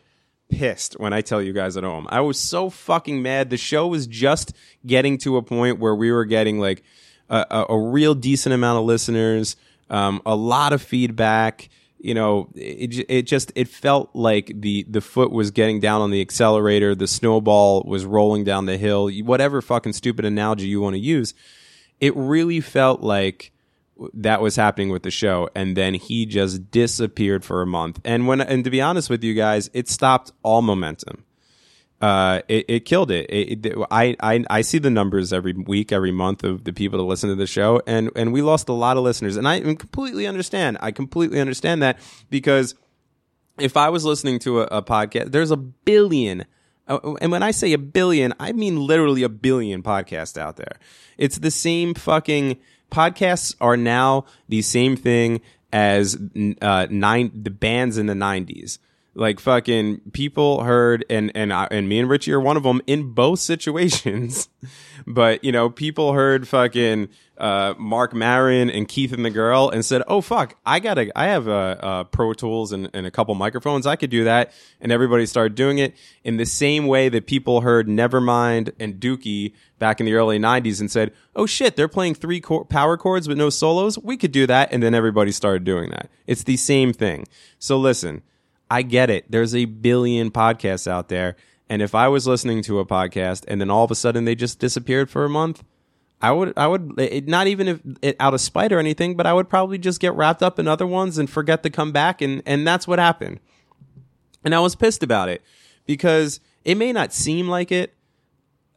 pissed 0.50 0.94
when 1.00 1.14
I 1.14 1.22
tell 1.22 1.42
you 1.42 1.54
guys 1.54 1.76
at 1.78 1.84
home. 1.84 2.08
I 2.10 2.22
was 2.22 2.40
so 2.40 2.70
fucking 2.70 3.22
mad. 3.22 3.50
The 3.50 3.58
show 3.58 3.88
was 3.88 4.08
just 4.08 4.54
getting 4.86 5.18
to 5.20 5.38
a 5.38 5.42
point 5.42 5.80
where 5.80 5.96
we 5.96 6.12
were 6.12 6.26
getting 6.26 6.60
like 6.60 6.84
a, 7.30 7.66
a 7.70 7.80
real 7.80 8.14
decent 8.16 8.54
amount 8.54 8.80
of 8.80 8.86
listeners, 8.86 9.56
um, 9.90 10.22
a 10.26 10.36
lot 10.36 10.74
of 10.74 10.82
feedback. 10.82 11.70
You 12.06 12.14
know, 12.14 12.50
it 12.54 13.04
it 13.10 13.24
just 13.24 13.52
it 13.56 13.68
felt 13.68 14.12
like 14.14 14.52
the 14.54 14.86
the 14.88 15.02
foot 15.02 15.32
was 15.32 15.50
getting 15.50 15.80
down 15.80 16.02
on 16.02 16.12
the 16.12 16.22
accelerator, 16.22 16.94
the 16.94 17.08
snowball 17.08 17.84
was 17.84 18.06
rolling 18.06 18.44
down 18.44 18.68
the 18.68 18.78
hill. 18.78 19.10
Whatever 19.24 19.60
fucking 19.60 19.94
stupid 19.94 20.24
analogy 20.24 20.68
you 20.68 20.82
want 20.82 20.94
to 20.94 21.00
use, 21.00 21.34
it 22.00 22.16
really 22.16 22.62
felt 22.62 23.02
like 23.02 23.52
that 24.14 24.40
was 24.40 24.56
happening 24.56 24.90
with 24.90 25.02
the 25.02 25.10
show 25.10 25.50
and 25.56 25.76
then 25.76 25.94
he 25.94 26.26
just 26.26 26.70
disappeared 26.70 27.46
for 27.46 27.62
a 27.62 27.66
month 27.66 28.00
and 28.04 28.28
when 28.28 28.42
and 28.42 28.66
to 28.66 28.70
be 28.70 28.82
honest 28.82 29.10
with 29.10 29.24
you 29.24 29.34
guys 29.34 29.70
it 29.74 29.88
stopped 29.88 30.34
all 30.44 30.62
momentum 30.62 31.24
uh, 32.02 32.42
it, 32.48 32.66
it, 32.68 32.80
killed 32.86 33.10
it. 33.10 33.30
It, 33.30 33.66
it. 33.66 33.78
I, 33.90 34.16
I 34.20 34.44
I 34.50 34.62
see 34.62 34.80
the 34.80 34.90
numbers 34.90 35.32
every 35.32 35.54
week, 35.54 35.92
every 35.92 36.12
month 36.12 36.44
of 36.44 36.64
the 36.66 36.74
people 36.74 37.00
that 37.00 37.06
listen 37.06 37.30
to 37.30 37.36
the 37.36 37.48
show, 37.48 37.82
and 37.88 38.12
and 38.16 38.34
we 38.34 38.42
lost 38.42 38.68
a 38.70 38.74
lot 38.74 38.98
of 38.98 39.04
listeners, 39.04 39.38
and 39.38 39.48
I 39.48 39.62
completely 39.62 40.28
understand. 40.28 40.78
I 40.82 40.92
completely 40.92 41.40
understand 41.40 41.82
that 41.84 42.00
because 42.30 42.76
if 43.58 43.78
I 43.78 43.90
was 43.90 44.04
listening 44.04 44.40
to 44.40 44.62
a, 44.62 44.64
a 44.66 44.82
podcast, 44.84 45.32
there's 45.32 45.52
a 45.52 45.58
billion. 45.58 46.46
Uh, 46.88 47.16
and 47.22 47.32
when 47.32 47.42
I 47.42 47.52
say 47.52 47.74
a 47.74 47.78
billion, 47.78 48.34
I 48.40 48.52
mean 48.52 48.86
literally 48.86 49.24
a 49.24 49.30
billion 49.30 49.82
podcasts 49.82 50.38
out 50.38 50.58
there. 50.58 50.78
It's 51.18 51.40
the 51.40 51.50
same 51.50 51.94
fucking 51.94 52.58
podcasts 52.92 53.56
are 53.62 53.78
now 53.78 54.26
the 54.50 54.62
same 54.62 54.96
thing 54.96 55.42
as 55.72 56.18
uh, 56.62 56.88
nine 56.90 57.32
the 57.34 57.50
bands 57.50 57.98
in 57.98 58.06
the 58.06 58.14
90s 58.14 58.78
like 59.16 59.40
fucking 59.40 60.02
people 60.12 60.64
heard 60.64 61.06
and 61.10 61.32
and 61.34 61.54
I, 61.54 61.68
and 61.72 61.88
me 61.88 62.00
and 62.00 62.10
Richie 62.10 62.34
are 62.34 62.40
one 62.40 62.58
of 62.58 62.64
them 62.64 62.82
in 62.86 63.14
both 63.14 63.40
situations. 63.40 64.50
but 65.08 65.44
you 65.44 65.52
know, 65.52 65.70
people 65.70 66.14
heard 66.14 66.48
fucking 66.48 67.08
uh, 67.38 67.74
Marc 67.78 68.14
Maron 68.14 68.70
and 68.70 68.88
Keith 68.88 69.14
and 69.14 69.24
the 69.26 69.30
Girl 69.30 69.70
and 69.70 69.86
said, 69.86 70.04
"Oh 70.08 70.20
fuck, 70.20 70.58
I 70.66 70.82
got 70.82 70.98
a 70.98 71.18
I 71.18 71.28
have 71.28 71.48
a, 71.48 71.80
a 71.82 72.06
Pro 72.06 72.34
Tools 72.34 72.74
and, 72.74 72.90
and 72.94 73.08
a 73.08 73.12
couple 73.12 73.34
microphones. 73.36 73.88
I 73.88 73.96
could 73.96 74.10
do 74.10 74.26
that." 74.26 74.52
And 74.82 74.92
everybody 74.92 75.26
started 75.26 75.56
doing 75.56 75.78
it 75.78 75.96
in 76.26 76.36
the 76.36 76.46
same 76.46 76.86
way 76.86 77.08
that 77.08 77.26
people 77.26 77.62
heard 77.62 77.88
Nevermind 77.88 78.74
and 78.82 78.96
Dookie 78.96 79.54
back 79.80 80.02
in 80.02 80.06
the 80.06 80.14
early 80.16 80.40
'90s 80.40 80.82
and 80.82 80.92
said, 80.92 81.14
"Oh 81.38 81.46
shit, 81.46 81.78
they're 81.78 81.88
playing 81.88 82.16
three 82.16 82.42
power 82.42 82.98
chords 82.98 83.30
with 83.30 83.38
no 83.38 83.50
solos. 83.50 83.98
We 83.98 84.18
could 84.18 84.34
do 84.34 84.46
that." 84.48 84.74
And 84.74 84.84
then 84.84 84.94
everybody 84.94 85.32
started 85.32 85.64
doing 85.64 85.90
that. 85.92 86.10
It's 86.28 86.44
the 86.44 86.58
same 86.58 86.92
thing. 86.92 87.28
So 87.60 87.78
listen 87.78 88.22
I 88.70 88.82
get 88.82 89.10
it. 89.10 89.30
There's 89.30 89.56
a 89.56 89.66
billion 89.66 90.32
podcasts 90.32 90.88
out 90.88 91.10
there. 91.10 91.36
And 91.70 91.82
if 91.82 91.96
I 91.96 92.08
was 92.08 92.28
listening 92.28 92.62
to 92.64 92.80
a 92.80 92.86
podcast 92.86 93.46
and 93.48 93.60
then 93.60 93.70
all 93.70 93.84
of 93.84 93.92
a 93.92 93.96
sudden 93.96 94.26
they 94.26 94.36
just 94.36 94.60
disappeared 94.60 95.10
for 95.10 95.26
a 95.26 95.30
month, 95.30 95.64
I 96.22 96.32
would, 96.32 96.54
I 96.58 96.68
would, 96.68 96.94
it, 96.98 97.28
not 97.28 97.48
even 97.48 97.68
if 97.68 97.80
it, 98.02 98.16
out 98.20 98.34
of 98.34 98.42
spite 98.42 98.72
or 98.72 98.80
anything, 98.80 99.16
but 99.16 99.26
I 99.26 99.34
would 99.34 99.50
probably 99.50 99.78
just 99.78 100.00
get 100.00 100.14
wrapped 100.14 100.42
up 100.42 100.60
in 100.60 100.68
other 100.68 100.88
ones 100.88 101.18
and 101.18 101.30
forget 101.30 101.64
to 101.64 101.70
come 101.70 101.92
back. 101.92 102.22
And, 102.22 102.42
and 102.46 102.66
that's 102.66 102.88
what 102.88 103.00
happened. 103.00 103.40
And 104.44 104.54
I 104.54 104.60
was 104.60 104.76
pissed 104.76 105.04
about 105.04 105.30
it 105.30 105.44
because 105.86 106.40
it 106.64 106.76
may 106.76 106.94
not 106.94 107.14
seem 107.14 107.48
like 107.48 107.72
it, 107.72 107.94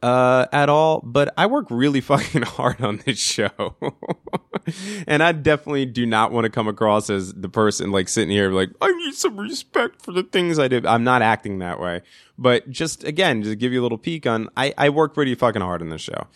uh, 0.03 0.47
at 0.53 0.69
all, 0.69 1.01
but 1.05 1.33
I 1.37 1.47
work 1.47 1.67
really 1.71 2.01
fucking 2.03 2.43
hard 2.43 2.81
on 2.81 3.01
this 3.05 3.19
show. 3.19 3.77
and 5.07 5.23
I 5.23 5.33
definitely 5.33 5.87
do 5.87 6.07
not 6.07 6.33
want 6.33 6.45
to 6.45 6.51
come 6.51 6.69
across 6.69 7.11
as 7.11 7.35
the 7.35 7.49
person 7.49 7.91
like 7.91 8.09
sitting 8.09 8.31
here 8.31 8.51
like, 8.51 8.71
I 8.81 8.93
need 8.93 9.15
some 9.15 9.39
respect 9.39 10.03
for 10.03 10.13
the 10.13 10.23
things 10.23 10.59
I 10.59 10.69
did. 10.69 10.87
I'm 10.87 11.05
not 11.05 11.23
acting 11.23 11.59
that 11.59 11.81
way. 11.81 12.03
But 12.37 12.71
just 12.71 13.05
again, 13.05 13.43
just 13.43 13.59
give 13.59 13.73
you 13.73 13.81
a 13.81 13.85
little 13.85 13.99
peek 13.99 14.27
on, 14.27 14.49
I, 14.57 14.73
I 14.79 14.91
work 14.91 15.15
pretty 15.15 15.35
fucking 15.35 15.63
hard 15.63 15.83
on 15.83 15.89
this 15.89 16.03
show. 16.03 16.27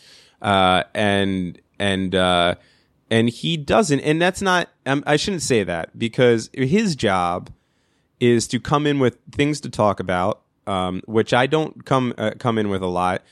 Uh, 0.41 0.83
and, 0.95 1.61
and, 1.79 2.15
uh, 2.15 2.57
and 3.11 3.29
he 3.29 3.57
doesn't, 3.57 4.01
and 4.01 4.21
that's 4.21 4.43
not, 4.43 4.71
um, 4.87 5.05
I 5.07 5.17
shouldn't 5.17 5.43
say 5.43 5.63
that 5.63 5.97
because 5.97 6.51
his 6.53 6.97
job 6.97 7.51
is 8.19 8.49
to 8.49 8.59
come 8.59 8.87
in 8.87 8.99
with 8.99 9.19
things 9.31 9.61
to 9.61 9.71
talk 9.71 10.01
about, 10.01 10.41
um, 10.67 11.03
which 11.07 11.33
I 11.33 11.47
don't 11.47 11.85
come, 11.85 12.15
uh, 12.19 12.33
come 12.39 12.59
in 12.59 12.69
with 12.69 12.83
a 12.83 12.87
lot 12.87 13.23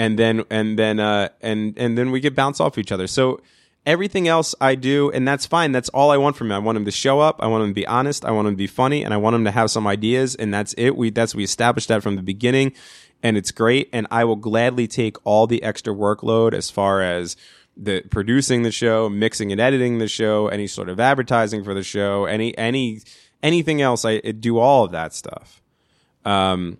and 0.00 0.18
then 0.18 0.44
and 0.48 0.78
then 0.78 0.98
uh, 0.98 1.28
and 1.42 1.76
and 1.76 1.98
then 1.98 2.10
we 2.10 2.20
get 2.20 2.34
bounce 2.34 2.58
off 2.58 2.78
each 2.78 2.90
other. 2.90 3.06
So 3.06 3.38
everything 3.84 4.28
else 4.28 4.54
I 4.58 4.74
do, 4.74 5.10
and 5.10 5.28
that's 5.28 5.44
fine. 5.44 5.72
That's 5.72 5.90
all 5.90 6.10
I 6.10 6.16
want 6.16 6.36
from 6.36 6.46
him. 6.46 6.52
I 6.52 6.58
want 6.58 6.78
him 6.78 6.86
to 6.86 6.90
show 6.90 7.20
up. 7.20 7.36
I 7.40 7.46
want 7.48 7.64
him 7.64 7.70
to 7.70 7.74
be 7.74 7.86
honest. 7.86 8.24
I 8.24 8.30
want 8.30 8.48
him 8.48 8.54
to 8.54 8.58
be 8.58 8.66
funny, 8.66 9.04
and 9.04 9.12
I 9.12 9.18
want 9.18 9.36
him 9.36 9.44
to 9.44 9.50
have 9.50 9.70
some 9.70 9.86
ideas. 9.86 10.34
And 10.34 10.54
that's 10.54 10.72
it. 10.78 10.96
We 10.96 11.10
that's 11.10 11.34
we 11.34 11.44
established 11.44 11.88
that 11.88 12.02
from 12.02 12.16
the 12.16 12.22
beginning, 12.22 12.72
and 13.22 13.36
it's 13.36 13.50
great. 13.50 13.90
And 13.92 14.06
I 14.10 14.24
will 14.24 14.36
gladly 14.36 14.88
take 14.88 15.18
all 15.24 15.46
the 15.46 15.62
extra 15.62 15.92
workload 15.94 16.54
as 16.54 16.70
far 16.70 17.02
as 17.02 17.36
the 17.76 18.00
producing 18.10 18.62
the 18.62 18.72
show, 18.72 19.10
mixing 19.10 19.52
and 19.52 19.60
editing 19.60 19.98
the 19.98 20.08
show, 20.08 20.48
any 20.48 20.66
sort 20.66 20.88
of 20.88 20.98
advertising 20.98 21.62
for 21.62 21.74
the 21.74 21.82
show, 21.82 22.24
any 22.24 22.56
any 22.56 23.02
anything 23.42 23.82
else. 23.82 24.06
I 24.06 24.20
do 24.20 24.56
all 24.56 24.84
of 24.84 24.92
that 24.92 25.12
stuff. 25.12 25.60
Um, 26.24 26.78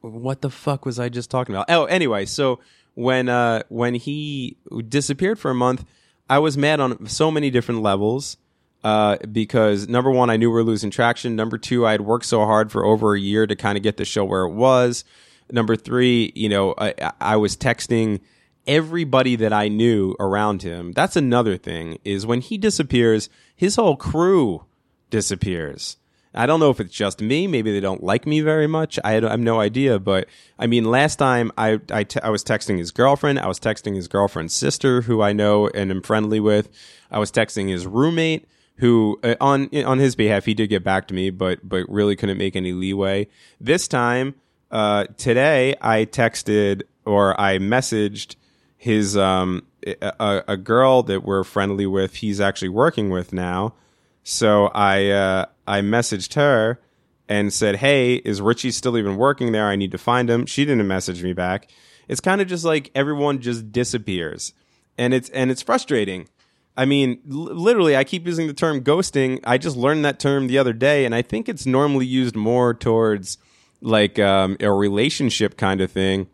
what 0.00 0.40
the 0.40 0.50
fuck 0.50 0.84
was 0.84 0.98
I 0.98 1.08
just 1.08 1.30
talking 1.30 1.54
about? 1.54 1.66
Oh, 1.68 1.84
anyway, 1.84 2.24
so 2.26 2.60
when 2.94 3.28
uh 3.28 3.62
when 3.68 3.94
he 3.94 4.56
disappeared 4.88 5.38
for 5.38 5.50
a 5.50 5.54
month, 5.54 5.84
I 6.28 6.38
was 6.38 6.56
mad 6.56 6.80
on 6.80 7.06
so 7.06 7.30
many 7.30 7.50
different 7.50 7.82
levels. 7.82 8.36
Uh, 8.82 9.18
because 9.30 9.88
number 9.88 10.10
one, 10.10 10.30
I 10.30 10.38
knew 10.38 10.48
we 10.48 10.54
were 10.54 10.62
losing 10.62 10.90
traction. 10.90 11.36
Number 11.36 11.58
two, 11.58 11.86
I 11.86 11.92
had 11.92 12.00
worked 12.00 12.24
so 12.24 12.46
hard 12.46 12.72
for 12.72 12.82
over 12.82 13.14
a 13.14 13.20
year 13.20 13.46
to 13.46 13.54
kind 13.54 13.76
of 13.76 13.82
get 13.82 13.98
the 13.98 14.06
show 14.06 14.24
where 14.24 14.44
it 14.44 14.54
was. 14.54 15.04
Number 15.52 15.76
three, 15.76 16.32
you 16.34 16.48
know, 16.48 16.74
I, 16.78 17.12
I 17.20 17.36
was 17.36 17.58
texting 17.58 18.20
everybody 18.66 19.36
that 19.36 19.52
I 19.52 19.68
knew 19.68 20.16
around 20.18 20.62
him. 20.62 20.92
That's 20.92 21.16
another 21.16 21.58
thing 21.58 21.98
is 22.04 22.24
when 22.24 22.40
he 22.40 22.56
disappears, 22.56 23.28
his 23.54 23.76
whole 23.76 23.96
crew 23.96 24.64
disappears. 25.10 25.96
I 26.34 26.46
don't 26.46 26.60
know 26.60 26.70
if 26.70 26.78
it's 26.78 26.94
just 26.94 27.20
me. 27.20 27.46
Maybe 27.46 27.72
they 27.72 27.80
don't 27.80 28.02
like 28.02 28.26
me 28.26 28.40
very 28.40 28.66
much. 28.66 28.98
I, 29.02 29.12
have 29.12 29.40
no 29.40 29.60
idea. 29.60 29.98
But 29.98 30.28
I 30.58 30.66
mean, 30.66 30.84
last 30.84 31.16
time 31.16 31.50
I, 31.58 31.80
I, 31.90 32.04
te- 32.04 32.20
I 32.20 32.30
was 32.30 32.44
texting 32.44 32.78
his 32.78 32.92
girlfriend. 32.92 33.40
I 33.40 33.48
was 33.48 33.58
texting 33.58 33.96
his 33.96 34.06
girlfriend's 34.06 34.54
sister, 34.54 35.02
who 35.02 35.22
I 35.22 35.32
know 35.32 35.68
and 35.68 35.90
am 35.90 36.02
friendly 36.02 36.38
with. 36.38 36.68
I 37.10 37.18
was 37.18 37.32
texting 37.32 37.68
his 37.68 37.86
roommate, 37.86 38.46
who 38.76 39.18
uh, 39.24 39.34
on 39.40 39.68
on 39.84 39.98
his 39.98 40.14
behalf 40.14 40.44
he 40.44 40.54
did 40.54 40.68
get 40.68 40.84
back 40.84 41.08
to 41.08 41.14
me, 41.14 41.30
but 41.30 41.68
but 41.68 41.88
really 41.88 42.14
couldn't 42.14 42.38
make 42.38 42.54
any 42.54 42.72
leeway. 42.72 43.26
This 43.60 43.88
time, 43.88 44.36
uh, 44.70 45.06
today, 45.16 45.74
I 45.80 46.04
texted 46.04 46.82
or 47.04 47.38
I 47.40 47.58
messaged 47.58 48.36
his 48.76 49.16
um 49.16 49.64
a, 49.84 50.44
a 50.46 50.56
girl 50.56 51.02
that 51.04 51.24
we're 51.24 51.44
friendly 51.44 51.86
with. 51.86 52.16
He's 52.16 52.40
actually 52.40 52.68
working 52.68 53.10
with 53.10 53.32
now. 53.32 53.74
So 54.22 54.66
I 54.68 55.08
uh, 55.08 55.46
I 55.70 55.80
messaged 55.80 56.34
her 56.34 56.80
and 57.28 57.52
said, 57.52 57.76
"Hey, 57.76 58.16
is 58.16 58.40
Richie 58.40 58.72
still 58.72 58.98
even 58.98 59.16
working 59.16 59.52
there? 59.52 59.68
I 59.68 59.76
need 59.76 59.92
to 59.92 59.98
find 59.98 60.28
him." 60.28 60.46
She 60.46 60.64
didn't 60.64 60.86
message 60.88 61.22
me 61.22 61.32
back. 61.32 61.70
It's 62.08 62.20
kind 62.20 62.40
of 62.40 62.48
just 62.48 62.64
like 62.64 62.90
everyone 62.94 63.40
just 63.40 63.70
disappears, 63.70 64.52
and 64.98 65.14
it's 65.14 65.28
and 65.30 65.50
it's 65.50 65.62
frustrating. 65.62 66.28
I 66.76 66.86
mean, 66.86 67.20
l- 67.30 67.54
literally, 67.54 67.96
I 67.96 68.04
keep 68.04 68.26
using 68.26 68.46
the 68.46 68.52
term 68.52 68.80
ghosting. 68.80 69.38
I 69.44 69.58
just 69.58 69.76
learned 69.76 70.04
that 70.04 70.18
term 70.18 70.46
the 70.46 70.58
other 70.58 70.72
day, 70.72 71.04
and 71.04 71.14
I 71.14 71.22
think 71.22 71.48
it's 71.48 71.66
normally 71.66 72.06
used 72.06 72.34
more 72.34 72.74
towards 72.74 73.38
like 73.80 74.18
um, 74.18 74.56
a 74.60 74.72
relationship 74.72 75.56
kind 75.56 75.80
of 75.80 75.92
thing. 75.92 76.28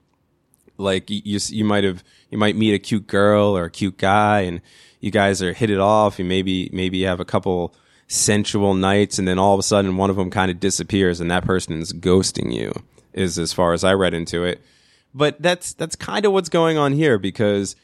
Like 0.78 1.10
you, 1.10 1.22
you, 1.24 1.64
might 1.64 1.84
have, 1.84 2.04
you 2.30 2.38
might 2.38 2.54
meet 2.54 2.74
a 2.74 2.78
cute 2.78 3.06
girl 3.06 3.56
or 3.56 3.64
a 3.64 3.70
cute 3.70 3.96
guy, 3.98 4.40
and 4.40 4.60
you 5.00 5.10
guys 5.10 5.42
are 5.42 5.52
hit 5.52 5.70
it 5.70 5.78
off. 5.78 6.18
You 6.18 6.24
maybe, 6.24 6.70
maybe 6.72 6.98
you 6.98 7.06
have 7.06 7.20
a 7.20 7.24
couple 7.24 7.74
sensual 8.08 8.74
nights, 8.74 9.18
and 9.18 9.26
then 9.26 9.38
all 9.38 9.54
of 9.54 9.60
a 9.60 9.64
sudden, 9.64 9.96
one 9.96 10.10
of 10.10 10.16
them 10.16 10.30
kind 10.30 10.50
of 10.50 10.60
disappears, 10.60 11.20
and 11.20 11.30
that 11.30 11.44
person 11.44 11.80
is 11.80 11.92
ghosting 11.92 12.52
you. 12.52 12.72
Is 13.12 13.38
as 13.38 13.52
far 13.52 13.72
as 13.72 13.82
I 13.82 13.94
read 13.94 14.12
into 14.12 14.44
it, 14.44 14.60
but 15.14 15.40
that's 15.40 15.72
that's 15.72 15.96
kind 15.96 16.26
of 16.26 16.32
what's 16.32 16.50
going 16.50 16.76
on 16.76 16.92
here 16.92 17.18
because 17.18 17.76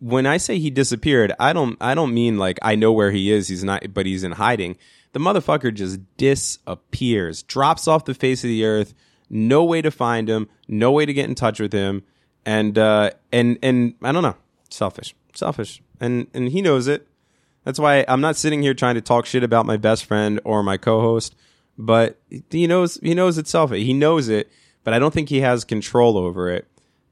when 0.00 0.26
I 0.26 0.36
say 0.36 0.58
he 0.58 0.70
disappeared, 0.70 1.32
I 1.38 1.52
don't 1.52 1.76
I 1.80 1.94
don't 1.94 2.14
mean 2.14 2.38
like 2.38 2.58
I 2.62 2.74
know 2.74 2.92
where 2.92 3.10
he 3.10 3.30
is. 3.30 3.48
He's 3.48 3.64
not, 3.64 3.92
but 3.92 4.06
he's 4.06 4.24
in 4.24 4.32
hiding. 4.32 4.76
The 5.12 5.20
motherfucker 5.20 5.74
just 5.74 6.00
disappears, 6.16 7.42
drops 7.42 7.88
off 7.88 8.04
the 8.04 8.14
face 8.14 8.44
of 8.44 8.48
the 8.48 8.64
earth. 8.64 8.94
No 9.28 9.64
way 9.64 9.82
to 9.82 9.90
find 9.90 10.28
him. 10.28 10.48
No 10.68 10.92
way 10.92 11.06
to 11.06 11.12
get 11.12 11.28
in 11.28 11.34
touch 11.34 11.60
with 11.60 11.72
him. 11.72 12.02
And 12.44 12.78
uh, 12.78 13.10
and 13.32 13.58
and 13.62 13.94
I 14.02 14.12
don't 14.12 14.22
know. 14.22 14.36
Selfish, 14.70 15.14
selfish, 15.34 15.82
and 16.00 16.26
and 16.32 16.48
he 16.48 16.62
knows 16.62 16.86
it. 16.88 17.06
That's 17.64 17.78
why 17.78 18.04
I'm 18.08 18.20
not 18.20 18.36
sitting 18.36 18.62
here 18.62 18.74
trying 18.74 18.94
to 18.94 19.00
talk 19.00 19.26
shit 19.26 19.44
about 19.44 19.66
my 19.66 19.76
best 19.76 20.04
friend 20.04 20.40
or 20.44 20.62
my 20.62 20.76
co-host. 20.76 21.34
But 21.78 22.20
he 22.50 22.66
knows 22.66 22.98
he 23.02 23.14
knows 23.14 23.38
it's 23.38 23.50
selfish. 23.50 23.82
He 23.82 23.92
knows 23.94 24.28
it, 24.28 24.50
but 24.84 24.92
I 24.92 24.98
don't 24.98 25.14
think 25.14 25.28
he 25.28 25.40
has 25.40 25.64
control 25.64 26.18
over 26.18 26.50
it 26.50 26.66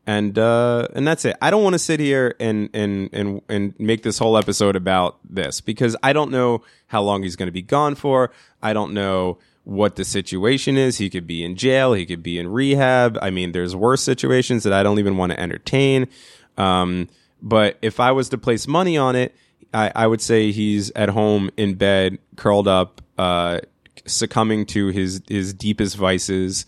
and 0.09 0.39
uh, 0.39 0.89
and 0.95 1.07
that's 1.07 1.27
it. 1.27 1.37
I 1.43 1.51
don't 1.51 1.63
want 1.63 1.75
to 1.75 1.79
sit 1.79 2.01
here 2.01 2.35
and 2.41 2.71
and 2.73 3.11
and 3.13 3.43
and 3.51 3.75
make 3.79 4.03
this 4.03 4.17
whole 4.17 4.39
episode 4.39 4.75
about 4.75 5.19
this 5.29 5.61
because 5.61 5.95
I 6.03 6.15
don't 6.15 6.31
know 6.31 6.63
how 6.87 7.03
long 7.03 7.23
he's 7.25 7.37
going 7.37 7.49
to 7.49 7.53
be 7.53 7.61
gone 7.61 7.95
for. 7.95 8.33
I 8.63 8.73
don't 8.73 8.95
know 8.95 9.37
what 9.65 9.97
the 9.97 10.07
situation 10.07 10.79
is. 10.79 10.97
He 10.97 11.11
could 11.11 11.27
be 11.27 11.45
in 11.45 11.57
jail. 11.57 11.93
He 11.93 12.07
could 12.07 12.23
be 12.23 12.39
in 12.39 12.49
rehab. 12.49 13.19
I 13.21 13.29
mean, 13.29 13.53
there's 13.53 13.77
worse 13.77 14.03
situations 14.03 14.65
that 14.65 14.73
I 14.73 14.83
don't 14.83 14.99
even 14.99 15.19
want 15.19 15.33
to 15.33 15.39
entertain. 15.39 16.09
Um, 16.57 17.09
but 17.43 17.77
if 17.83 18.01
I 18.01 18.13
was 18.13 18.31
to 18.31 18.39
place 18.39 18.67
money 18.67 18.97
on 18.97 19.15
it, 19.15 19.37
I, 19.73 19.93
I 19.95 20.07
would 20.07 20.21
say 20.21 20.51
he's 20.51 20.91
at 20.93 21.11
home 21.11 21.51
in 21.57 21.75
bed, 21.75 22.19
curled 22.37 22.69
up, 22.69 23.03
uh, 23.19 23.61
succumbing 24.07 24.67
to 24.67 24.89
his 24.89 25.23
his 25.29 25.53
deepest 25.53 25.97
vices 25.97 26.67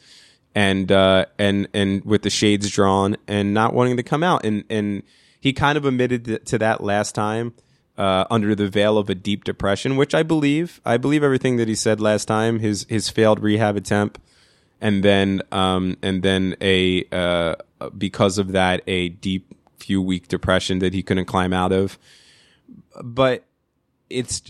and 0.54 0.90
uh, 0.90 1.26
and 1.38 1.68
and 1.72 2.04
with 2.04 2.22
the 2.22 2.30
shades 2.30 2.70
drawn 2.70 3.16
and 3.28 3.54
not 3.54 3.74
wanting 3.74 3.96
to 3.96 4.02
come 4.02 4.22
out. 4.22 4.44
And 4.44 4.64
and 4.68 5.02
he 5.40 5.52
kind 5.52 5.78
of 5.78 5.84
admitted 5.84 6.44
to 6.46 6.58
that 6.58 6.82
last 6.82 7.14
time 7.14 7.54
uh, 7.96 8.24
under 8.30 8.54
the 8.54 8.68
veil 8.68 8.98
of 8.98 9.08
a 9.10 9.14
deep 9.14 9.44
depression, 9.44 9.96
which 9.96 10.14
I 10.14 10.22
believe. 10.22 10.80
I 10.84 10.96
believe 10.96 11.22
everything 11.22 11.56
that 11.56 11.68
he 11.68 11.74
said 11.74 12.00
last 12.00 12.26
time. 12.26 12.58
His 12.58 12.86
his 12.88 13.08
failed 13.08 13.40
rehab 13.40 13.76
attempt, 13.76 14.18
and 14.80 15.02
then 15.02 15.42
um, 15.52 15.96
and 16.02 16.22
then 16.22 16.56
a 16.60 17.04
uh, 17.12 17.54
because 17.96 18.38
of 18.38 18.52
that 18.52 18.82
a 18.86 19.10
deep 19.10 19.54
few 19.78 20.02
week 20.02 20.28
depression 20.28 20.80
that 20.80 20.94
he 20.94 21.02
couldn't 21.02 21.26
climb 21.26 21.52
out 21.52 21.72
of. 21.72 21.98
But 23.02 23.44
it's 24.08 24.42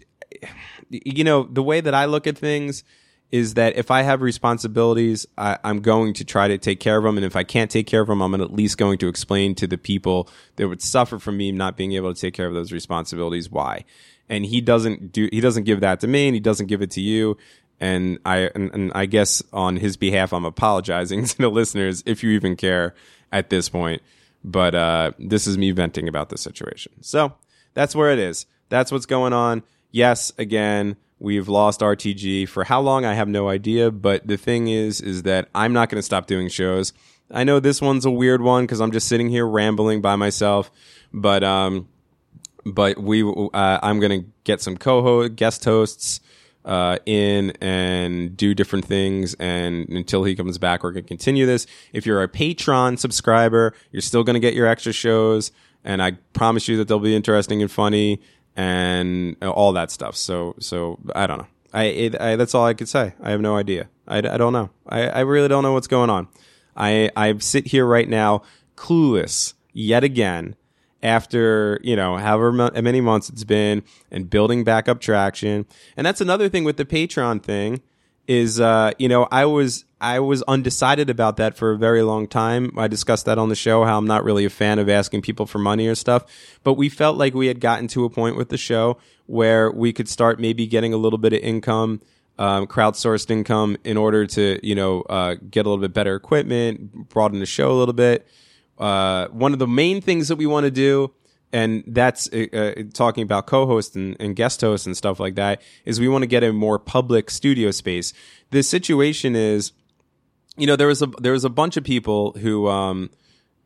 you 0.89 1.25
know 1.25 1.45
the 1.45 1.63
way 1.63 1.81
that 1.81 1.95
I 1.95 2.07
look 2.07 2.27
at 2.27 2.37
things 2.37 2.85
is 3.31 3.55
that 3.55 3.77
if 3.77 3.91
I 3.91 4.03
have 4.03 4.23
responsibilities, 4.23 5.27
I, 5.39 5.59
am 5.63 5.81
going 5.81 6.15
to 6.15 6.25
try 6.25 6.49
to 6.49 6.59
take 6.59 6.81
care 6.81 6.99
of 6.99 7.05
them. 7.05 7.17
And 7.17 7.25
if 7.25 7.37
I 7.37 7.45
can't 7.45 7.71
take 7.71 7.87
care 7.87 8.01
of 8.01 8.09
them, 8.09 8.21
I'm 8.21 8.35
at 8.35 8.53
least 8.53 8.77
going 8.77 8.99
to 8.99 9.09
explain 9.09 9.55
to 9.57 9.67
the 9.67 9.79
people 9.79 10.29
that 10.57 10.69
would 10.69 10.83
suffer 10.83 11.19
from 11.19 11.37
me 11.37 11.53
not 11.53 11.77
being 11.77 11.93
able 11.93 12.13
to 12.13 12.21
take 12.21 12.35
care 12.35 12.49
of 12.49 12.55
those 12.55 12.73
responsibilities 12.73 13.49
why. 13.49 13.85
And 14.29 14.45
he 14.45 14.61
doesn't 14.61 15.13
do, 15.13 15.29
he 15.31 15.41
doesn't 15.41 15.65
give 15.65 15.81
that 15.81 16.01
to 16.01 16.09
me 16.09 16.27
and 16.27 16.35
he 16.35 16.41
doesn't 16.41 16.67
give 16.67 16.83
it 16.83 16.91
to 16.93 17.01
you. 17.01 17.37
And 17.79 18.19
I, 18.25 18.51
and, 18.55 18.75
and 18.75 18.93
I 18.95 19.07
guess 19.07 19.43
on 19.53 19.77
his 19.77 19.97
behalf, 19.97 20.33
I'm 20.33 20.45
apologizing 20.45 21.25
to 21.27 21.39
the 21.39 21.51
listeners 21.51 22.03
if 22.07 22.25
you 22.25 22.31
even 22.31 22.57
care 22.57 22.95
at 23.31 23.49
this 23.49 23.69
point. 23.69 24.03
But, 24.43 24.75
uh, 24.75 25.13
this 25.19 25.47
is 25.47 25.57
me 25.57 25.71
venting 25.71 26.09
about 26.09 26.31
the 26.31 26.39
situation. 26.39 26.93
So 27.03 27.35
that's 27.75 27.95
where 27.95 28.11
it 28.11 28.19
is. 28.19 28.47
That's 28.69 28.93
what's 28.93 29.07
going 29.07 29.33
on. 29.33 29.63
Yes, 29.91 30.33
again, 30.39 30.97
We've 31.21 31.49
lost 31.49 31.81
RTG 31.81 32.49
for 32.49 32.65
how 32.65 32.81
long? 32.81 33.05
I 33.05 33.13
have 33.13 33.29
no 33.29 33.51
idea. 33.51 33.91
But 33.91 34.27
the 34.27 34.39
thing 34.39 34.69
is, 34.69 35.03
is 35.03 35.25
that 35.25 35.49
I'm 35.55 35.75
not 35.75 35.91
going 35.91 35.99
to 35.99 36.03
stop 36.03 36.27
doing 36.27 36.49
shows. 36.49 36.95
I 37.31 37.45
know 37.45 37.61
this 37.61 37.83
one's 37.83 38.07
a 38.07 38.11
weird 38.11 38.41
one 38.41 38.65
because 38.65 38.81
I'm 38.81 38.91
just 38.91 39.07
sitting 39.07 39.29
here 39.29 39.47
rambling 39.47 40.01
by 40.01 40.17
myself. 40.17 40.71
But 41.13 41.45
um, 41.45 41.89
but 42.65 42.99
we 42.99 43.23
uh, 43.23 43.79
I'm 43.83 44.01
going 44.01 44.23
to 44.23 44.29
get 44.45 44.63
some 44.63 44.79
co-host 44.79 45.37
guest 45.37 45.63
hosts 45.67 46.21
uh, 46.65 46.97
in 47.05 47.51
and 47.61 48.35
do 48.35 48.55
different 48.55 48.87
things. 48.87 49.35
And 49.35 49.91
until 49.91 50.25
he 50.25 50.35
comes 50.35 50.57
back, 50.57 50.83
we're 50.83 50.93
going 50.93 51.05
to 51.05 51.09
continue 51.09 51.45
this. 51.45 51.67
If 51.93 52.07
you're 52.07 52.23
a 52.23 52.29
Patreon 52.29 52.99
subscriber, 52.99 53.75
you're 53.93 54.01
still 54.01 54.25
going 54.25 54.35
to 54.35 54.41
get 54.41 54.55
your 54.55 54.67
extra 54.67 54.95
shows. 54.95 55.53
And 55.85 56.03
I 56.03 56.13
promise 56.33 56.69
you 56.69 56.77
that 56.79 56.89
they'll 56.89 56.99
be 56.99 57.17
interesting 57.17 57.63
and 57.63 57.71
funny 57.71 58.21
and 58.57 59.37
all 59.43 59.73
that 59.73 59.91
stuff. 59.91 60.17
So, 60.17 60.55
so 60.59 60.99
I 61.15 61.27
don't 61.27 61.39
know. 61.39 61.47
I, 61.73 61.85
it, 61.85 62.21
I, 62.21 62.37
that's 62.37 62.55
all 62.55 62.67
I 62.67 62.75
could 62.75 62.89
say. 62.89 63.15
I 63.23 63.31
have 63.31 63.41
no 63.41 63.57
idea. 63.57 63.89
I, 64.07 64.19
I 64.19 64.37
don't 64.37 64.53
know. 64.53 64.71
I, 64.89 65.09
I 65.09 65.21
really 65.21 65.49
don't 65.49 65.63
know 65.63 65.73
what's 65.73 65.87
going 65.87 66.11
on. 66.11 66.29
I, 66.77 67.11
I 67.17 67.37
sit 67.39 67.69
here 67.69 67.87
right 67.87 68.09
now 68.09 68.43
clueless 68.77 69.55
yet 69.73 70.03
again 70.05 70.57
after, 71.03 71.81
you 71.83 71.97
know, 71.97 72.17
however 72.17 72.53
many 72.53 73.01
months 73.01 73.29
it's 73.31 73.45
been 73.45 73.83
and 74.11 74.29
building 74.29 74.65
back 74.65 74.89
up 74.89 75.01
traction. 75.01 75.67
And 75.97 76.07
that's 76.07 76.21
another 76.21 76.49
thing 76.49 76.65
with 76.65 76.77
the 76.77 76.85
Patreon 76.85 77.43
thing 77.43 77.81
is, 78.31 78.61
uh, 78.61 78.93
you 78.97 79.09
know, 79.09 79.27
I 79.33 79.47
was, 79.47 79.85
I 80.01 80.21
was 80.21 80.45
undecided 80.45 81.11
about 81.11 81.39
that 81.39 81.57
for 81.57 81.73
a 81.73 81.77
very 81.77 82.03
long 82.03 82.29
time. 82.29 82.71
I 82.79 82.87
discussed 82.87 83.27
that 83.27 83.39
on 83.39 83.49
the 83.49 83.57
show, 83.57 83.83
how 83.83 83.99
I'm 83.99 84.07
not 84.07 84.23
really 84.23 84.45
a 84.45 84.51
fan 84.51 84.79
of 84.79 84.89
asking 84.89 85.23
people 85.23 85.47
for 85.47 85.59
money 85.59 85.89
or 85.89 85.97
stuff. 85.97 86.27
But 86.63 86.75
we 86.75 86.89
felt 86.89 87.17
like 87.17 87.35
we 87.35 87.49
had 87.49 87.59
gotten 87.59 87.89
to 87.89 88.05
a 88.05 88.09
point 88.09 88.37
with 88.37 88.49
the 88.49 88.57
show 88.57 88.99
where 89.27 89.73
we 89.73 89.93
could 89.93 90.09
start 90.09 90.39
maybe 90.39 90.69
getting 90.69 90.95
a 90.95 90.97
little 90.97 91.19
bit 91.19 91.33
of 91.33 91.41
income, 91.41 92.03
um, 92.39 92.69
crowdsourced 92.69 93.33
income 93.33 93.77
in 93.83 93.97
order 93.97 94.29
to, 94.29 94.65
you 94.65 94.77
know, 94.77 95.01
uh, 95.03 95.35
get 95.51 95.67
a 95.67 95.69
little 95.69 95.83
bit 95.83 95.93
better 95.93 96.15
equipment, 96.15 97.09
broaden 97.09 97.41
the 97.41 97.47
show 97.47 97.73
a 97.73 97.79
little 97.79 97.95
bit. 97.95 98.29
Uh, 98.79 99.27
one 99.33 99.53
of 99.53 99.59
the 99.59 99.67
main 99.67 100.01
things 100.01 100.29
that 100.29 100.37
we 100.37 100.47
want 100.47 100.67
to 100.67 100.71
do 100.71 101.13
and 101.53 101.85
that's 101.87 102.29
uh, 102.33 102.47
uh, 102.53 102.83
talking 102.95 103.23
about 103.23 103.47
co-host 103.47 103.97
and, 103.97 104.17
and, 104.21 104.37
guest 104.37 104.61
hosts 104.61 104.87
and 104.87 104.97
stuff 104.97 105.19
like 105.19 105.35
that 105.35 105.61
is 105.85 105.99
we 105.99 106.09
want 106.09 106.23
to 106.23 106.29
get 106.29 106.45
a 106.45 106.53
more 106.53 106.79
public 106.79 107.31
studio 107.31 107.71
space. 107.71 108.13
The 108.51 108.63
situation 108.63 109.35
is 109.35 109.73
you 110.57 110.67
know 110.67 110.77
there 110.77 110.89
was 110.89 111.03
a 111.03 111.07
there 111.07 111.33
was 111.33 111.45
a 111.45 111.51
bunch 111.51 111.77
of 111.77 111.85
people 111.85 112.33
who 112.33 112.69
um 112.69 113.11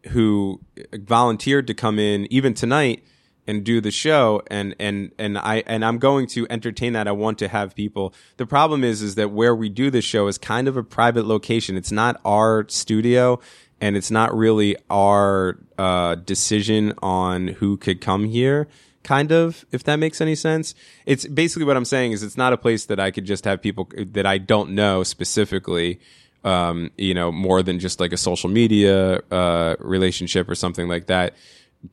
who 0.09 0.61
volunteered 0.93 1.67
to 1.67 1.75
come 1.75 1.99
in 1.99 2.31
even 2.33 2.55
tonight 2.55 3.03
and 3.47 3.65
do 3.65 3.81
the 3.81 3.91
show 3.91 4.43
and 4.49 4.75
and 4.79 5.13
and 5.19 5.39
I 5.39 5.63
and 5.67 5.85
I'm 5.85 5.99
going 5.99 6.27
to 6.29 6.47
entertain 6.49 6.95
that. 6.95 7.07
I 7.07 7.13
want 7.13 7.39
to 7.39 7.49
have 7.49 7.75
people. 7.75 8.15
The 8.37 8.47
problem 8.47 8.85
is 8.85 9.03
is 9.03 9.15
that 9.17 9.31
where 9.31 9.55
we 9.55 9.69
do 9.69 9.91
the 9.91 10.01
show 10.01 10.27
is 10.29 10.39
kind 10.39 10.69
of 10.69 10.77
a 10.77 10.83
private 10.83 11.27
location. 11.27 11.77
It's 11.77 11.93
not 11.93 12.21
our 12.25 12.67
studio 12.69 13.41
and 13.81 13.97
it's 13.97 14.11
not 14.11 14.35
really 14.37 14.77
our 14.91 15.59
uh, 15.79 16.15
decision 16.15 16.95
on 17.03 17.49
who 17.49 17.77
could 17.77 18.01
come 18.01 18.25
here 18.25 18.69
kind 19.03 19.33
of 19.33 19.67
if 19.71 19.85
that 19.85 19.97
makes 19.97 20.21
any 20.23 20.35
sense 20.35 20.75
it's 21.05 21.27
basically 21.27 21.65
what 21.65 21.77
i'm 21.77 21.85
saying 21.85 22.13
is 22.13 22.23
it's 22.23 22.39
not 22.39 22.55
a 22.55 22.57
place 22.57 22.87
that 22.87 22.99
i 22.99 23.11
could 23.11 23.27
just 23.27 23.45
have 23.45 23.61
people 23.61 23.87
that 23.97 24.25
i 24.25 24.39
don't 24.39 24.71
know 24.71 25.03
specifically 25.03 26.01
um, 26.45 26.91
you 26.97 27.15
know, 27.15 27.33
more 27.33 27.63
than 27.63 27.79
just 27.79 27.99
like 27.99 28.13
a 28.13 28.17
social 28.17 28.51
media 28.51 29.21
uh, 29.31 29.77
relationship 29.79 30.49
or 30.49 30.55
something 30.55 30.89
like 30.89 31.07
that, 31.07 31.35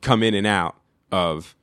come 0.00 0.22
in 0.22 0.34
and 0.34 0.46
out 0.46 0.76
of. 1.10 1.56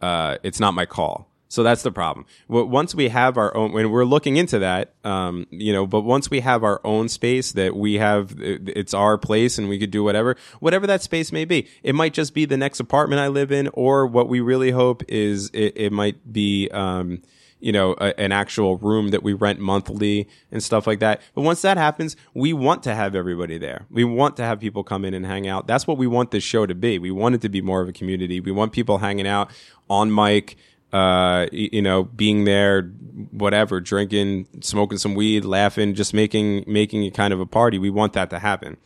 Uh, 0.00 0.36
it's 0.42 0.60
not 0.60 0.74
my 0.74 0.86
call. 0.86 1.28
So 1.48 1.62
that's 1.62 1.82
the 1.82 1.92
problem. 1.92 2.26
Once 2.48 2.94
we 2.94 3.08
have 3.08 3.38
our 3.38 3.56
own, 3.56 3.72
when 3.72 3.90
we're 3.90 4.04
looking 4.04 4.36
into 4.36 4.58
that, 4.58 4.94
um, 5.04 5.46
you 5.50 5.72
know, 5.72 5.86
but 5.86 6.00
once 6.00 6.28
we 6.28 6.40
have 6.40 6.64
our 6.64 6.80
own 6.82 7.08
space 7.08 7.52
that 7.52 7.76
we 7.76 7.94
have, 7.94 8.34
it's 8.38 8.92
our 8.92 9.16
place 9.16 9.56
and 9.56 9.68
we 9.68 9.78
could 9.78 9.92
do 9.92 10.02
whatever, 10.02 10.36
whatever 10.58 10.88
that 10.88 11.02
space 11.02 11.30
may 11.30 11.44
be. 11.44 11.68
It 11.84 11.94
might 11.94 12.14
just 12.14 12.34
be 12.34 12.46
the 12.46 12.56
next 12.56 12.80
apartment 12.80 13.20
I 13.20 13.28
live 13.28 13.52
in, 13.52 13.68
or 13.74 14.06
what 14.06 14.28
we 14.28 14.40
really 14.40 14.72
hope 14.72 15.04
is 15.06 15.50
it, 15.52 15.74
it 15.76 15.92
might 15.92 16.32
be, 16.32 16.68
um, 16.72 17.22
you 17.60 17.72
know, 17.72 17.92
a, 17.92 18.18
an 18.20 18.32
actual 18.32 18.76
room 18.78 19.08
that 19.10 19.22
we 19.22 19.32
rent 19.32 19.60
monthly 19.60 20.28
and 20.50 20.62
stuff 20.62 20.86
like 20.86 20.98
that. 20.98 21.22
But 21.34 21.42
once 21.42 21.62
that 21.62 21.78
happens, 21.78 22.16
we 22.34 22.52
want 22.52 22.82
to 22.82 22.94
have 22.94 23.14
everybody 23.14 23.56
there. 23.56 23.86
We 23.88 24.04
want 24.04 24.36
to 24.38 24.42
have 24.42 24.58
people 24.60 24.82
come 24.84 25.04
in 25.04 25.14
and 25.14 25.24
hang 25.24 25.46
out. 25.46 25.66
That's 25.68 25.86
what 25.86 25.96
we 25.96 26.06
want 26.06 26.32
this 26.32 26.44
show 26.44 26.66
to 26.66 26.74
be. 26.74 26.98
We 26.98 27.12
want 27.12 27.36
it 27.36 27.40
to 27.42 27.48
be 27.48 27.62
more 27.62 27.80
of 27.80 27.88
a 27.88 27.92
community. 27.92 28.40
We 28.40 28.52
want 28.52 28.72
people 28.72 28.98
hanging 28.98 29.26
out 29.28 29.50
on 29.88 30.12
mic, 30.12 30.56
uh, 30.96 31.46
you 31.52 31.82
know, 31.82 32.04
being 32.04 32.44
there, 32.44 32.82
whatever, 33.30 33.80
drinking, 33.80 34.46
smoking 34.60 34.98
some 34.98 35.14
weed, 35.14 35.44
laughing, 35.44 35.94
just 35.94 36.14
making, 36.14 36.64
making 36.66 37.04
it 37.04 37.14
kind 37.14 37.32
of 37.32 37.40
a 37.40 37.46
party. 37.46 37.78
We 37.78 37.90
want 37.90 38.14
that 38.14 38.30
to 38.30 38.38
happen. 38.38 38.76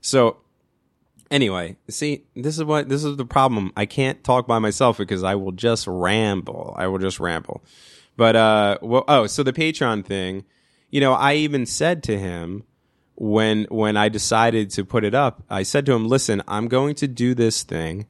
So 0.00 0.38
Anyway, 1.30 1.76
see, 1.88 2.24
this 2.34 2.58
is 2.58 2.64
what 2.64 2.88
this 2.88 3.04
is 3.04 3.16
the 3.16 3.24
problem. 3.24 3.72
I 3.76 3.86
can't 3.86 4.22
talk 4.24 4.48
by 4.48 4.58
myself 4.58 4.98
because 4.98 5.22
I 5.22 5.36
will 5.36 5.52
just 5.52 5.86
ramble. 5.86 6.74
I 6.76 6.88
will 6.88 6.98
just 6.98 7.20
ramble. 7.20 7.62
But 8.16 8.34
uh, 8.34 8.78
well, 8.82 9.04
oh, 9.06 9.28
so 9.28 9.44
the 9.44 9.52
Patreon 9.52 10.04
thing, 10.04 10.44
you 10.90 11.00
know, 11.00 11.12
I 11.12 11.34
even 11.34 11.66
said 11.66 12.02
to 12.04 12.18
him 12.18 12.64
when 13.14 13.66
when 13.70 13.96
I 13.96 14.08
decided 14.08 14.70
to 14.70 14.84
put 14.84 15.04
it 15.04 15.14
up, 15.14 15.44
I 15.48 15.62
said 15.62 15.86
to 15.86 15.92
him, 15.92 16.08
"Listen, 16.08 16.42
I'm 16.48 16.66
going 16.66 16.96
to 16.96 17.06
do 17.06 17.34
this 17.34 17.62
thing, 17.62 18.06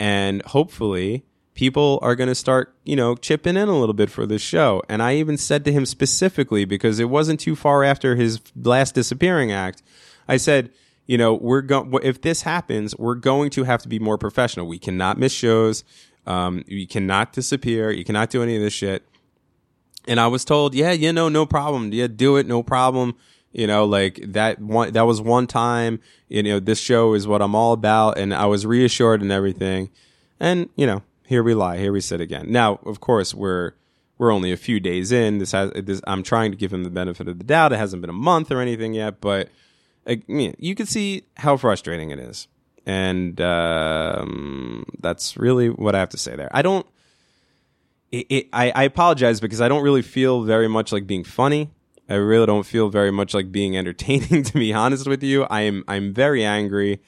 and 0.00 0.42
hopefully." 0.42 1.24
People 1.58 1.98
are 2.02 2.14
going 2.14 2.28
to 2.28 2.36
start, 2.36 2.72
you 2.84 2.94
know, 2.94 3.16
chipping 3.16 3.56
in 3.56 3.66
a 3.66 3.76
little 3.76 3.92
bit 3.92 4.10
for 4.10 4.26
this 4.26 4.40
show. 4.40 4.80
And 4.88 5.02
I 5.02 5.16
even 5.16 5.36
said 5.36 5.64
to 5.64 5.72
him 5.72 5.86
specifically, 5.86 6.64
because 6.64 7.00
it 7.00 7.06
wasn't 7.06 7.40
too 7.40 7.56
far 7.56 7.82
after 7.82 8.14
his 8.14 8.40
last 8.54 8.94
disappearing 8.94 9.50
act, 9.50 9.82
I 10.28 10.36
said, 10.36 10.70
you 11.06 11.18
know, 11.18 11.34
we're 11.34 11.62
going, 11.62 11.92
if 12.04 12.20
this 12.20 12.42
happens, 12.42 12.96
we're 12.96 13.16
going 13.16 13.50
to 13.50 13.64
have 13.64 13.82
to 13.82 13.88
be 13.88 13.98
more 13.98 14.16
professional. 14.16 14.68
We 14.68 14.78
cannot 14.78 15.18
miss 15.18 15.32
shows. 15.32 15.82
Um, 16.28 16.62
you 16.68 16.86
cannot 16.86 17.32
disappear. 17.32 17.90
You 17.90 18.04
cannot 18.04 18.30
do 18.30 18.40
any 18.40 18.54
of 18.54 18.62
this 18.62 18.72
shit. 18.72 19.02
And 20.06 20.20
I 20.20 20.28
was 20.28 20.44
told, 20.44 20.76
yeah, 20.76 20.92
you 20.92 21.12
know, 21.12 21.28
no 21.28 21.44
problem. 21.44 21.92
Yeah, 21.92 22.06
do 22.06 22.36
it. 22.36 22.46
No 22.46 22.62
problem. 22.62 23.16
You 23.50 23.66
know, 23.66 23.84
like 23.84 24.20
that 24.28 24.60
one, 24.60 24.92
that 24.92 25.06
was 25.06 25.20
one 25.20 25.48
time, 25.48 25.98
you 26.28 26.44
know, 26.44 26.60
this 26.60 26.78
show 26.78 27.14
is 27.14 27.26
what 27.26 27.42
I'm 27.42 27.56
all 27.56 27.72
about. 27.72 28.16
And 28.16 28.32
I 28.32 28.46
was 28.46 28.64
reassured 28.64 29.22
and 29.22 29.32
everything. 29.32 29.90
And, 30.38 30.68
you 30.76 30.86
know, 30.86 31.02
here 31.28 31.42
we 31.42 31.52
lie. 31.52 31.76
Here 31.76 31.92
we 31.92 32.00
sit 32.00 32.22
again. 32.22 32.46
Now, 32.48 32.80
of 32.86 33.00
course, 33.00 33.34
we're, 33.34 33.72
we're 34.16 34.32
only 34.32 34.50
a 34.50 34.56
few 34.56 34.80
days 34.80 35.12
in. 35.12 35.36
This 35.36 35.52
has, 35.52 35.70
this, 35.72 36.00
I'm 36.06 36.22
trying 36.22 36.52
to 36.52 36.56
give 36.56 36.72
him 36.72 36.84
the 36.84 36.90
benefit 36.90 37.28
of 37.28 37.36
the 37.36 37.44
doubt. 37.44 37.74
It 37.74 37.76
hasn't 37.76 38.00
been 38.00 38.08
a 38.08 38.14
month 38.14 38.50
or 38.50 38.62
anything 38.62 38.94
yet, 38.94 39.20
but 39.20 39.50
I 40.06 40.22
mean, 40.26 40.54
you 40.58 40.74
can 40.74 40.86
see 40.86 41.24
how 41.36 41.58
frustrating 41.58 42.10
it 42.10 42.18
is. 42.18 42.48
And, 42.86 43.38
um, 43.42 44.86
that's 45.00 45.36
really 45.36 45.68
what 45.68 45.94
I 45.94 45.98
have 45.98 46.08
to 46.10 46.16
say 46.16 46.34
there. 46.34 46.48
I 46.50 46.62
don't, 46.62 46.86
it, 48.10 48.26
it, 48.30 48.48
I, 48.50 48.70
I 48.70 48.84
apologize 48.84 49.38
because 49.38 49.60
I 49.60 49.68
don't 49.68 49.82
really 49.82 50.00
feel 50.00 50.44
very 50.44 50.66
much 50.66 50.92
like 50.92 51.06
being 51.06 51.24
funny. 51.24 51.70
I 52.08 52.14
really 52.14 52.46
don't 52.46 52.64
feel 52.64 52.88
very 52.88 53.10
much 53.10 53.34
like 53.34 53.52
being 53.52 53.76
entertaining, 53.76 54.44
to 54.44 54.54
be 54.54 54.72
honest 54.72 55.06
with 55.06 55.22
you. 55.22 55.44
I 55.44 55.60
am, 55.60 55.84
I'm 55.88 56.14
very 56.14 56.42
angry 56.42 57.02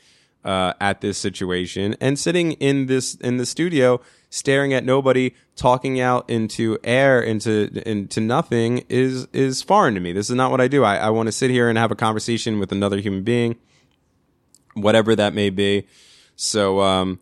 uh, 0.44 0.72
at 0.81 1.00
this 1.00 1.18
situation 1.18 1.94
and 2.00 2.18
sitting 2.18 2.53
in 2.53 2.87
this 2.87 3.14
in 3.16 3.37
the 3.37 3.46
studio 3.46 4.00
staring 4.31 4.72
at 4.72 4.85
nobody 4.85 5.35
talking 5.57 6.00
out 6.00 6.29
into 6.31 6.79
air 6.83 7.20
into 7.20 7.70
into 7.88 8.20
nothing 8.20 8.85
is 8.88 9.26
is 9.33 9.61
foreign 9.61 9.94
to 9.94 10.00
me. 10.00 10.12
This 10.12 10.31
is 10.31 10.37
not 10.37 10.50
what 10.50 10.61
i 10.61 10.68
do. 10.68 10.85
I, 10.85 10.96
I 10.96 11.11
want 11.11 11.26
to 11.26 11.33
sit 11.33 11.50
here 11.50 11.68
and 11.68 11.76
have 11.76 11.90
a 11.90 11.96
conversation 11.96 12.59
with 12.59 12.72
another 12.72 12.98
human 12.98 13.22
being 13.22 13.57
whatever 14.74 15.16
that 15.16 15.35
may 15.35 15.50
be. 15.50 15.87
So 16.37 16.81
um 16.81 17.20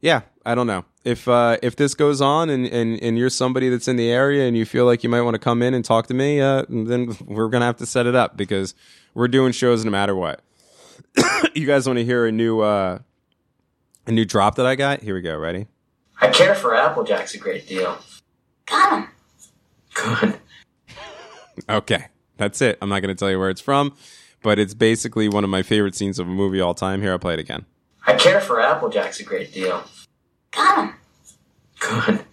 yeah 0.00 0.22
i 0.46 0.54
don't 0.54 0.66
know. 0.66 0.84
If 1.02 1.26
uh 1.26 1.56
if 1.62 1.74
this 1.74 1.94
goes 1.94 2.20
on 2.20 2.50
and 2.50 2.66
and, 2.66 3.02
and 3.02 3.18
you're 3.18 3.30
somebody 3.30 3.68
that's 3.68 3.88
in 3.88 3.96
the 3.96 4.10
area 4.10 4.46
and 4.46 4.56
you 4.56 4.64
feel 4.64 4.84
like 4.84 5.02
you 5.02 5.08
might 5.08 5.22
want 5.22 5.34
to 5.34 5.40
come 5.40 5.62
in 5.62 5.74
and 5.74 5.84
talk 5.84 6.06
to 6.06 6.14
me 6.14 6.40
uh 6.40 6.66
then 6.68 7.16
we're 7.26 7.48
gonna 7.48 7.64
have 7.64 7.78
to 7.78 7.86
set 7.86 8.06
it 8.06 8.14
up 8.14 8.36
because 8.36 8.74
we're 9.14 9.28
doing 9.28 9.50
shows 9.50 9.84
no 9.84 9.90
matter 9.90 10.14
what 10.14 10.42
you 11.54 11.66
guys 11.66 11.86
want 11.86 11.98
to 11.98 12.04
hear 12.04 12.26
a 12.26 12.32
new 12.32 12.60
uh, 12.60 12.98
a 14.06 14.12
new 14.12 14.24
drop 14.24 14.56
that 14.56 14.66
I 14.66 14.74
got? 14.74 15.00
Here 15.00 15.14
we 15.14 15.20
go. 15.20 15.36
Ready? 15.36 15.66
I 16.20 16.28
care 16.28 16.54
for 16.54 16.74
Applejack's 16.74 17.34
a 17.34 17.38
great 17.38 17.66
deal. 17.66 17.98
Got 18.66 18.98
him. 18.98 19.08
Good. 19.94 20.40
Okay, 21.68 22.06
that's 22.36 22.60
it. 22.60 22.78
I'm 22.80 22.88
not 22.88 23.00
going 23.00 23.14
to 23.14 23.18
tell 23.18 23.30
you 23.30 23.38
where 23.38 23.50
it's 23.50 23.60
from, 23.60 23.94
but 24.42 24.58
it's 24.58 24.74
basically 24.74 25.28
one 25.28 25.44
of 25.44 25.50
my 25.50 25.62
favorite 25.62 25.94
scenes 25.94 26.18
of 26.18 26.26
a 26.26 26.30
movie 26.30 26.60
all 26.60 26.74
time. 26.74 27.02
Here, 27.02 27.12
I'll 27.12 27.18
play 27.18 27.34
it 27.34 27.40
again. 27.40 27.66
I 28.06 28.14
care 28.14 28.40
for 28.40 28.60
Applejack's 28.60 29.20
a 29.20 29.24
great 29.24 29.52
deal. 29.52 29.84
Got 30.50 30.84
him. 30.84 30.94
Good. 31.80 32.24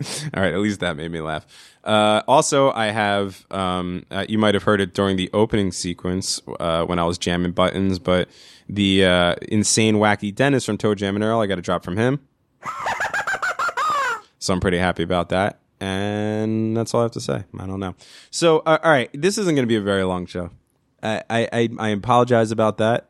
All 0.34 0.42
right, 0.42 0.54
at 0.54 0.60
least 0.60 0.80
that 0.80 0.96
made 0.96 1.10
me 1.10 1.20
laugh. 1.20 1.46
Uh, 1.84 2.22
also, 2.28 2.70
I 2.72 2.86
have 2.86 3.46
um, 3.50 4.04
uh, 4.10 4.26
you 4.28 4.38
might 4.38 4.54
have 4.54 4.64
heard 4.64 4.80
it 4.80 4.94
during 4.94 5.16
the 5.16 5.30
opening 5.32 5.72
sequence 5.72 6.40
uh, 6.58 6.84
when 6.84 6.98
I 6.98 7.04
was 7.04 7.18
jamming 7.18 7.52
buttons, 7.52 7.98
but 7.98 8.28
the 8.68 9.04
uh, 9.04 9.34
insane 9.48 9.96
wacky 9.96 10.34
Dennis 10.34 10.64
from 10.64 10.78
ToeJam 10.78 11.14
and 11.14 11.24
Earl, 11.24 11.40
I 11.40 11.46
got 11.46 11.58
a 11.58 11.62
drop 11.62 11.84
from 11.84 11.96
him, 11.96 12.20
so 14.38 14.52
I'm 14.52 14.60
pretty 14.60 14.78
happy 14.78 15.02
about 15.02 15.30
that. 15.30 15.60
And 15.80 16.76
that's 16.76 16.92
all 16.92 17.00
I 17.00 17.04
have 17.04 17.12
to 17.12 17.20
say. 17.20 17.44
I 17.58 17.66
don't 17.66 17.80
know. 17.80 17.94
So, 18.30 18.58
uh, 18.60 18.78
all 18.82 18.90
right, 18.90 19.08
this 19.14 19.38
isn't 19.38 19.54
going 19.54 19.64
to 19.64 19.68
be 19.68 19.76
a 19.76 19.80
very 19.80 20.04
long 20.04 20.26
show. 20.26 20.50
I, 21.02 21.22
I, 21.30 21.68
I 21.78 21.88
apologize 21.88 22.50
about 22.50 22.76
that. 22.78 23.09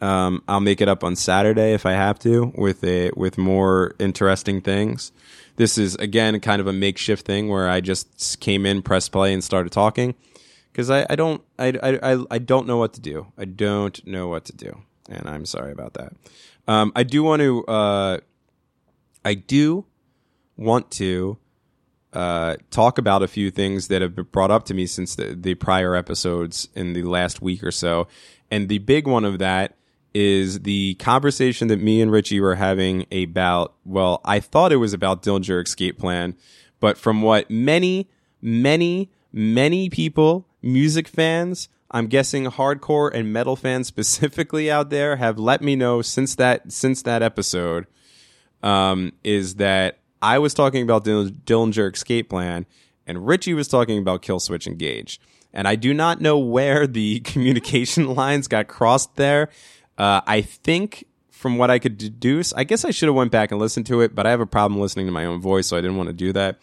Um, 0.00 0.42
I'll 0.46 0.60
make 0.60 0.80
it 0.80 0.88
up 0.88 1.02
on 1.02 1.16
Saturday 1.16 1.72
if 1.72 1.86
I 1.86 1.92
have 1.92 2.18
to 2.20 2.52
with 2.56 2.84
a 2.84 3.10
with 3.16 3.38
more 3.38 3.94
interesting 3.98 4.60
things. 4.60 5.10
This 5.56 5.78
is 5.78 5.94
again 5.96 6.38
kind 6.40 6.60
of 6.60 6.66
a 6.66 6.72
makeshift 6.72 7.24
thing 7.24 7.48
where 7.48 7.68
I 7.68 7.80
just 7.80 8.40
came 8.40 8.66
in, 8.66 8.82
pressed 8.82 9.10
play, 9.12 9.32
and 9.32 9.42
started 9.42 9.72
talking 9.72 10.14
because 10.70 10.90
I, 10.90 11.06
I 11.08 11.16
don't 11.16 11.42
I, 11.58 11.68
I 12.02 12.24
I 12.30 12.38
don't 12.38 12.66
know 12.66 12.76
what 12.76 12.92
to 12.94 13.00
do. 13.00 13.32
I 13.38 13.46
don't 13.46 14.06
know 14.06 14.28
what 14.28 14.44
to 14.46 14.52
do, 14.54 14.82
and 15.08 15.26
I'm 15.26 15.46
sorry 15.46 15.72
about 15.72 15.94
that. 15.94 16.12
Um, 16.68 16.92
I 16.94 17.02
do 17.02 17.22
want 17.22 17.40
to 17.40 17.64
uh, 17.64 18.18
I 19.24 19.32
do 19.32 19.86
want 20.58 20.90
to 20.92 21.38
uh, 22.12 22.56
talk 22.70 22.98
about 22.98 23.22
a 23.22 23.28
few 23.28 23.50
things 23.50 23.88
that 23.88 24.02
have 24.02 24.14
been 24.14 24.26
brought 24.30 24.50
up 24.50 24.64
to 24.66 24.74
me 24.74 24.86
since 24.86 25.14
the, 25.14 25.34
the 25.34 25.54
prior 25.54 25.94
episodes 25.94 26.68
in 26.74 26.92
the 26.92 27.02
last 27.02 27.40
week 27.40 27.64
or 27.64 27.70
so, 27.70 28.08
and 28.50 28.68
the 28.68 28.78
big 28.78 29.06
one 29.06 29.24
of 29.24 29.38
that 29.38 29.74
is 30.16 30.60
the 30.60 30.94
conversation 30.94 31.68
that 31.68 31.78
me 31.78 32.00
and 32.00 32.10
Richie 32.10 32.40
were 32.40 32.54
having 32.54 33.04
about, 33.12 33.74
well, 33.84 34.22
I 34.24 34.40
thought 34.40 34.72
it 34.72 34.76
was 34.76 34.94
about 34.94 35.22
Dillinger 35.22 35.62
Escape 35.62 35.98
Plan, 35.98 36.34
but 36.80 36.96
from 36.96 37.20
what 37.20 37.50
many, 37.50 38.08
many, 38.40 39.10
many 39.30 39.90
people, 39.90 40.48
music 40.62 41.06
fans, 41.06 41.68
I'm 41.90 42.06
guessing 42.06 42.46
hardcore 42.46 43.12
and 43.12 43.30
metal 43.30 43.56
fans 43.56 43.86
specifically 43.88 44.70
out 44.70 44.88
there 44.88 45.16
have 45.16 45.38
let 45.38 45.60
me 45.60 45.76
know 45.76 46.00
since 46.00 46.34
that 46.36 46.72
since 46.72 47.02
that 47.02 47.22
episode 47.22 47.86
um, 48.62 49.12
is 49.22 49.56
that 49.56 49.98
I 50.22 50.38
was 50.38 50.54
talking 50.54 50.82
about 50.82 51.04
Dill- 51.04 51.28
Dillinger 51.28 51.92
Escape 51.92 52.30
Plan 52.30 52.64
and 53.06 53.26
Richie 53.26 53.52
was 53.52 53.68
talking 53.68 53.98
about 53.98 54.22
Killswitch 54.22 54.66
Engage. 54.66 55.20
And 55.52 55.66
I 55.66 55.74
do 55.74 55.94
not 55.94 56.20
know 56.20 56.38
where 56.38 56.86
the 56.86 57.20
communication 57.24 58.14
lines 58.14 58.46
got 58.46 58.68
crossed 58.68 59.16
there. 59.16 59.48
Uh, 59.98 60.20
I 60.26 60.42
think 60.42 61.06
from 61.30 61.58
what 61.58 61.70
I 61.70 61.78
could 61.78 61.98
deduce, 61.98 62.52
I 62.52 62.64
guess 62.64 62.84
I 62.84 62.90
should 62.90 63.08
have 63.08 63.14
went 63.14 63.32
back 63.32 63.50
and 63.50 63.60
listened 63.60 63.86
to 63.86 64.00
it, 64.00 64.14
but 64.14 64.26
I 64.26 64.30
have 64.30 64.40
a 64.40 64.46
problem 64.46 64.80
listening 64.80 65.06
to 65.06 65.12
my 65.12 65.24
own 65.24 65.40
voice, 65.40 65.66
so 65.66 65.76
I 65.76 65.80
didn't 65.80 65.96
want 65.96 66.08
to 66.08 66.14
do 66.14 66.32
that. 66.32 66.58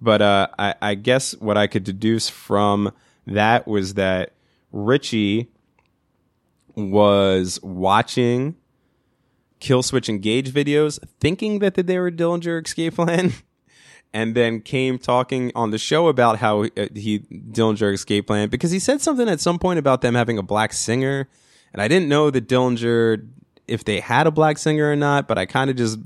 But 0.00 0.22
uh, 0.22 0.48
I, 0.58 0.74
I 0.82 0.94
guess 0.94 1.36
what 1.36 1.56
I 1.56 1.66
could 1.66 1.84
deduce 1.84 2.28
from 2.28 2.92
that 3.26 3.66
was 3.66 3.94
that 3.94 4.32
Richie 4.72 5.48
was 6.74 7.58
watching 7.62 8.56
Killswitch 9.60 10.08
Engage 10.08 10.52
videos, 10.52 10.98
thinking 11.20 11.60
that 11.60 11.74
they 11.74 11.98
were 11.98 12.10
Dillinger 12.10 12.64
Escape 12.64 12.94
Plan, 12.94 13.32
and 14.12 14.34
then 14.34 14.60
came 14.60 14.98
talking 14.98 15.50
on 15.54 15.70
the 15.70 15.78
show 15.78 16.08
about 16.08 16.38
how 16.38 16.64
uh, 16.64 16.86
he 16.94 17.20
Dillinger 17.30 17.94
Escape 17.94 18.26
Plan 18.26 18.48
because 18.48 18.70
he 18.70 18.78
said 18.78 19.00
something 19.00 19.28
at 19.28 19.40
some 19.40 19.58
point 19.58 19.78
about 19.78 20.02
them 20.02 20.14
having 20.14 20.38
a 20.38 20.42
black 20.42 20.72
singer 20.72 21.28
and 21.76 21.82
I 21.82 21.88
didn't 21.88 22.08
know 22.08 22.30
that 22.30 22.48
Dillinger 22.48 23.28
if 23.68 23.84
they 23.84 24.00
had 24.00 24.26
a 24.26 24.30
black 24.30 24.56
singer 24.56 24.90
or 24.90 24.96
not, 24.96 25.28
but 25.28 25.36
I 25.36 25.44
kind 25.44 25.68
of 25.68 25.76
just 25.76 25.98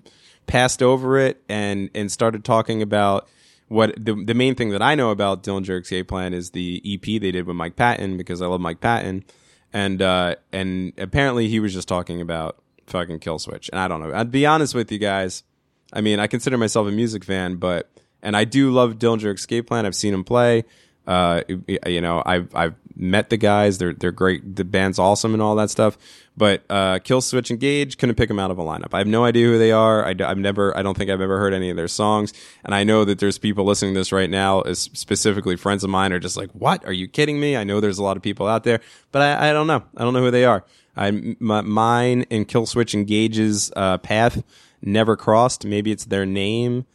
passed 0.49 0.83
over 0.83 1.17
it 1.19 1.41
and 1.49 1.91
and 1.95 2.11
started 2.11 2.45
talking 2.45 2.83
about 2.83 3.29
what 3.69 3.95
the 3.97 4.15
the 4.15 4.35
main 4.35 4.57
thing 4.57 4.71
that 4.71 4.83
I 4.83 4.97
know 4.97 5.11
about 5.11 5.45
Dillinger 5.45 5.81
Escape 5.81 6.09
Plan 6.09 6.35
is 6.35 6.51
the 6.51 6.83
EP 6.85 7.21
they 7.21 7.31
did 7.31 7.47
with 7.47 7.55
Mike 7.55 7.77
Patton 7.77 8.17
because 8.17 8.43
I 8.43 8.47
love 8.47 8.61
Mike 8.61 8.81
Patton, 8.81 9.25
and 9.73 10.03
uh, 10.03 10.35
and 10.53 10.93
apparently 10.99 11.47
he 11.47 11.61
was 11.61 11.73
just 11.73 11.87
talking 11.87 12.21
about 12.21 12.61
fucking 12.89 13.21
Killswitch, 13.21 13.71
and 13.71 13.79
I 13.79 13.87
don't 13.87 14.01
know. 14.01 14.13
I'd 14.13 14.33
be 14.33 14.47
honest 14.47 14.75
with 14.75 14.91
you 14.91 14.99
guys. 14.99 15.45
I 15.93 16.01
mean, 16.01 16.19
I 16.19 16.27
consider 16.27 16.59
myself 16.59 16.89
a 16.89 16.91
music 16.91 17.25
fan, 17.25 17.57
but 17.57 17.89
and 18.23 18.37
I 18.37 18.43
do 18.43 18.73
love 18.73 18.99
Dillinger 18.99 19.37
Escape 19.37 19.69
Plan. 19.69 19.87
I've 19.87 19.95
seen 19.95 20.15
him 20.15 20.25
play. 20.25 20.65
Uh, 21.07 21.43
you 21.87 22.01
know, 22.01 22.23
I've 22.25 22.55
I've 22.55 22.75
met 22.97 23.31
the 23.31 23.37
guys. 23.37 23.79
They're 23.79 23.95
they're 23.95 24.13
great. 24.13 24.57
The 24.57 24.65
band's 24.65 24.99
awesome 24.99 25.33
and 25.33 25.43
all 25.43 25.57
that 25.57 25.71
stuff. 25.71 25.97
But 26.37 26.63
uh, 26.71 27.01
Killswitch 27.01 27.51
Engage 27.51 27.99
couldn't 27.99 28.15
pick 28.15 28.29
them 28.29 28.39
out 28.39 28.51
of 28.51 28.59
a 28.59 28.63
lineup. 28.63 28.95
I 28.95 28.99
have 28.99 29.07
no 29.07 29.25
idea 29.25 29.47
who 29.47 29.59
they 29.59 29.73
are. 29.73 30.05
I, 30.07 30.15
have 30.19 30.39
never. 30.39 30.77
I 30.77 30.83
don't 30.83 30.97
think 30.97 31.11
I've 31.11 31.21
ever 31.21 31.39
heard 31.39 31.53
any 31.53 31.71
of 31.71 31.77
their 31.77 31.89
songs. 31.89 32.33
And 32.65 32.75
I 32.75 32.85
know 32.85 33.05
that 33.05 33.19
there's 33.19 33.39
people 33.39 33.65
listening 33.65 33.95
to 33.95 34.01
this 34.01 34.13
right 34.13 34.31
now, 34.31 34.63
specifically 34.73 35.57
friends 35.57 35.85
of 35.85 35.91
mine, 35.91 36.13
are 36.13 36.19
just 36.19 36.37
like, 36.37 36.51
"What? 36.53 36.85
Are 36.87 36.93
you 36.93 37.09
kidding 37.09 37.41
me?" 37.41 37.57
I 37.57 37.65
know 37.65 37.81
there's 37.81 37.99
a 37.99 38.03
lot 38.03 38.17
of 38.17 38.23
people 38.23 38.47
out 38.47 38.65
there, 38.65 38.81
but 39.13 39.23
I, 39.23 39.51
I 39.51 39.53
don't 39.53 39.67
know. 39.67 39.83
I 39.97 40.05
don't 40.05 40.15
know 40.15 40.23
who 40.23 40.31
they 40.31 40.45
are. 40.45 40.65
I 40.97 41.35
my, 41.41 41.63
mine 41.63 42.27
and 42.31 42.47
Killswitch 42.47 42.95
Engage's 42.95 43.73
uh, 43.77 43.99
path 43.99 44.43
never 44.83 45.17
crossed. 45.17 45.65
Maybe 45.65 45.93
it's 45.93 46.05
their 46.05 46.27
name 46.27 46.87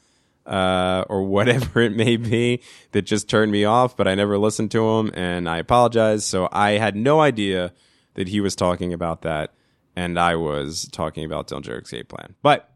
uh, 0.45 1.05
or 1.09 1.23
whatever 1.23 1.81
it 1.81 1.95
may 1.95 2.17
be 2.17 2.61
that 2.91 3.03
just 3.03 3.29
turned 3.29 3.51
me 3.51 3.65
off, 3.65 3.97
but 3.97 4.07
I 4.07 4.15
never 4.15 4.37
listened 4.37 4.71
to 4.71 4.87
him 4.87 5.11
and 5.13 5.49
I 5.49 5.57
apologize. 5.57 6.25
So 6.25 6.47
I 6.51 6.71
had 6.71 6.95
no 6.95 7.21
idea 7.21 7.73
that 8.15 8.27
he 8.27 8.39
was 8.39 8.55
talking 8.55 8.93
about 8.93 9.23
that, 9.23 9.53
and 9.95 10.17
I 10.17 10.35
was 10.35 10.87
talking 10.91 11.25
about 11.25 11.47
Dillinger 11.47 11.81
Escape 11.81 12.07
Plan. 12.07 12.35
But 12.41 12.69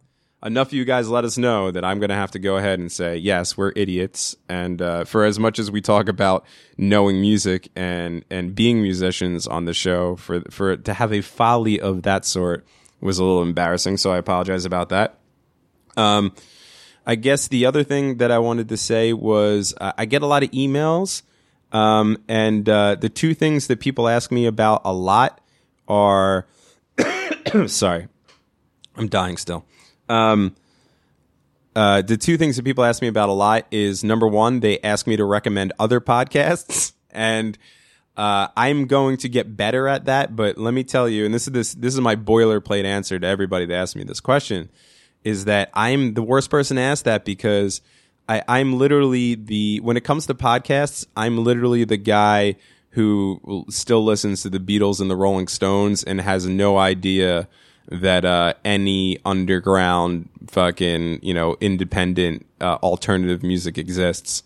enough 0.44 0.68
of 0.70 0.74
you 0.74 0.86
guys 0.86 1.10
let 1.10 1.26
us 1.26 1.38
know 1.38 1.72
that 1.72 1.84
I'm 1.84 2.00
going 2.00 2.10
to 2.10 2.16
have 2.16 2.32
to 2.32 2.40
go 2.40 2.58
ahead 2.58 2.80
and 2.80 2.92
say, 2.92 3.18
yes, 3.18 3.58
we're 3.58 3.74
idiots. 3.76 4.36
And 4.48 4.82
uh, 4.82 5.04
for 5.06 5.26
as 5.26 5.40
much 5.40 5.60
as 5.60 5.70
we 5.70 5.82
talk 5.82 6.08
about 6.08 6.46
knowing 6.78 7.20
music 7.20 7.70
and, 7.76 8.24
and 8.30 8.56
being 8.56 8.82
musicians 8.82 9.48
on 9.48 9.66
the 9.66 9.74
show, 9.74 10.16
for, 10.16 10.42
for 10.50 10.78
to 10.78 10.94
have 10.94 11.12
a 11.12 11.22
folly 11.22 11.80
of 11.80 12.04
that 12.04 12.26
sort 12.26 12.66
was 13.02 13.20
a 13.20 13.24
little 13.24 13.42
embarrassing. 13.42 13.98
So 13.98 14.12
I 14.12 14.18
apologize 14.18 14.66
about 14.66 14.90
that. 14.90 15.20
Um, 15.98 16.34
I 17.06 17.16
guess 17.16 17.48
the 17.48 17.66
other 17.66 17.84
thing 17.84 18.18
that 18.18 18.32
I 18.32 18.40
wanted 18.40 18.70
to 18.70 18.78
say 18.78 19.14
was 19.14 19.74
uh, 19.80 19.94
I 19.98 20.06
get 20.06 20.22
a 20.22 20.28
lot 20.28 20.44
of 20.44 20.52
emails. 20.52 21.24
Um, 21.72 22.18
and 22.28 22.68
uh, 22.68 22.96
the 22.96 23.10
two 23.10 23.34
things 23.34 23.68
that 23.68 23.80
people 23.80 24.08
ask 24.08 24.32
me 24.32 24.46
about 24.46 24.82
a 24.86 24.94
lot 24.94 25.40
are 25.88 26.48
sorry, 27.68 28.08
I'm 28.96 29.08
dying 29.08 29.38
still. 29.38 29.66
Um, 30.08 30.56
uh, 31.76 32.02
the 32.02 32.18
two 32.18 32.38
things 32.38 32.56
that 32.56 32.66
people 32.66 32.84
ask 32.84 33.02
me 33.02 33.08
about 33.08 33.30
a 33.30 33.34
lot 33.34 33.66
is 33.72 34.04
number 34.04 34.28
one, 34.28 34.60
they 34.60 34.80
ask 34.80 35.08
me 35.08 35.16
to 35.18 35.24
recommend 35.24 35.72
other 35.80 36.02
podcasts, 36.02 36.94
and 37.12 37.58
uh, 38.18 38.48
I'm 38.58 38.86
going 38.86 39.18
to 39.18 39.30
get 39.30 39.56
better 39.56 39.88
at 39.88 40.06
that. 40.06 40.36
But 40.36 40.58
let 40.58 40.74
me 40.74 40.84
tell 40.84 41.08
you, 41.08 41.26
and 41.26 41.34
this 41.34 41.48
is 41.48 41.54
this 41.54 41.74
this 41.74 41.94
is 41.94 42.02
my 42.02 42.16
boilerplate 42.16 42.86
answer 42.86 43.20
to 43.20 43.28
everybody 43.28 43.66
that 43.66 43.76
asks 43.76 43.96
me 43.96 44.04
this 44.04 44.20
question, 44.20 44.70
is 45.24 45.46
that 45.46 45.70
I'm 45.74 46.14
the 46.14 46.24
worst 46.24 46.50
person 46.50 46.78
to 46.78 46.84
ask 46.84 47.04
that 47.06 47.26
because 47.26 47.82
I, 48.28 48.44
I'm 48.48 48.78
literally 48.78 49.36
the 49.36 49.80
when 49.82 49.98
it 49.98 50.04
comes 50.04 50.26
to 50.28 50.34
podcasts, 50.34 51.06
I'm 51.18 51.44
literally 51.44 51.84
the 51.84 51.98
guy 51.98 52.56
who 52.92 53.66
still 53.70 54.04
listens 54.04 54.42
to 54.44 54.50
the 54.50 54.60
Beatles 54.60 55.00
and 55.00 55.10
the 55.10 55.16
Rolling 55.16 55.48
Stones 55.48 56.04
and 56.04 56.22
has 56.22 56.46
no 56.46 56.78
idea 56.78 57.48
that 57.88 58.26
uh, 58.26 58.54
any 58.64 59.18
underground 59.26 60.30
fucking 60.48 61.20
you 61.24 61.34
know 61.34 61.58
independent 61.60 62.46
uh, 62.62 62.76
alternative 62.76 63.44
music 63.44 63.78
exists. 63.78 64.44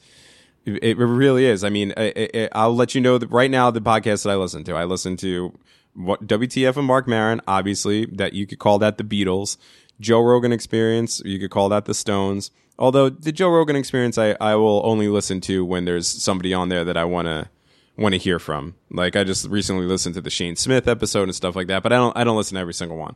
It, 0.65 0.81
it 0.81 0.97
really 0.97 1.45
is. 1.45 1.63
I 1.65 1.69
mean, 1.69 1.93
I, 1.97 2.49
will 2.55 2.75
let 2.75 2.95
you 2.95 3.01
know 3.01 3.17
that 3.17 3.27
right 3.27 3.51
now 3.51 3.69
the 3.69 3.81
podcast 3.81 4.23
that 4.23 4.29
I 4.29 4.35
listen 4.35 4.63
to, 4.63 4.75
I 4.75 4.85
listen 4.85 5.17
to 5.17 5.53
what 5.93 6.25
WTF 6.25 6.77
and 6.77 6.87
Marc 6.87 7.07
Maron, 7.07 7.41
obviously 7.47 8.05
that 8.05 8.33
you 8.33 8.47
could 8.47 8.59
call 8.59 8.79
that 8.79 8.97
the 8.97 9.03
Beatles. 9.03 9.57
Joe 10.03 10.21
Rogan 10.21 10.51
Experience, 10.51 11.21
you 11.25 11.39
could 11.39 11.49
call 11.49 11.69
that 11.69 11.85
the 11.85 11.93
Stones. 11.93 12.51
Although 12.77 13.09
the 13.09 13.31
Joe 13.31 13.49
Rogan 13.49 13.75
Experience, 13.75 14.17
I, 14.17 14.35
I 14.41 14.55
will 14.55 14.81
only 14.85 15.07
listen 15.07 15.41
to 15.41 15.63
when 15.63 15.85
there's 15.85 16.07
somebody 16.07 16.53
on 16.53 16.69
there 16.69 16.83
that 16.83 16.97
I 16.97 17.05
want 17.05 17.27
to 17.27 17.49
want 17.97 18.13
to 18.13 18.19
hear 18.19 18.39
from. 18.39 18.75
Like 18.91 19.15
I 19.15 19.23
just 19.23 19.47
recently 19.47 19.85
listened 19.85 20.15
to 20.15 20.21
the 20.21 20.29
Shane 20.29 20.55
Smith 20.55 20.87
episode 20.87 21.23
and 21.23 21.35
stuff 21.35 21.55
like 21.55 21.67
that, 21.67 21.83
but 21.83 21.93
I 21.93 21.97
don't 21.97 22.15
I 22.17 22.23
don't 22.23 22.37
listen 22.37 22.55
to 22.55 22.61
every 22.61 22.73
single 22.73 22.97
one. 22.97 23.15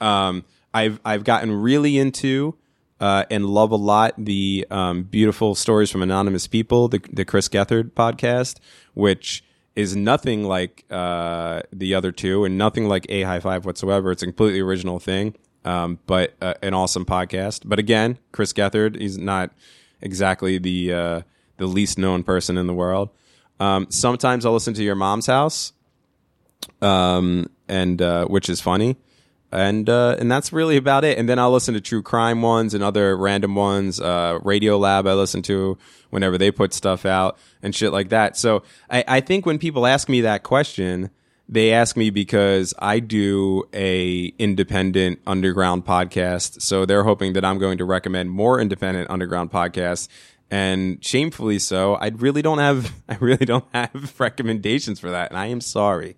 Um, 0.00 0.44
I've 0.72 1.00
I've 1.04 1.24
gotten 1.24 1.52
really 1.52 1.98
into 1.98 2.56
uh, 3.00 3.24
and 3.30 3.46
love 3.46 3.70
a 3.70 3.76
lot 3.76 4.14
the 4.18 4.66
um, 4.70 5.04
beautiful 5.04 5.54
stories 5.54 5.90
from 5.90 6.02
anonymous 6.02 6.46
people, 6.46 6.88
the 6.88 7.00
the 7.12 7.24
Chris 7.24 7.48
Gethard 7.48 7.92
podcast, 7.92 8.58
which 8.94 9.44
is 9.76 9.96
nothing 9.96 10.44
like 10.44 10.84
uh, 10.90 11.62
the 11.72 11.94
other 11.94 12.12
two 12.12 12.44
and 12.44 12.56
nothing 12.56 12.88
like 12.88 13.06
a 13.08 13.22
high 13.22 13.40
five 13.40 13.64
whatsoever. 13.64 14.10
It's 14.10 14.22
a 14.22 14.26
completely 14.26 14.60
original 14.60 14.98
thing, 15.00 15.34
um, 15.64 15.98
but 16.06 16.34
uh, 16.40 16.54
an 16.62 16.74
awesome 16.74 17.04
podcast. 17.04 17.62
But 17.64 17.78
again, 17.78 18.18
Chris 18.32 18.52
Gethard, 18.52 19.00
he's 19.00 19.18
not 19.18 19.50
exactly 20.00 20.58
the 20.58 20.92
uh, 20.92 21.20
the 21.56 21.66
least 21.66 21.98
known 21.98 22.22
person 22.22 22.58
in 22.58 22.66
the 22.66 22.74
world. 22.74 23.10
Um, 23.60 23.86
sometimes 23.90 24.44
I'll 24.44 24.52
listen 24.52 24.74
to 24.74 24.82
your 24.82 24.94
mom's 24.96 25.26
house, 25.26 25.72
um, 26.82 27.50
and 27.68 28.00
uh, 28.02 28.26
which 28.26 28.48
is 28.48 28.60
funny, 28.60 28.96
and 29.52 29.88
uh, 29.88 30.16
and 30.18 30.30
that's 30.30 30.52
really 30.52 30.76
about 30.76 31.04
it. 31.04 31.18
And 31.18 31.28
then 31.28 31.38
I'll 31.38 31.52
listen 31.52 31.74
to 31.74 31.80
true 31.80 32.02
crime 32.02 32.42
ones 32.42 32.74
and 32.74 32.82
other 32.82 33.16
random 33.16 33.54
ones. 33.54 34.00
Uh, 34.00 34.38
Radiolab 34.40 35.08
I 35.08 35.14
listen 35.14 35.42
to 35.42 35.78
whenever 36.10 36.36
they 36.36 36.50
put 36.50 36.72
stuff 36.72 37.06
out 37.06 37.38
and 37.62 37.74
shit 37.74 37.92
like 37.92 38.10
that. 38.10 38.36
So 38.36 38.62
I, 38.90 39.04
I 39.06 39.20
think 39.20 39.46
when 39.46 39.58
people 39.58 39.86
ask 39.86 40.08
me 40.08 40.20
that 40.22 40.42
question, 40.42 41.10
they 41.48 41.72
ask 41.72 41.96
me 41.96 42.10
because 42.10 42.72
I 42.78 43.00
do 43.00 43.64
a 43.74 44.32
independent 44.38 45.20
underground 45.26 45.84
podcast. 45.84 46.62
So 46.62 46.86
they're 46.86 47.04
hoping 47.04 47.34
that 47.34 47.44
I'm 47.44 47.58
going 47.58 47.78
to 47.78 47.84
recommend 47.84 48.30
more 48.30 48.60
independent 48.60 49.10
underground 49.10 49.50
podcasts 49.50 50.08
and 50.50 51.04
shamefully 51.04 51.58
so, 51.58 51.94
I 51.94 52.08
really 52.08 52.42
don't 52.42 52.58
have 52.58 52.92
I 53.08 53.16
really 53.16 53.46
don't 53.46 53.64
have 53.74 54.14
recommendations 54.20 55.00
for 55.00 55.10
that, 55.10 55.30
and 55.30 55.38
I 55.38 55.46
am 55.46 55.60
sorry. 55.60 56.16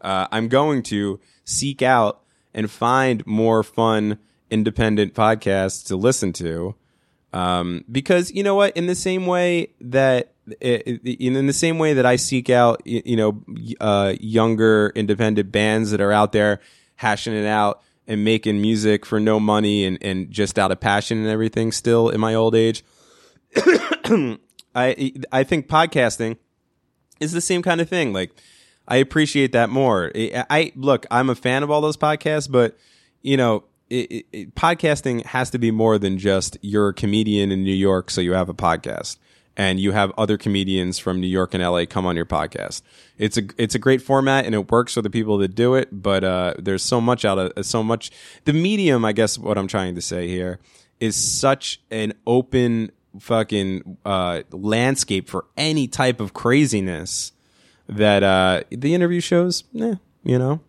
Uh, 0.00 0.26
I'm 0.30 0.48
going 0.48 0.82
to 0.84 1.20
seek 1.44 1.82
out 1.82 2.22
and 2.54 2.70
find 2.70 3.26
more 3.26 3.62
fun 3.62 4.18
independent 4.50 5.14
podcasts 5.14 5.86
to 5.86 5.96
listen 5.96 6.32
to, 6.34 6.74
um, 7.32 7.84
because 7.90 8.32
you 8.32 8.42
know 8.42 8.54
what? 8.54 8.76
In 8.76 8.86
the 8.86 8.94
same 8.94 9.26
way 9.26 9.68
that 9.80 10.32
in 10.60 11.46
the 11.46 11.52
same 11.52 11.78
way 11.78 11.94
that 11.94 12.04
I 12.04 12.16
seek 12.16 12.50
out 12.50 12.82
you 12.84 13.16
know 13.16 13.42
uh, 13.80 14.14
younger 14.20 14.92
independent 14.94 15.52
bands 15.52 15.92
that 15.92 16.00
are 16.00 16.10
out 16.12 16.32
there 16.32 16.60
hashing 16.96 17.34
it 17.34 17.46
out 17.46 17.80
and 18.08 18.24
making 18.24 18.60
music 18.60 19.06
for 19.06 19.20
no 19.20 19.38
money 19.38 19.84
and, 19.84 19.98
and 20.02 20.32
just 20.32 20.58
out 20.58 20.72
of 20.72 20.80
passion 20.80 21.18
and 21.18 21.28
everything 21.28 21.70
still 21.70 22.08
in 22.08 22.18
my 22.18 22.34
old 22.34 22.56
age 22.56 22.82
I 24.74 25.12
I 25.30 25.44
think 25.44 25.68
podcasting 25.68 26.38
is 27.20 27.32
the 27.32 27.40
same 27.40 27.62
kind 27.62 27.80
of 27.80 27.88
thing. 27.88 28.12
Like 28.12 28.32
I 28.88 28.96
appreciate 28.96 29.52
that 29.52 29.70
more. 29.70 30.10
I, 30.14 30.44
I 30.50 30.72
look, 30.74 31.06
I'm 31.10 31.30
a 31.30 31.34
fan 31.34 31.62
of 31.62 31.70
all 31.70 31.80
those 31.80 31.96
podcasts, 31.96 32.50
but 32.50 32.76
you 33.22 33.36
know, 33.36 33.64
it, 33.92 34.26
it, 34.32 34.54
podcasting 34.54 35.24
has 35.26 35.50
to 35.50 35.58
be 35.58 35.70
more 35.70 35.98
than 35.98 36.18
just 36.18 36.56
you're 36.62 36.88
a 36.88 36.94
comedian 36.94 37.52
in 37.52 37.62
New 37.62 37.74
York, 37.74 38.10
so 38.10 38.20
you 38.20 38.32
have 38.32 38.48
a 38.48 38.54
podcast, 38.54 39.18
and 39.56 39.78
you 39.78 39.92
have 39.92 40.12
other 40.16 40.38
comedians 40.38 40.98
from 40.98 41.20
New 41.20 41.26
York 41.26 41.52
and 41.52 41.62
LA 41.62 41.84
come 41.84 42.06
on 42.06 42.16
your 42.16 42.24
podcast. 42.24 42.82
It's 43.18 43.36
a 43.36 43.42
it's 43.58 43.74
a 43.74 43.78
great 43.78 44.00
format 44.00 44.46
and 44.46 44.54
it 44.54 44.70
works 44.70 44.94
for 44.94 45.02
the 45.02 45.10
people 45.10 45.38
that 45.38 45.54
do 45.54 45.74
it, 45.74 45.88
but 45.92 46.24
uh, 46.24 46.54
there's 46.58 46.82
so 46.82 47.00
much 47.00 47.24
out 47.24 47.38
of 47.38 47.66
so 47.66 47.82
much. 47.82 48.10
The 48.44 48.54
medium, 48.54 49.04
I 49.04 49.12
guess, 49.12 49.38
what 49.38 49.58
I'm 49.58 49.68
trying 49.68 49.94
to 49.96 50.02
say 50.02 50.26
here 50.26 50.58
is 50.98 51.14
such 51.14 51.80
an 51.90 52.14
open 52.26 52.92
fucking 53.20 53.98
uh, 54.06 54.42
landscape 54.50 55.28
for 55.28 55.44
any 55.56 55.86
type 55.86 56.18
of 56.18 56.32
craziness 56.32 57.32
that 57.88 58.22
uh, 58.22 58.62
the 58.70 58.94
interview 58.94 59.20
shows, 59.20 59.64
eh, 59.78 59.96
you 60.24 60.38
know, 60.38 60.60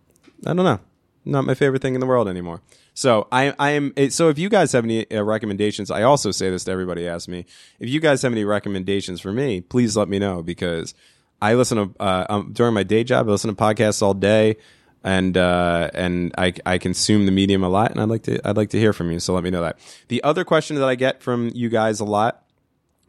I 0.46 0.54
don't 0.54 0.66
know, 0.66 0.80
not 1.24 1.46
my 1.46 1.54
favorite 1.54 1.82
thing 1.82 1.94
in 1.94 2.02
the 2.02 2.06
world 2.06 2.28
anymore. 2.28 2.62
So 2.94 3.28
I, 3.32 3.54
I 3.58 3.72
am. 3.72 3.94
So 4.10 4.30
if 4.30 4.38
you 4.38 4.50
guys 4.50 4.72
have 4.72 4.84
any 4.84 5.10
uh, 5.12 5.24
recommendations, 5.24 5.90
I 5.90 6.04
also 6.04 6.32
say 6.32 6.50
this 6.50 6.64
to 6.66 6.72
everybody. 6.72 7.08
Ask 7.08 7.28
me 7.28 7.46
if 7.80 7.90
you 7.90 8.00
guys 8.00 8.22
have 8.22 8.32
any 8.32 8.44
recommendations 8.44 9.20
for 9.20 9.32
me. 9.32 9.62
Please 9.62 9.98
let 9.98 10.08
me 10.08 10.20
know 10.20 10.44
because 10.44 10.94
I 11.42 11.56
listen 11.56 11.78
to 11.78 12.02
uh, 12.02 12.26
um, 12.30 12.52
during 12.54 12.74
my 12.74 12.84
day 12.84 13.04
job. 13.04 13.28
I 13.28 13.32
listen 13.32 13.54
to 13.54 13.62
podcasts 13.62 14.02
all 14.02 14.14
day 14.14 14.58
and 15.04 15.38
uh, 15.38 15.90
and 15.94 16.34
I, 16.38 16.54
I 16.66 16.78
consume 16.78 17.26
the 17.26 17.32
medium 17.32 17.64
a 17.64 17.70
lot, 17.70 17.92
and 17.92 18.00
I'd 18.00 18.10
like 18.10 18.24
to 18.24 18.40
I'd 18.48 18.58
like 18.58 18.70
to 18.70 18.80
hear 18.80 18.94
from 18.94 19.12
you. 19.12 19.20
So 19.20 19.34
let 19.34 19.44
me 19.44 19.50
know 19.50 19.62
that. 19.62 19.78
The 20.08 20.24
other 20.24 20.46
question 20.46 20.78
that 20.78 20.88
I 20.88 20.96
get 20.96 21.22
from 21.22 21.52
you 21.54 21.70
guys 21.70 22.00
a 22.00 22.06
lot, 22.06 22.46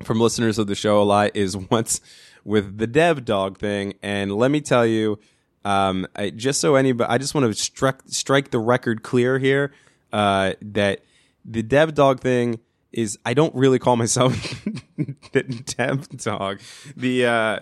from 0.03 0.21
listeners 0.21 0.59
of 0.59 0.67
the 0.67 0.75
show 0.75 1.01
a 1.01 1.05
lot, 1.05 1.31
is 1.35 1.57
what's 1.69 2.01
with 2.45 2.79
the 2.79 2.87
dev 2.87 3.25
dog 3.25 3.59
thing. 3.59 3.95
And 4.03 4.35
let 4.35 4.51
me 4.51 4.61
tell 4.61 4.85
you, 4.85 5.19
um, 5.65 6.07
I, 6.15 6.31
just 6.31 6.61
so 6.61 6.75
anybody, 6.75 7.09
I 7.11 7.19
just 7.19 7.35
want 7.35 7.47
to 7.47 7.55
strike 7.55 8.01
strike 8.07 8.51
the 8.51 8.59
record 8.59 9.03
clear 9.03 9.39
here 9.39 9.73
uh, 10.13 10.55
that 10.61 11.01
the 11.45 11.63
dev 11.63 11.95
dog 11.95 12.21
thing 12.21 12.61
is 12.93 13.19
I 13.25 13.35
don't 13.35 13.55
really 13.55 13.79
call 13.79 13.97
myself 13.97 14.33
the 15.33 15.43
dev 15.77 16.09
dog. 16.19 16.61
The 16.97 17.27
uh, 17.27 17.59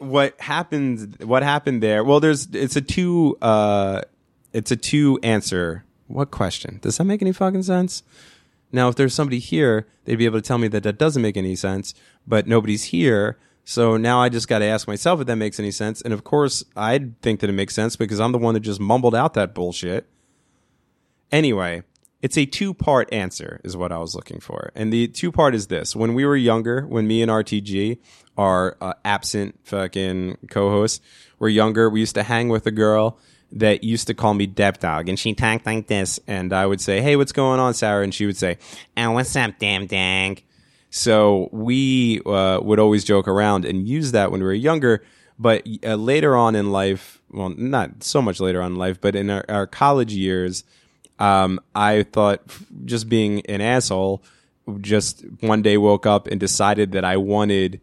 what 0.00 0.40
happened 0.40 1.16
what 1.22 1.42
happened 1.42 1.82
there 1.82 2.02
well 2.02 2.20
there's 2.20 2.48
it's 2.54 2.74
a 2.74 2.80
two 2.80 3.36
uh 3.42 4.00
it's 4.54 4.70
a 4.70 4.76
two 4.76 5.20
answer 5.22 5.84
what 6.06 6.30
question 6.30 6.78
does 6.80 6.96
that 6.96 7.04
make 7.04 7.20
any 7.20 7.32
fucking 7.32 7.62
sense 7.62 8.02
now 8.72 8.88
if 8.88 8.96
there's 8.96 9.12
somebody 9.12 9.38
here 9.38 9.86
they'd 10.06 10.16
be 10.16 10.24
able 10.24 10.38
to 10.38 10.46
tell 10.46 10.56
me 10.56 10.68
that 10.68 10.82
that 10.82 10.96
doesn't 10.96 11.20
make 11.20 11.36
any 11.36 11.54
sense 11.54 11.92
but 12.26 12.46
nobody's 12.46 12.84
here 12.84 13.38
so 13.64 13.96
now 13.96 14.20
i 14.20 14.28
just 14.28 14.48
got 14.48 14.60
to 14.60 14.64
ask 14.64 14.86
myself 14.88 15.20
if 15.20 15.26
that 15.26 15.36
makes 15.36 15.58
any 15.58 15.70
sense 15.70 16.00
and 16.02 16.12
of 16.12 16.24
course 16.24 16.64
i 16.76 16.98
think 17.22 17.40
that 17.40 17.50
it 17.50 17.54
makes 17.54 17.74
sense 17.74 17.96
because 17.96 18.20
i'm 18.20 18.32
the 18.32 18.38
one 18.38 18.54
that 18.54 18.60
just 18.60 18.80
mumbled 18.80 19.14
out 19.14 19.34
that 19.34 19.54
bullshit 19.54 20.08
anyway 21.32 21.82
it's 22.22 22.36
a 22.36 22.44
two 22.44 22.74
part 22.74 23.12
answer 23.12 23.60
is 23.64 23.76
what 23.76 23.92
I 23.92 23.98
was 23.98 24.14
looking 24.14 24.40
for. 24.40 24.72
And 24.74 24.92
the 24.92 25.08
two 25.08 25.32
part 25.32 25.54
is 25.54 25.68
this. 25.68 25.96
When 25.96 26.14
we 26.14 26.24
were 26.24 26.36
younger, 26.36 26.82
when 26.82 27.06
me 27.06 27.22
and 27.22 27.30
RTG, 27.30 27.98
our 28.36 28.76
uh, 28.80 28.94
absent 29.04 29.58
fucking 29.64 30.36
co-host, 30.50 31.02
were 31.38 31.48
younger, 31.48 31.88
we 31.88 32.00
used 32.00 32.14
to 32.16 32.22
hang 32.22 32.48
with 32.48 32.66
a 32.66 32.70
girl 32.70 33.18
that 33.52 33.82
used 33.82 34.06
to 34.06 34.14
call 34.14 34.34
me 34.34 34.46
Deb 34.46 34.78
Dog, 34.78 35.08
and 35.08 35.18
she 35.18 35.34
talked 35.34 35.66
like 35.66 35.88
this, 35.88 36.20
and 36.28 36.52
I 36.52 36.66
would 36.66 36.80
say, 36.80 37.00
"Hey, 37.00 37.16
what's 37.16 37.32
going 37.32 37.58
on, 37.58 37.74
Sarah?" 37.74 38.04
And 38.04 38.14
she 38.14 38.26
would 38.26 38.36
say, 38.36 38.58
"Oh, 38.96 39.10
what's 39.12 39.34
up, 39.34 39.58
damn 39.58 39.86
dang." 39.86 40.38
So 40.90 41.48
we 41.52 42.20
uh, 42.26 42.60
would 42.62 42.78
always 42.78 43.04
joke 43.04 43.28
around 43.28 43.64
and 43.64 43.88
use 43.88 44.12
that 44.12 44.30
when 44.30 44.40
we 44.40 44.46
were 44.46 44.52
younger. 44.52 45.02
But 45.38 45.66
uh, 45.84 45.94
later 45.94 46.36
on 46.36 46.54
in 46.54 46.70
life, 46.70 47.22
well, 47.30 47.48
not 47.48 48.02
so 48.02 48.20
much 48.20 48.40
later 48.40 48.60
on 48.60 48.72
in 48.72 48.78
life, 48.78 49.00
but 49.00 49.14
in 49.14 49.30
our, 49.30 49.44
our 49.48 49.66
college 49.66 50.12
years, 50.12 50.64
um, 51.18 51.60
I 51.74 52.02
thought 52.02 52.42
just 52.84 53.08
being 53.08 53.46
an 53.46 53.60
asshole, 53.60 54.22
just 54.80 55.24
one 55.40 55.62
day 55.62 55.76
woke 55.76 56.06
up 56.06 56.26
and 56.26 56.38
decided 56.38 56.92
that 56.92 57.04
I 57.04 57.16
wanted 57.16 57.80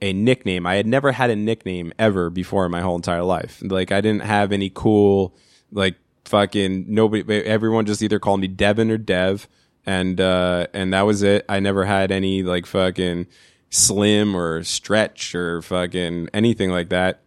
a 0.00 0.12
nickname. 0.12 0.66
I 0.66 0.74
had 0.74 0.86
never 0.86 1.12
had 1.12 1.30
a 1.30 1.36
nickname 1.36 1.92
ever 1.98 2.30
before 2.30 2.66
in 2.66 2.72
my 2.72 2.80
whole 2.80 2.96
entire 2.96 3.22
life. 3.22 3.62
Like 3.62 3.92
I 3.92 4.00
didn't 4.00 4.22
have 4.22 4.52
any 4.52 4.70
cool, 4.70 5.34
like 5.72 5.96
fucking 6.24 6.86
nobody. 6.88 7.44
Everyone 7.44 7.86
just 7.86 8.02
either 8.02 8.18
called 8.18 8.40
me 8.40 8.48
Devin 8.48 8.90
or 8.90 8.98
Dev, 8.98 9.48
and 9.88 10.20
uh, 10.20 10.66
and 10.74 10.92
that 10.92 11.06
was 11.06 11.22
it. 11.22 11.46
I 11.48 11.60
never 11.60 11.86
had 11.86 12.12
any 12.12 12.42
like 12.42 12.66
fucking 12.66 13.26
slim 13.70 14.36
or 14.36 14.62
stretch 14.62 15.34
or 15.34 15.62
fucking 15.62 16.28
anything 16.34 16.70
like 16.70 16.90
that 16.90 17.20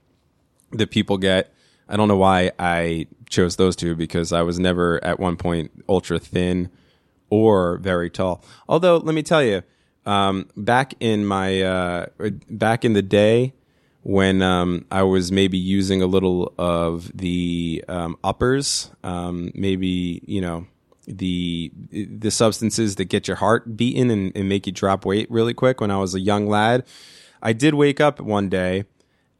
that 0.74 0.92
people 0.92 1.18
get. 1.18 1.52
I 1.90 1.98
don't 1.98 2.08
know 2.08 2.18
why 2.18 2.52
I 2.60 3.08
chose 3.30 3.56
those 3.56 3.76
two 3.76 3.96
because 3.96 4.32
I 4.32 4.44
was 4.44 4.60
never 4.60 5.04
at 5.04 5.20
one 5.20 5.38
point 5.38 5.72
ultra 5.90 6.20
thin 6.20 6.70
or 7.32 7.78
very 7.78 8.12
tall. 8.12 8.44
Although 8.70 8.98
let 8.98 9.16
me 9.16 9.24
tell 9.24 9.44
you, 9.44 9.64
um, 10.06 10.48
back 10.56 10.94
in 11.00 11.26
my 11.26 11.64
uh, 11.64 12.06
back 12.48 12.86
in 12.86 12.94
the 12.94 13.02
day 13.02 13.56
when 14.04 14.44
um, 14.44 14.86
I 14.92 15.02
was 15.02 15.32
maybe 15.32 15.58
using 15.58 16.04
a 16.04 16.08
little 16.08 16.54
of 16.60 17.12
the 17.18 17.84
um, 17.88 18.18
uppers, 18.24 18.92
um, 19.04 19.52
maybe 19.56 20.22
you 20.28 20.42
know 20.42 20.68
the 21.08 21.72
the 21.92 22.32
substances 22.32 22.96
that 22.96 23.06
get 23.06 23.28
your 23.28 23.38
heart 23.38 23.76
beaten 23.76 24.10
and, 24.12 24.32
and 24.36 24.48
make 24.48 24.66
you 24.66 24.72
drop 24.72 25.06
weight 25.06 25.30
really 25.32 25.54
quick. 25.54 25.82
When 25.82 25.92
I 25.92 25.98
was 25.98 26.16
a 26.16 26.20
young 26.20 26.48
lad, 26.48 26.86
I 27.42 27.54
did 27.54 27.74
wake 27.74 28.00
up 28.00 28.20
one 28.20 28.50
day 28.50 28.86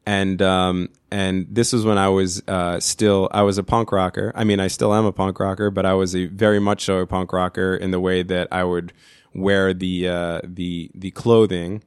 and 0.04 0.42
um 0.42 0.88
and 1.10 1.46
this 1.50 1.72
was 1.72 1.84
when 1.84 1.98
I 1.98 2.08
was 2.08 2.42
uh 2.48 2.80
still 2.80 3.28
I 3.32 3.42
was 3.42 3.58
a 3.58 3.62
punk 3.62 3.92
rocker. 3.92 4.32
I 4.34 4.44
mean, 4.44 4.60
I 4.60 4.68
still 4.68 4.94
am 4.94 5.04
a 5.04 5.12
punk 5.12 5.38
rocker, 5.38 5.70
but 5.70 5.86
I 5.86 5.94
was 5.94 6.16
a 6.16 6.26
very 6.26 6.58
much 6.58 6.84
so 6.84 6.98
a 6.98 7.06
punk 7.06 7.32
rocker 7.32 7.74
in 7.76 7.90
the 7.90 8.00
way 8.00 8.22
that 8.22 8.48
I 8.50 8.64
would 8.64 8.92
wear 9.34 9.72
the 9.72 10.08
uh 10.08 10.40
the 10.44 10.90
the 10.94 11.10
clothing 11.12 11.82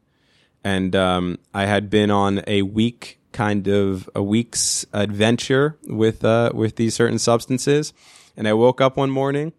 and 0.63 0.95
um 0.95 1.37
I 1.53 1.65
had 1.65 1.89
been 1.89 2.09
on 2.09 2.41
a 2.47 2.63
week 2.63 3.19
kind 3.31 3.67
of 3.67 4.09
a 4.15 4.23
week's 4.23 4.85
adventure 4.93 5.77
with 5.87 6.23
uh 6.23 6.51
with 6.53 6.77
these 6.77 6.95
certain 6.95 7.19
substances 7.19 7.93
and 8.37 8.47
I 8.47 8.53
woke 8.53 8.81
up 8.81 8.97
one 8.97 9.09
morning 9.09 9.53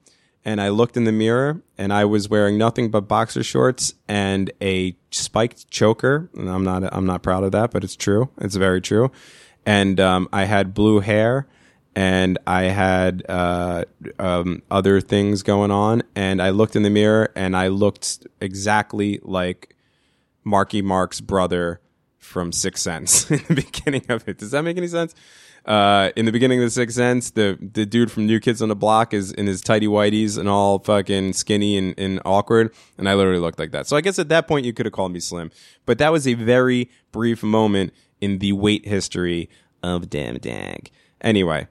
and 0.44 0.60
I 0.60 0.68
looked 0.68 0.96
in 0.96 1.04
the 1.04 1.12
mirror 1.12 1.60
and 1.76 1.92
I 1.92 2.04
was 2.04 2.28
wearing 2.28 2.56
nothing 2.56 2.90
but 2.90 3.02
boxer 3.02 3.42
shorts 3.42 3.94
and 4.06 4.50
a 4.62 4.96
spiked 5.10 5.68
choker. 5.70 6.30
And 6.34 6.48
I'm 6.48 6.64
not 6.64 6.84
I'm 6.94 7.04
not 7.04 7.22
proud 7.22 7.42
of 7.42 7.52
that, 7.52 7.72
but 7.72 7.82
it's 7.82 7.96
true. 7.96 8.30
It's 8.40 8.54
very 8.54 8.80
true. 8.80 9.10
And 9.66 9.98
um, 9.98 10.28
I 10.32 10.44
had 10.44 10.72
blue 10.72 11.00
hair 11.00 11.48
and 11.96 12.38
I 12.46 12.64
had 12.64 13.24
uh, 13.28 13.84
um, 14.18 14.62
other 14.70 15.00
things 15.00 15.42
going 15.42 15.70
on. 15.72 16.04
And 16.14 16.40
I 16.40 16.50
looked 16.50 16.76
in 16.76 16.82
the 16.82 16.90
mirror 16.90 17.32
and 17.34 17.56
I 17.56 17.68
looked 17.68 18.26
exactly 18.40 19.18
like 19.22 19.74
Marky 20.44 20.82
Mark's 20.82 21.20
brother 21.20 21.80
from 22.18 22.52
Sixth 22.52 22.82
Sense 22.84 23.30
in 23.30 23.42
the 23.48 23.54
beginning 23.54 24.04
of 24.10 24.28
it. 24.28 24.38
Does 24.38 24.52
that 24.52 24.62
make 24.62 24.76
any 24.76 24.88
sense? 24.88 25.14
Uh, 25.66 26.12
in 26.14 26.26
the 26.26 26.32
beginning 26.32 26.60
of 26.60 26.64
the 26.64 26.70
Sixth 26.70 26.94
Sense, 26.94 27.30
the 27.30 27.58
the 27.60 27.84
dude 27.84 28.12
from 28.12 28.26
New 28.26 28.38
Kids 28.38 28.62
on 28.62 28.68
the 28.68 28.76
Block 28.76 29.12
is 29.12 29.32
in 29.32 29.48
his 29.48 29.60
tidy 29.60 29.88
whities 29.88 30.38
and 30.38 30.48
all 30.48 30.78
fucking 30.78 31.32
skinny 31.32 31.76
and, 31.76 31.92
and 31.98 32.20
awkward, 32.24 32.72
and 32.96 33.08
I 33.08 33.14
literally 33.14 33.40
looked 33.40 33.58
like 33.58 33.72
that. 33.72 33.88
So 33.88 33.96
I 33.96 34.00
guess 34.00 34.20
at 34.20 34.28
that 34.28 34.46
point 34.46 34.64
you 34.64 34.72
could 34.72 34.86
have 34.86 34.92
called 34.92 35.10
me 35.12 35.18
slim, 35.18 35.50
but 35.84 35.98
that 35.98 36.12
was 36.12 36.28
a 36.28 36.34
very 36.34 36.88
brief 37.10 37.42
moment 37.42 37.92
in 38.20 38.38
the 38.38 38.52
weight 38.52 38.86
history 38.86 39.50
of 39.82 40.08
Damn 40.08 40.38
Dag. 40.38 40.92
Anyway, 41.20 41.66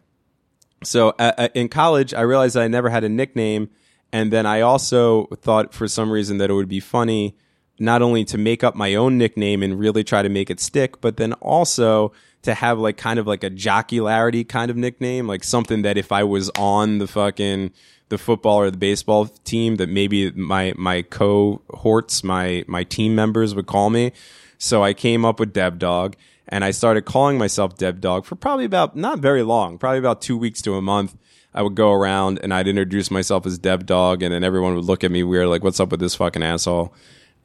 so 0.84 1.10
uh, 1.18 1.32
uh, 1.38 1.48
in 1.54 1.70
college, 1.70 2.14
I 2.14 2.22
realized 2.22 2.58
I 2.58 2.68
never 2.68 2.90
had 2.90 3.06
a 3.06 3.10
nickname, 3.10 3.70
and 4.12 4.30
then 4.30 4.46
I 4.46 4.60
also 4.60 5.28
thought 5.38 5.74
for 5.74 5.88
some 5.88 6.12
reason 6.12 6.38
that 6.40 6.50
it 6.50 6.54
would 6.54 6.68
be 6.68 6.82
funny 6.82 7.38
not 7.80 8.02
only 8.02 8.24
to 8.26 8.38
make 8.38 8.64
up 8.64 8.76
my 8.76 8.96
own 8.96 9.18
nickname 9.18 9.64
and 9.64 9.80
really 9.80 10.04
try 10.04 10.22
to 10.22 10.30
make 10.30 10.50
it 10.50 10.60
stick, 10.60 11.00
but 11.02 11.18
then 11.18 11.34
also 11.34 12.12
to 12.46 12.54
have 12.54 12.80
like 12.80 12.98
kind 12.98 13.20
of 13.20 13.28
like 13.28 13.44
a 13.44 13.50
jocularity 13.50 14.48
kind 14.48 14.72
of 14.72 14.78
nickname, 14.78 15.28
like 15.28 15.44
something 15.44 15.82
that 15.84 15.98
if 15.98 16.12
I 16.12 16.24
was 16.24 16.50
on 16.58 17.00
the 17.00 17.08
fucking 17.08 17.72
the 18.10 18.18
football 18.18 18.58
or 18.58 18.70
the 18.72 18.78
baseball 18.78 19.26
team, 19.26 19.76
that 19.78 19.90
maybe 19.90 20.32
my 20.32 20.74
my 20.78 21.02
cohorts, 21.02 22.24
my 22.24 22.64
my 22.68 22.84
team 22.84 23.16
members 23.16 23.54
would 23.54 23.68
call 23.68 23.90
me. 23.90 24.12
So 24.58 24.84
I 24.84 24.94
came 24.94 25.26
up 25.26 25.40
with 25.40 25.54
Deb 25.54 25.80
Dog, 25.80 26.16
and 26.48 26.64
I 26.64 26.72
started 26.72 27.04
calling 27.06 27.38
myself 27.38 27.78
Deb 27.78 28.00
Dog 28.00 28.26
for 28.26 28.36
probably 28.36 28.66
about 28.66 28.96
not 28.96 29.20
very 29.20 29.44
long, 29.44 29.78
probably 29.78 30.00
about 30.00 30.22
two 30.22 30.38
weeks 30.38 30.62
to 30.64 30.76
a 30.76 30.82
month. 30.82 31.16
I 31.54 31.62
would 31.62 31.76
go 31.76 31.94
around 31.94 32.40
and 32.44 32.54
I'd 32.54 32.68
introduce 32.68 33.10
myself 33.10 33.46
as 33.46 33.58
Deb 33.58 33.86
Dog, 33.86 34.22
and 34.22 34.34
then 34.34 34.44
everyone 34.44 34.76
would 34.76 34.86
look 34.86 35.04
at 35.04 35.12
me 35.12 35.24
weird, 35.24 35.48
like, 35.48 35.64
"What's 35.64 35.80
up 35.80 35.90
with 35.92 36.00
this 36.00 36.16
fucking 36.16 36.44
asshole?" 36.44 36.94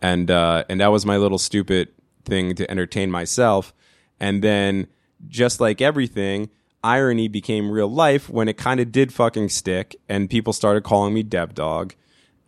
And 0.03 0.31
uh, 0.31 0.65
and 0.69 0.81
that 0.81 0.89
was 0.89 1.07
my 1.07 1.17
little 1.17 1.39
stupid 1.39 1.89
thing 2.25 2.55
to 2.57 2.71
entertain 2.71 3.11
myself. 3.11 3.73
And 4.21 4.45
then, 4.45 4.87
just 5.27 5.61
like 5.61 5.81
everything, 5.81 6.51
irony 6.85 7.29
became 7.29 7.71
real 7.71 7.89
life 7.89 8.29
when 8.29 8.49
it 8.49 8.57
kind 8.57 8.81
of 8.81 8.93
did 8.93 9.13
fucking 9.13 9.49
stick, 9.49 9.97
and 10.09 10.31
people 10.31 10.53
started 10.53 10.85
calling 10.85 11.15
me 11.15 11.23
Deb 11.23 11.55
Dog. 11.55 11.95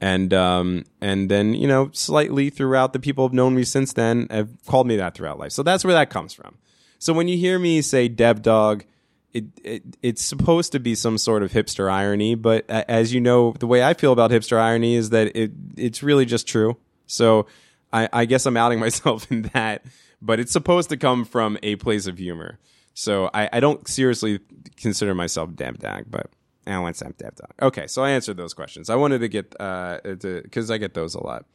And 0.00 0.34
um, 0.34 0.84
and 1.00 1.30
then 1.30 1.54
you 1.54 1.68
know, 1.68 1.90
slightly 1.92 2.50
throughout, 2.50 2.92
the 2.92 2.98
people 2.98 3.24
have 3.24 3.32
known 3.32 3.54
me 3.54 3.64
since 3.64 3.92
then 3.92 4.26
have 4.30 4.50
called 4.66 4.86
me 4.86 4.96
that 4.96 5.14
throughout 5.14 5.38
life. 5.38 5.52
So 5.52 5.62
that's 5.62 5.84
where 5.84 5.94
that 5.94 6.10
comes 6.10 6.32
from. 6.32 6.58
So 6.98 7.12
when 7.12 7.28
you 7.28 7.36
hear 7.36 7.58
me 7.58 7.82
say 7.82 8.08
Deb 8.08 8.42
Dog, 8.42 8.84
it, 9.32 9.44
it 9.62 9.82
it's 10.02 10.22
supposed 10.22 10.72
to 10.72 10.80
be 10.80 10.94
some 10.94 11.18
sort 11.18 11.42
of 11.42 11.52
hipster 11.52 11.90
irony, 11.90 12.34
but 12.34 12.68
as 12.68 13.14
you 13.14 13.20
know, 13.20 13.52
the 13.58 13.66
way 13.66 13.82
I 13.82 13.94
feel 13.94 14.12
about 14.12 14.30
hipster 14.30 14.58
irony 14.58 14.94
is 14.94 15.10
that 15.10 15.36
it 15.36 15.52
it's 15.76 16.02
really 16.02 16.26
just 16.26 16.46
true. 16.46 16.76
So 17.06 17.46
I, 17.92 18.08
I 18.12 18.24
guess 18.24 18.46
I'm 18.46 18.56
outing 18.56 18.78
myself 18.86 19.30
in 19.30 19.42
that, 19.54 19.84
but 20.20 20.40
it's 20.40 20.52
supposed 20.52 20.88
to 20.90 20.96
come 20.96 21.24
from 21.24 21.58
a 21.62 21.76
place 21.76 22.06
of 22.06 22.18
humor. 22.18 22.58
So 22.94 23.30
I, 23.32 23.48
I 23.52 23.60
don't 23.60 23.86
seriously 23.88 24.40
consider 24.76 25.14
myself 25.14 25.54
Deb 25.54 25.78
Dag, 25.78 26.06
but 26.08 26.30
I 26.66 26.78
want 26.78 26.96
say 26.96 27.06
Deb 27.16 27.36
Dog. 27.36 27.50
Okay, 27.60 27.86
so 27.86 28.02
I 28.02 28.10
answered 28.10 28.36
those 28.36 28.54
questions. 28.54 28.90
I 28.90 28.96
wanted 28.96 29.20
to 29.20 29.28
get 29.28 29.54
uh 29.58 29.98
because 30.04 30.70
I 30.70 30.78
get 30.78 30.94
those 30.94 31.14
a 31.14 31.22
lot. 31.22 31.46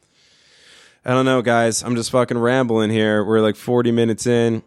I 1.04 1.12
don't 1.12 1.24
know, 1.24 1.42
guys. 1.42 1.82
I'm 1.82 1.96
just 1.96 2.10
fucking 2.10 2.36
rambling 2.36 2.90
here. 2.90 3.24
We're 3.24 3.40
like 3.40 3.56
40 3.56 3.92
minutes 3.92 4.26
in. 4.26 4.62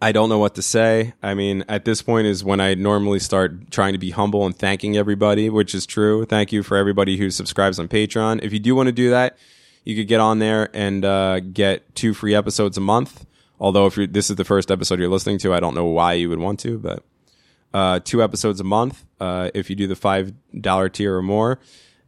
I 0.00 0.12
don't 0.12 0.30
know 0.30 0.38
what 0.38 0.54
to 0.54 0.62
say. 0.62 1.12
I 1.22 1.34
mean, 1.34 1.64
at 1.68 1.84
this 1.84 2.00
point 2.00 2.26
is 2.26 2.42
when 2.42 2.60
I 2.60 2.72
normally 2.74 3.18
start 3.18 3.70
trying 3.70 3.92
to 3.92 3.98
be 3.98 4.10
humble 4.10 4.46
and 4.46 4.56
thanking 4.56 4.96
everybody, 4.96 5.50
which 5.50 5.74
is 5.74 5.84
true. 5.84 6.24
Thank 6.24 6.52
you 6.52 6.62
for 6.62 6.78
everybody 6.78 7.18
who 7.18 7.30
subscribes 7.30 7.78
on 7.78 7.88
Patreon. 7.88 8.42
If 8.42 8.52
you 8.52 8.60
do 8.60 8.74
want 8.74 8.86
to 8.86 8.92
do 8.92 9.10
that, 9.10 9.36
you 9.84 9.96
could 9.96 10.08
get 10.08 10.20
on 10.20 10.38
there 10.38 10.68
and 10.74 11.04
uh, 11.04 11.40
get 11.40 11.94
two 11.94 12.14
free 12.14 12.34
episodes 12.34 12.76
a 12.76 12.80
month. 12.80 13.26
Although 13.58 13.86
if 13.86 13.96
you're, 13.96 14.06
this 14.06 14.30
is 14.30 14.36
the 14.36 14.44
first 14.44 14.70
episode 14.70 14.98
you're 14.98 15.08
listening 15.08 15.38
to, 15.38 15.52
I 15.52 15.60
don't 15.60 15.74
know 15.74 15.86
why 15.86 16.14
you 16.14 16.28
would 16.28 16.38
want 16.38 16.60
to, 16.60 16.78
but 16.78 17.02
uh, 17.74 18.00
two 18.02 18.22
episodes 18.22 18.60
a 18.60 18.64
month 18.64 19.04
uh, 19.20 19.50
if 19.54 19.70
you 19.70 19.76
do 19.76 19.86
the 19.86 19.96
five 19.96 20.32
dollar 20.58 20.88
tier 20.88 21.16
or 21.16 21.22
more. 21.22 21.60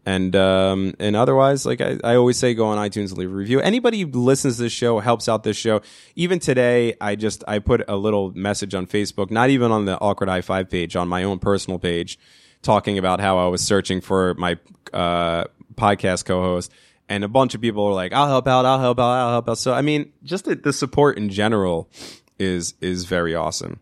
And 0.05 0.35
um, 0.35 0.95
and 0.99 1.15
otherwise, 1.15 1.65
like 1.65 1.81
I, 1.81 1.97
I 2.03 2.17
always 2.17 2.37
say, 2.37 2.55
go 2.55 2.67
on 2.67 2.79
iTunes 2.79 3.11
and 3.11 3.19
leave 3.19 3.31
a 3.31 3.35
review. 3.35 3.61
Anybody 3.61 4.01
who 4.01 4.09
listens 4.09 4.57
to 4.57 4.63
this 4.63 4.73
show 4.73 4.99
helps 4.99 5.29
out 5.29 5.45
this 5.45 5.57
show. 5.57 5.81
Even 6.17 6.41
today, 6.41 6.97
I 7.01 7.15
just 7.15 7.45
I 7.47 7.61
put 7.61 7.85
a 7.87 7.97
little 7.97 8.33
message 8.33 8.75
on 8.75 8.89
Facebook, 8.89 9.31
not 9.31 9.51
even 9.51 9.71
on 9.71 9.85
the 9.85 9.97
awkward 10.01 10.29
high 10.29 10.41
five 10.41 10.69
page, 10.69 10.97
on 10.97 11.07
my 11.07 11.23
own 11.23 11.39
personal 11.39 11.79
page, 11.79 12.19
talking 12.63 12.99
about 12.99 13.21
how 13.21 13.39
I 13.39 13.47
was 13.47 13.61
searching 13.63 14.01
for 14.01 14.35
my 14.35 14.59
uh, 14.93 15.45
podcast 15.77 16.25
co-host, 16.25 16.73
and 17.09 17.25
a 17.25 17.29
bunch 17.29 17.55
of 17.55 17.61
people 17.61 17.85
are 17.85 17.95
like, 17.95 18.13
"I'll 18.13 18.29
help 18.29 18.47
out, 18.47 18.65
I'll 18.65 18.81
help 18.81 18.99
out, 18.99 19.13
I'll 19.13 19.31
help 19.31 19.49
out." 19.49 19.59
So 19.59 19.73
I 19.73 19.83
mean, 19.83 20.13
just 20.23 20.45
the, 20.45 20.55
the 20.55 20.73
support 20.73 21.19
in 21.19 21.31
general 21.31 21.89
is 22.39 22.75
is 22.81 23.05
very 23.05 23.35
awesome. 23.35 23.81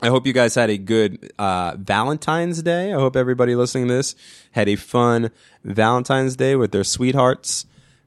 I 0.00 0.08
hope 0.08 0.26
you 0.26 0.32
guys 0.32 0.54
had 0.54 0.70
a 0.70 0.78
good 0.78 1.32
uh, 1.38 1.74
Valentine's 1.76 2.62
Day. 2.62 2.92
I 2.92 2.96
hope 2.96 3.16
everybody 3.16 3.56
listening 3.56 3.88
to 3.88 3.94
this 3.94 4.14
had 4.52 4.68
a 4.68 4.76
fun 4.76 5.30
Valentine's 5.64 6.36
Day 6.36 6.54
with 6.54 6.70
their 6.70 6.84
sweethearts 6.84 7.66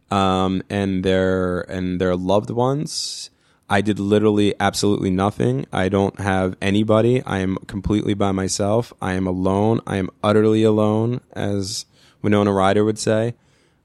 um, 0.09 0.63
and 0.69 1.03
their 1.03 1.61
and 1.61 1.99
their 1.99 2.15
loved 2.15 2.49
ones. 2.49 3.29
I 3.69 3.79
did 3.79 3.99
literally 3.99 4.53
absolutely 4.59 5.11
nothing. 5.11 5.65
I 5.71 5.87
don't 5.87 6.19
have 6.19 6.57
anybody. 6.61 7.23
I 7.23 7.39
am 7.39 7.55
completely 7.67 8.13
by 8.13 8.33
myself. 8.33 8.91
I 9.01 9.13
am 9.13 9.25
alone. 9.27 9.79
I 9.87 9.95
am 9.95 10.09
utterly 10.21 10.63
alone, 10.63 11.21
as 11.31 11.85
Winona 12.21 12.51
Ryder 12.51 12.83
would 12.83 12.99
say. 12.99 13.33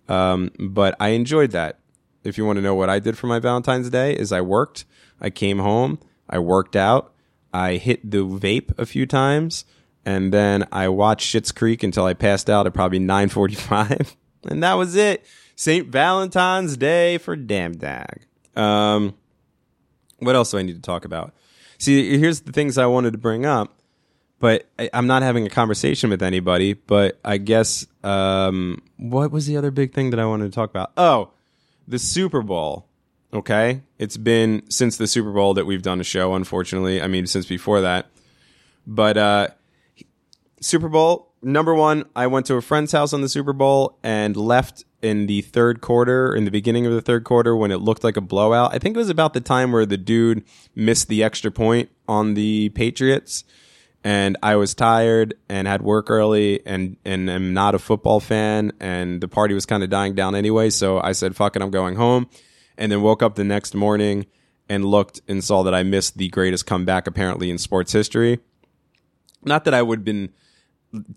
Um, 0.08 0.50
but 0.58 0.94
I 1.00 1.08
enjoyed 1.08 1.50
that. 1.52 1.78
If 2.24 2.36
you 2.36 2.44
want 2.44 2.56
to 2.56 2.62
know 2.62 2.74
what 2.74 2.90
I 2.90 2.98
did 2.98 3.16
for 3.16 3.26
my 3.26 3.38
Valentine's 3.38 3.90
Day, 3.90 4.12
is 4.12 4.32
I 4.32 4.40
worked. 4.40 4.84
I 5.20 5.30
came 5.30 5.58
home. 5.58 5.98
I 6.28 6.38
worked 6.38 6.74
out. 6.74 7.12
I 7.52 7.76
hit 7.76 8.10
the 8.10 8.18
vape 8.18 8.76
a 8.78 8.84
few 8.84 9.06
times, 9.06 9.64
and 10.04 10.32
then 10.32 10.66
I 10.72 10.88
watched 10.88 11.32
Schitt's 11.32 11.52
Creek 11.52 11.82
until 11.82 12.04
I 12.04 12.14
passed 12.14 12.50
out 12.50 12.66
at 12.66 12.74
probably 12.74 12.98
9:45, 12.98 14.16
and 14.50 14.62
that 14.62 14.74
was 14.74 14.94
it. 14.94 15.24
St. 15.54 15.88
Valentine's 15.88 16.76
Day 16.76 17.16
for 17.16 17.34
Damn 17.34 17.76
Dag. 17.76 18.26
Um, 18.54 19.14
what 20.18 20.34
else 20.34 20.50
do 20.50 20.58
I 20.58 20.62
need 20.62 20.76
to 20.76 20.82
talk 20.82 21.04
about? 21.04 21.32
See, 21.78 22.18
here's 22.18 22.40
the 22.40 22.52
things 22.52 22.76
I 22.76 22.86
wanted 22.86 23.12
to 23.12 23.18
bring 23.18 23.46
up, 23.46 23.78
but 24.38 24.68
I, 24.78 24.90
I'm 24.92 25.06
not 25.06 25.22
having 25.22 25.46
a 25.46 25.50
conversation 25.50 26.10
with 26.10 26.22
anybody. 26.22 26.74
But 26.74 27.18
I 27.24 27.38
guess 27.38 27.86
um, 28.02 28.82
what 28.96 29.30
was 29.30 29.46
the 29.46 29.56
other 29.56 29.70
big 29.70 29.92
thing 29.92 30.10
that 30.10 30.20
I 30.20 30.26
wanted 30.26 30.44
to 30.44 30.54
talk 30.54 30.70
about? 30.70 30.92
Oh, 30.96 31.30
the 31.86 31.98
Super 31.98 32.42
Bowl. 32.42 32.86
Okay, 33.32 33.82
it's 33.98 34.16
been 34.16 34.62
since 34.70 34.96
the 34.96 35.06
Super 35.06 35.32
Bowl 35.32 35.54
that 35.54 35.66
we've 35.66 35.82
done 35.82 36.00
a 36.00 36.04
show. 36.04 36.34
Unfortunately, 36.34 37.02
I 37.02 37.08
mean 37.08 37.26
since 37.26 37.46
before 37.46 37.80
that. 37.82 38.06
But 38.86 39.16
uh, 39.16 39.48
Super 40.60 40.88
Bowl 40.88 41.26
number 41.42 41.74
one, 41.74 42.04
I 42.14 42.26
went 42.26 42.46
to 42.46 42.54
a 42.54 42.62
friend's 42.62 42.92
house 42.92 43.12
on 43.12 43.22
the 43.22 43.28
Super 43.28 43.52
Bowl 43.52 43.98
and 44.02 44.36
left 44.36 44.84
in 45.02 45.26
the 45.26 45.42
third 45.42 45.80
quarter, 45.80 46.34
in 46.34 46.44
the 46.44 46.50
beginning 46.50 46.86
of 46.86 46.92
the 46.92 47.00
third 47.00 47.24
quarter, 47.24 47.56
when 47.56 47.70
it 47.70 47.78
looked 47.78 48.04
like 48.04 48.16
a 48.16 48.20
blowout. 48.20 48.74
I 48.74 48.78
think 48.78 48.96
it 48.96 48.98
was 48.98 49.10
about 49.10 49.34
the 49.34 49.40
time 49.40 49.72
where 49.72 49.86
the 49.86 49.96
dude 49.96 50.44
missed 50.74 51.08
the 51.08 51.22
extra 51.22 51.50
point 51.50 51.90
on 52.08 52.34
the 52.34 52.70
Patriots. 52.70 53.44
And 54.06 54.36
I 54.40 54.54
was 54.54 54.72
tired 54.72 55.34
and 55.48 55.66
had 55.66 55.82
work 55.82 56.10
early 56.10 56.64
and, 56.64 56.96
and 57.04 57.28
am 57.28 57.54
not 57.54 57.74
a 57.74 57.80
football 57.80 58.20
fan. 58.20 58.70
And 58.78 59.20
the 59.20 59.26
party 59.26 59.52
was 59.52 59.66
kind 59.66 59.82
of 59.82 59.90
dying 59.90 60.14
down 60.14 60.36
anyway. 60.36 60.70
So 60.70 61.00
I 61.00 61.10
said, 61.10 61.34
fuck 61.34 61.56
it, 61.56 61.62
I'm 61.62 61.72
going 61.72 61.96
home. 61.96 62.28
And 62.78 62.92
then 62.92 63.02
woke 63.02 63.20
up 63.20 63.34
the 63.34 63.42
next 63.42 63.74
morning 63.74 64.26
and 64.68 64.84
looked 64.84 65.22
and 65.26 65.42
saw 65.42 65.64
that 65.64 65.74
I 65.74 65.82
missed 65.82 66.18
the 66.18 66.28
greatest 66.28 66.66
comeback 66.66 67.08
apparently 67.08 67.50
in 67.50 67.58
sports 67.58 67.90
history. 67.90 68.38
Not 69.42 69.64
that 69.64 69.74
I 69.74 69.82
would 69.82 69.98
have 69.98 70.04
been 70.04 70.32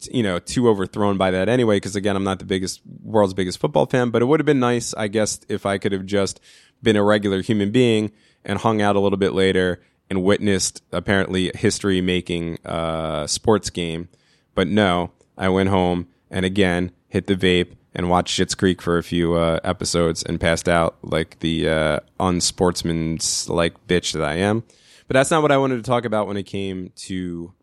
you 0.10 0.24
know, 0.24 0.40
too 0.40 0.68
overthrown 0.68 1.16
by 1.16 1.30
that 1.30 1.48
anyway, 1.48 1.76
because 1.76 1.96
again, 1.96 2.16
I'm 2.16 2.24
not 2.24 2.40
the 2.40 2.46
biggest, 2.46 2.82
world's 3.04 3.36
biggest 3.36 3.60
football 3.60 3.86
fan, 3.86 4.10
but 4.10 4.24
it 4.24 4.26
would 4.26 4.40
have 4.40 4.48
been 4.48 4.60
nice, 4.60 4.96
I 4.96 5.10
guess, 5.10 5.40
if 5.48 5.68
I 5.68 5.78
could 5.78 5.92
have 5.92 6.08
just 6.08 6.40
been 6.82 6.96
a 6.96 7.04
regular 7.04 7.44
human 7.44 7.70
being 7.70 8.12
and 8.44 8.58
hung 8.58 8.82
out 8.82 8.96
a 8.96 9.00
little 9.00 9.20
bit 9.20 9.34
later 9.34 9.80
and 10.10 10.24
witnessed 10.24 10.84
apparently 10.92 11.52
history 11.56 12.02
making 12.02 12.58
uh, 12.66 13.28
sports 13.28 13.70
game. 13.70 14.10
But 14.56 14.68
no, 14.68 15.12
I 15.38 15.50
went 15.50 15.70
home 15.70 16.08
and 16.30 16.46
again 16.46 16.92
hit 17.08 17.28
the 17.28 17.36
vape 17.36 17.76
and 17.94 18.10
watched 18.10 18.40
Schitt's 18.40 18.56
Creek 18.56 18.82
for 18.82 18.98
a 18.98 19.04
few 19.04 19.36
uh, 19.36 19.60
episodes 19.64 20.24
and 20.24 20.40
passed 20.40 20.70
out 20.70 20.98
like 21.02 21.40
the 21.40 21.68
uh, 21.68 22.00
unsportsman's 22.20 23.50
like 23.50 23.88
bitch 23.88 24.14
that 24.14 24.24
I 24.24 24.36
am. 24.36 24.64
But 25.08 25.16
that's 25.16 25.32
not 25.32 25.42
what 25.42 25.52
I 25.52 25.58
wanted 25.58 25.78
to 25.78 25.84
talk 25.84 26.06
about 26.06 26.28
when 26.28 26.38
it 26.38 26.44
came 26.44 26.92
to 26.96 27.54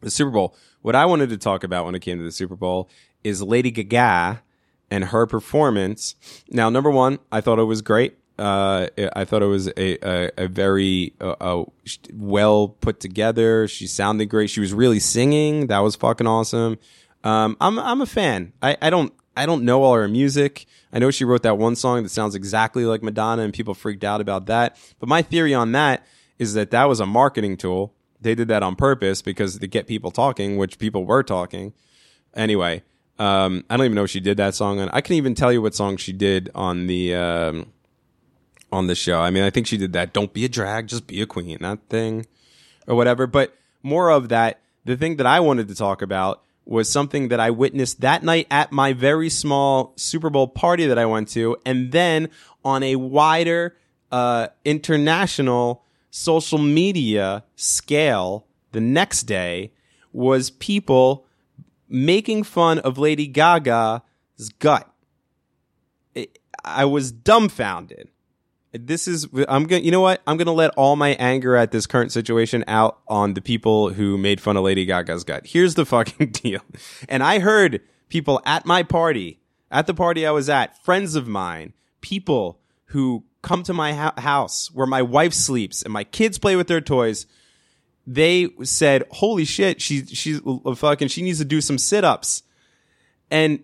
the 0.00 0.10
Super 0.10 0.30
Bowl. 0.30 0.54
What 0.82 0.94
I 0.94 1.06
wanted 1.06 1.30
to 1.30 1.38
talk 1.38 1.64
about 1.64 1.86
when 1.86 1.94
it 1.94 2.00
came 2.00 2.18
to 2.18 2.24
the 2.24 2.32
Super 2.32 2.56
Bowl 2.56 2.90
is 3.24 3.42
Lady 3.42 3.70
Gaga 3.70 4.42
and 4.90 5.04
her 5.04 5.26
performance. 5.26 6.14
Now, 6.50 6.68
number 6.70 6.90
one, 6.90 7.18
I 7.32 7.40
thought 7.40 7.58
it 7.58 7.64
was 7.64 7.82
great. 7.82 8.18
Uh, 8.38 8.88
I 9.16 9.24
thought 9.24 9.42
it 9.42 9.46
was 9.46 9.68
a 9.68 9.98
a, 10.06 10.30
a 10.44 10.48
very 10.48 11.14
uh, 11.20 11.64
well 12.12 12.68
put 12.68 13.00
together. 13.00 13.66
She 13.68 13.86
sounded 13.86 14.26
great. 14.26 14.50
She 14.50 14.60
was 14.60 14.72
really 14.72 15.00
singing. 15.00 15.66
That 15.68 15.80
was 15.80 15.96
fucking 15.96 16.26
awesome. 16.26 16.78
Um, 17.24 17.56
I'm 17.60 17.78
I'm 17.78 18.00
a 18.00 18.06
fan. 18.06 18.52
I, 18.62 18.76
I 18.80 18.90
don't 18.90 19.12
I 19.36 19.46
don't 19.46 19.64
know 19.64 19.82
all 19.82 19.94
her 19.94 20.08
music. 20.08 20.66
I 20.92 20.98
know 20.98 21.10
she 21.10 21.24
wrote 21.24 21.42
that 21.42 21.58
one 21.58 21.76
song 21.76 22.02
that 22.02 22.08
sounds 22.10 22.34
exactly 22.34 22.84
like 22.84 23.02
Madonna, 23.02 23.42
and 23.42 23.52
people 23.52 23.74
freaked 23.74 24.04
out 24.04 24.20
about 24.20 24.46
that. 24.46 24.76
But 25.00 25.08
my 25.08 25.22
theory 25.22 25.54
on 25.54 25.72
that 25.72 26.06
is 26.38 26.54
that 26.54 26.70
that 26.70 26.84
was 26.84 27.00
a 27.00 27.06
marketing 27.06 27.56
tool 27.56 27.92
they 28.20 28.34
did 28.34 28.48
that 28.48 28.62
on 28.62 28.76
purpose 28.76 29.22
because 29.22 29.58
to 29.58 29.66
get 29.66 29.86
people 29.86 30.10
talking, 30.10 30.56
which 30.56 30.78
people 30.78 31.04
were 31.04 31.22
talking. 31.22 31.72
Anyway, 32.34 32.82
um, 33.18 33.64
I 33.70 33.76
don't 33.76 33.86
even 33.86 33.94
know 33.94 34.04
if 34.04 34.10
she 34.10 34.20
did 34.20 34.36
that 34.38 34.54
song. 34.54 34.80
And 34.80 34.90
I 34.92 35.00
can 35.00 35.14
even 35.14 35.34
tell 35.34 35.52
you 35.52 35.62
what 35.62 35.74
song 35.74 35.96
she 35.96 36.12
did 36.12 36.50
on 36.54 36.86
the 36.86 37.14
um, 37.14 37.72
on 38.70 38.86
the 38.86 38.94
show. 38.94 39.20
I 39.20 39.30
mean, 39.30 39.42
I 39.42 39.50
think 39.50 39.66
she 39.66 39.76
did 39.76 39.92
that. 39.94 40.12
Don't 40.12 40.32
be 40.32 40.44
a 40.44 40.48
drag, 40.48 40.88
just 40.88 41.06
be 41.06 41.20
a 41.20 41.26
queen. 41.26 41.58
That 41.60 41.80
thing 41.88 42.26
or 42.86 42.96
whatever. 42.96 43.26
But 43.26 43.56
more 43.82 44.10
of 44.10 44.28
that. 44.30 44.60
The 44.84 44.96
thing 44.96 45.16
that 45.16 45.26
I 45.26 45.40
wanted 45.40 45.68
to 45.68 45.74
talk 45.74 46.00
about 46.00 46.42
was 46.64 46.90
something 46.90 47.28
that 47.28 47.40
I 47.40 47.50
witnessed 47.50 48.00
that 48.00 48.22
night 48.22 48.46
at 48.50 48.72
my 48.72 48.92
very 48.92 49.28
small 49.28 49.92
Super 49.96 50.30
Bowl 50.30 50.48
party 50.48 50.86
that 50.86 50.98
I 50.98 51.06
went 51.06 51.28
to, 51.30 51.56
and 51.64 51.92
then 51.92 52.28
on 52.64 52.82
a 52.82 52.96
wider 52.96 53.76
uh, 54.10 54.48
international 54.64 55.84
social 56.10 56.58
media 56.58 57.44
scale 57.56 58.46
the 58.72 58.80
next 58.80 59.24
day 59.24 59.72
was 60.12 60.50
people 60.50 61.26
making 61.88 62.42
fun 62.42 62.78
of 62.80 62.98
Lady 62.98 63.26
Gaga's 63.26 64.02
gut. 64.58 64.90
I 66.64 66.84
was 66.84 67.12
dumbfounded. 67.12 68.08
This 68.72 69.08
is 69.08 69.26
I'm 69.48 69.64
going 69.64 69.82
to 69.82 69.84
you 69.84 69.90
know 69.90 70.00
what? 70.00 70.20
I'm 70.26 70.36
going 70.36 70.46
to 70.46 70.52
let 70.52 70.70
all 70.76 70.94
my 70.94 71.10
anger 71.10 71.56
at 71.56 71.70
this 71.70 71.86
current 71.86 72.12
situation 72.12 72.64
out 72.66 72.98
on 73.08 73.34
the 73.34 73.40
people 73.40 73.90
who 73.90 74.18
made 74.18 74.40
fun 74.40 74.56
of 74.56 74.64
Lady 74.64 74.84
Gaga's 74.84 75.24
gut. 75.24 75.46
Here's 75.46 75.74
the 75.74 75.86
fucking 75.86 76.30
deal. 76.30 76.60
And 77.08 77.22
I 77.22 77.38
heard 77.38 77.80
people 78.08 78.42
at 78.44 78.66
my 78.66 78.82
party, 78.82 79.40
at 79.70 79.86
the 79.86 79.94
party 79.94 80.26
I 80.26 80.32
was 80.32 80.48
at, 80.48 80.82
friends 80.84 81.14
of 81.14 81.26
mine, 81.26 81.72
people 82.00 82.60
who 82.86 83.24
come 83.42 83.62
to 83.62 83.72
my 83.72 83.94
ha- 83.94 84.14
house 84.18 84.70
where 84.72 84.86
my 84.86 85.00
wife 85.02 85.32
sleeps 85.32 85.82
and 85.82 85.92
my 85.92 86.04
kids 86.04 86.38
play 86.38 86.56
with 86.56 86.68
their 86.68 86.80
toys. 86.80 87.26
They 88.06 88.48
said, 88.62 89.04
"Holy 89.10 89.44
shit, 89.44 89.80
she 89.80 90.04
she's 90.06 90.40
fucking 90.76 91.08
she 91.08 91.22
needs 91.22 91.38
to 91.38 91.44
do 91.44 91.60
some 91.60 91.78
sit-ups." 91.78 92.42
And 93.30 93.60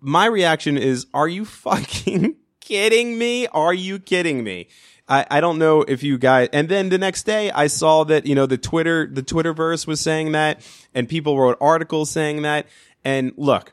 my 0.00 0.26
reaction 0.26 0.76
is, 0.76 1.06
"Are 1.12 1.28
you 1.28 1.44
fucking 1.64 2.36
kidding 2.70 3.18
me? 3.18 3.46
Are 3.48 3.74
you 3.74 3.98
kidding 3.98 4.44
me?" 4.44 4.68
I, 5.08 5.26
I 5.28 5.40
don't 5.40 5.58
know 5.58 5.82
if 5.82 6.04
you 6.04 6.18
guys 6.18 6.48
and 6.52 6.68
then 6.68 6.88
the 6.88 6.98
next 6.98 7.24
day 7.24 7.50
I 7.50 7.66
saw 7.66 8.04
that, 8.04 8.26
you 8.26 8.36
know, 8.36 8.46
the 8.46 8.56
Twitter 8.56 9.08
the 9.12 9.24
Twitterverse 9.24 9.84
was 9.84 10.00
saying 10.00 10.32
that 10.32 10.64
and 10.94 11.08
people 11.08 11.36
wrote 11.36 11.58
articles 11.60 12.10
saying 12.10 12.42
that. 12.42 12.68
And 13.04 13.32
look, 13.36 13.72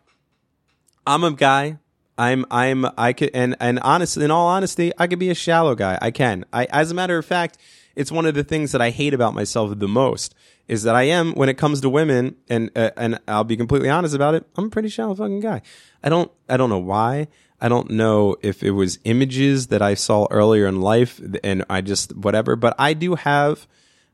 I'm 1.05 1.23
a 1.23 1.31
guy 1.31 1.77
I'm 2.17 2.45
I'm 2.49 2.85
I 2.97 3.13
could 3.13 3.31
and 3.33 3.55
and 3.59 3.79
honestly, 3.79 4.25
in 4.25 4.31
all 4.31 4.47
honesty, 4.47 4.91
I 4.97 5.07
could 5.07 5.19
be 5.19 5.29
a 5.29 5.35
shallow 5.35 5.75
guy. 5.75 5.99
I 6.01 6.11
can. 6.11 6.45
I 6.51 6.65
as 6.65 6.91
a 6.91 6.95
matter 6.95 7.17
of 7.17 7.25
fact, 7.25 7.57
it's 7.95 8.11
one 8.11 8.25
of 8.25 8.33
the 8.33 8.43
things 8.43 8.71
that 8.71 8.81
I 8.81 8.89
hate 8.89 9.13
about 9.13 9.33
myself 9.33 9.77
the 9.77 9.87
most 9.87 10.33
is 10.67 10.83
that 10.83 10.95
I 10.95 11.03
am 11.03 11.33
when 11.33 11.47
it 11.47 11.57
comes 11.57 11.81
to 11.81 11.89
women 11.89 12.35
and 12.49 12.71
uh, 12.75 12.91
and 12.97 13.19
I'll 13.27 13.43
be 13.43 13.57
completely 13.57 13.89
honest 13.89 14.15
about 14.15 14.33
it. 14.33 14.45
I'm 14.55 14.65
a 14.65 14.69
pretty 14.69 14.89
shallow 14.89 15.13
fucking 15.13 15.41
guy. 15.41 15.61
I 16.03 16.09
don't 16.09 16.31
I 16.49 16.57
don't 16.57 16.69
know 16.69 16.79
why. 16.79 17.27
I 17.59 17.69
don't 17.69 17.91
know 17.91 18.35
if 18.41 18.63
it 18.63 18.71
was 18.71 18.99
images 19.03 19.67
that 19.67 19.81
I 19.81 19.95
saw 19.95 20.27
earlier 20.29 20.67
in 20.67 20.81
life 20.81 21.19
and 21.43 21.65
I 21.69 21.81
just 21.81 22.15
whatever, 22.15 22.55
but 22.55 22.75
I 22.77 22.93
do 22.93 23.15
have 23.15 23.67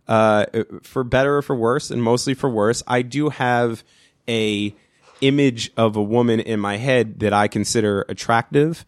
uh 0.08 0.46
for 0.82 1.04
better 1.04 1.38
or 1.38 1.42
for 1.42 1.56
worse 1.56 1.92
and 1.92 2.04
mostly 2.04 2.34
for 2.34 2.50
worse, 2.50 2.84
I 2.88 3.02
do 3.02 3.30
have 3.30 3.84
a 4.28 4.76
image 5.22 5.72
of 5.78 5.96
a 5.96 6.04
woman 6.04 6.40
in 6.40 6.60
my 6.60 6.78
head 6.78 7.20
that 7.22 7.34
I 7.34 7.48
consider 7.48 8.06
attractive 8.10 8.86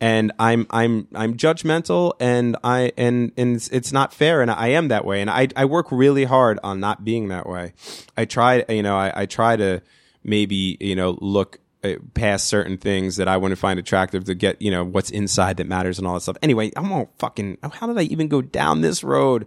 and 0.00 0.32
I'm 0.38 0.66
I'm 0.70 1.08
I'm 1.14 1.36
judgmental 1.36 2.12
and 2.20 2.56
I 2.62 2.92
and 2.96 3.32
and 3.36 3.56
it's, 3.56 3.68
it's 3.68 3.92
not 3.92 4.12
fair 4.12 4.42
and 4.42 4.50
I 4.50 4.68
am 4.68 4.88
that 4.88 5.04
way 5.04 5.20
and 5.20 5.30
I 5.30 5.48
I 5.56 5.64
work 5.64 5.90
really 5.90 6.24
hard 6.24 6.58
on 6.62 6.80
not 6.80 7.04
being 7.04 7.28
that 7.28 7.48
way. 7.48 7.72
I 8.16 8.24
try 8.24 8.64
you 8.68 8.82
know 8.82 8.96
I, 8.96 9.22
I 9.22 9.26
try 9.26 9.56
to 9.56 9.82
maybe 10.22 10.76
you 10.80 10.96
know 10.96 11.16
look 11.20 11.58
Uh, 11.84 11.96
past 12.14 12.48
certain 12.48 12.78
things 12.78 13.16
that 13.16 13.28
I 13.28 13.36
wouldn't 13.36 13.60
find 13.60 13.78
attractive 13.78 14.24
to 14.24 14.34
get 14.34 14.60
you 14.62 14.70
know 14.70 14.82
what's 14.82 15.10
inside 15.10 15.58
that 15.58 15.66
matters 15.66 15.98
and 15.98 16.06
all 16.06 16.14
that 16.14 16.22
stuff. 16.22 16.38
Anyway, 16.42 16.72
I'm 16.74 16.90
all 16.90 17.12
fucking 17.18 17.58
how 17.62 17.86
did 17.86 17.98
I 17.98 18.04
even 18.04 18.28
go 18.28 18.40
down 18.40 18.80
this 18.80 19.04
road? 19.04 19.46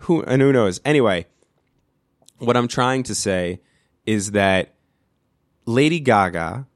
Who 0.00 0.22
and 0.22 0.42
who 0.42 0.52
knows? 0.52 0.80
Anyway, 0.84 1.26
what 2.38 2.56
I'm 2.58 2.68
trying 2.68 3.02
to 3.04 3.14
say 3.14 3.60
is 4.04 4.32
that 4.32 4.74
Lady 5.64 5.98
Gaga, 5.98 6.66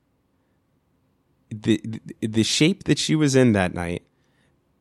the, 1.50 1.80
the 1.84 2.26
the 2.26 2.42
shape 2.42 2.84
that 2.84 2.98
she 2.98 3.14
was 3.14 3.36
in 3.36 3.52
that 3.52 3.74
night, 3.74 4.02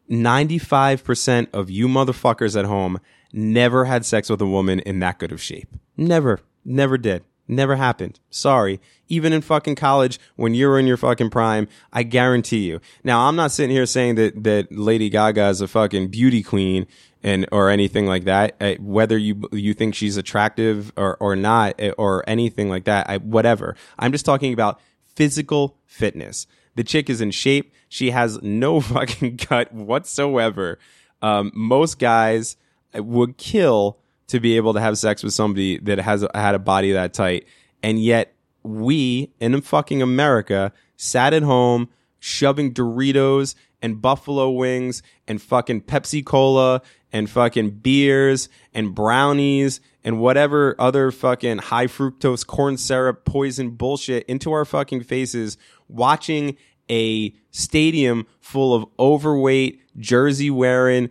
ninety 0.08 0.58
five 0.58 1.04
percent 1.04 1.50
of 1.54 1.70
you 1.70 1.88
motherfuckers 1.88 2.58
at 2.58 2.66
home 2.66 3.00
never 3.34 3.86
had 3.86 4.06
sex 4.06 4.30
with 4.30 4.42
a 4.42 4.48
woman 4.48 4.80
in 4.80 5.00
that 5.00 5.20
good 5.20 5.34
of 5.34 5.42
shape. 5.42 5.68
Never, 5.98 6.40
never 6.64 6.98
did. 6.98 7.24
Never 7.50 7.78
happened. 7.78 8.20
Sorry. 8.30 8.80
Even 9.08 9.34
in 9.34 9.42
fucking 9.42 9.74
college, 9.74 10.20
when 10.36 10.54
you're 10.54 10.78
in 10.78 10.86
your 10.86 10.98
fucking 10.98 11.32
prime, 11.32 11.68
I 11.92 12.04
guarantee 12.04 12.68
you. 12.68 12.80
Now, 13.04 13.28
I'm 13.28 13.36
not 13.36 13.52
sitting 13.52 13.76
here 13.76 13.88
saying 13.88 14.16
that, 14.16 14.44
that 14.44 14.72
Lady 14.72 15.10
Gaga 15.10 15.48
is 15.48 15.60
a 15.60 15.68
fucking 15.68 16.10
beauty 16.10 16.44
queen 16.44 16.86
and, 17.24 17.48
or 17.52 17.72
anything 17.72 18.06
like 18.06 18.26
that. 18.26 18.56
Uh, 18.62 18.76
whether 18.76 19.18
you, 19.18 19.50
you 19.52 19.74
think 19.74 19.96
she's 19.96 20.16
attractive 20.16 20.94
or, 20.96 21.18
or 21.20 21.36
not, 21.36 21.82
uh, 21.82 21.96
or 21.98 22.24
anything 22.30 22.70
like 22.70 22.84
that, 22.84 23.10
I, 23.10 23.18
whatever. 23.18 23.76
I'm 23.98 24.12
just 24.12 24.26
talking 24.26 24.54
about 24.54 24.80
physical 25.16 25.76
fitness. 25.88 26.46
The 26.76 26.84
chick 26.84 27.10
is 27.10 27.20
in 27.20 27.32
shape. 27.32 27.74
She 27.90 28.12
has 28.12 28.40
no 28.44 28.80
fucking 28.82 29.38
gut 29.38 29.74
whatsoever. 29.74 30.78
Um, 31.24 31.52
most 31.56 31.98
guys 31.98 32.58
would 32.94 33.38
kill 33.38 33.98
to 34.30 34.40
be 34.40 34.56
able 34.56 34.74
to 34.74 34.80
have 34.80 34.98
sex 34.98 35.24
with 35.24 35.34
somebody 35.34 35.78
that 35.80 36.00
has 36.00 36.26
had 36.34 36.56
a 36.56 36.60
body 36.60 36.92
that 36.94 37.14
tight. 37.14 37.46
And 37.84 38.02
yet 38.02 38.34
we 38.64 39.32
in 39.40 39.60
fucking 39.62 40.02
America 40.02 40.72
sat 40.98 41.34
at 41.34 41.44
home 41.44 41.90
shoving 42.20 42.74
Doritos 42.74 43.56
and 43.82 44.02
buffalo 44.02 44.52
wings 44.52 45.02
and 45.28 45.42
fucking 45.42 45.82
Pepsi 45.82 46.26
Cola 46.26 46.82
and 47.12 47.30
fucking 47.30 47.72
beers 47.72 48.50
and 48.74 48.94
brownies 48.94 49.82
and 50.04 50.20
whatever 50.20 50.76
other 50.80 51.12
fucking 51.12 51.58
high 51.58 51.88
fructose 51.88 52.46
corn 52.46 52.78
syrup 52.78 53.26
poison 53.26 53.72
bullshit 53.72 54.26
into 54.28 54.52
our 54.52 54.66
fucking 54.66 55.02
faces 55.02 55.58
watching 55.88 56.56
a 56.90 57.34
stadium 57.52 58.26
full 58.42 58.74
of 58.74 58.86
overweight 59.00 59.82
jersey 59.98 60.50
wearing 60.50 61.10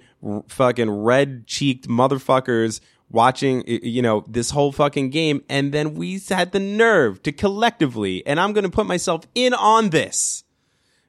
fucking 0.49 0.91
red 0.91 1.47
cheeked 1.47 1.89
motherfuckers 1.89 2.81
watching 3.11 3.65
you 3.67 4.03
know 4.03 4.25
this 4.29 4.51
whole 4.51 4.71
fucking 4.71 5.11
game 5.11 5.43
and 5.49 5.73
then 5.73 5.95
we 5.95 6.21
had 6.29 6.53
the 6.53 6.61
nerve 6.61 7.23
to 7.23 7.33
collectively 7.33 8.27
and 8.27 8.39
I'm 8.39 8.53
going 8.53 8.65
to 8.65 8.71
put 8.71 8.87
myself 8.87 9.25
in 9.35 9.55
on 9.55 9.91
this 9.91 10.45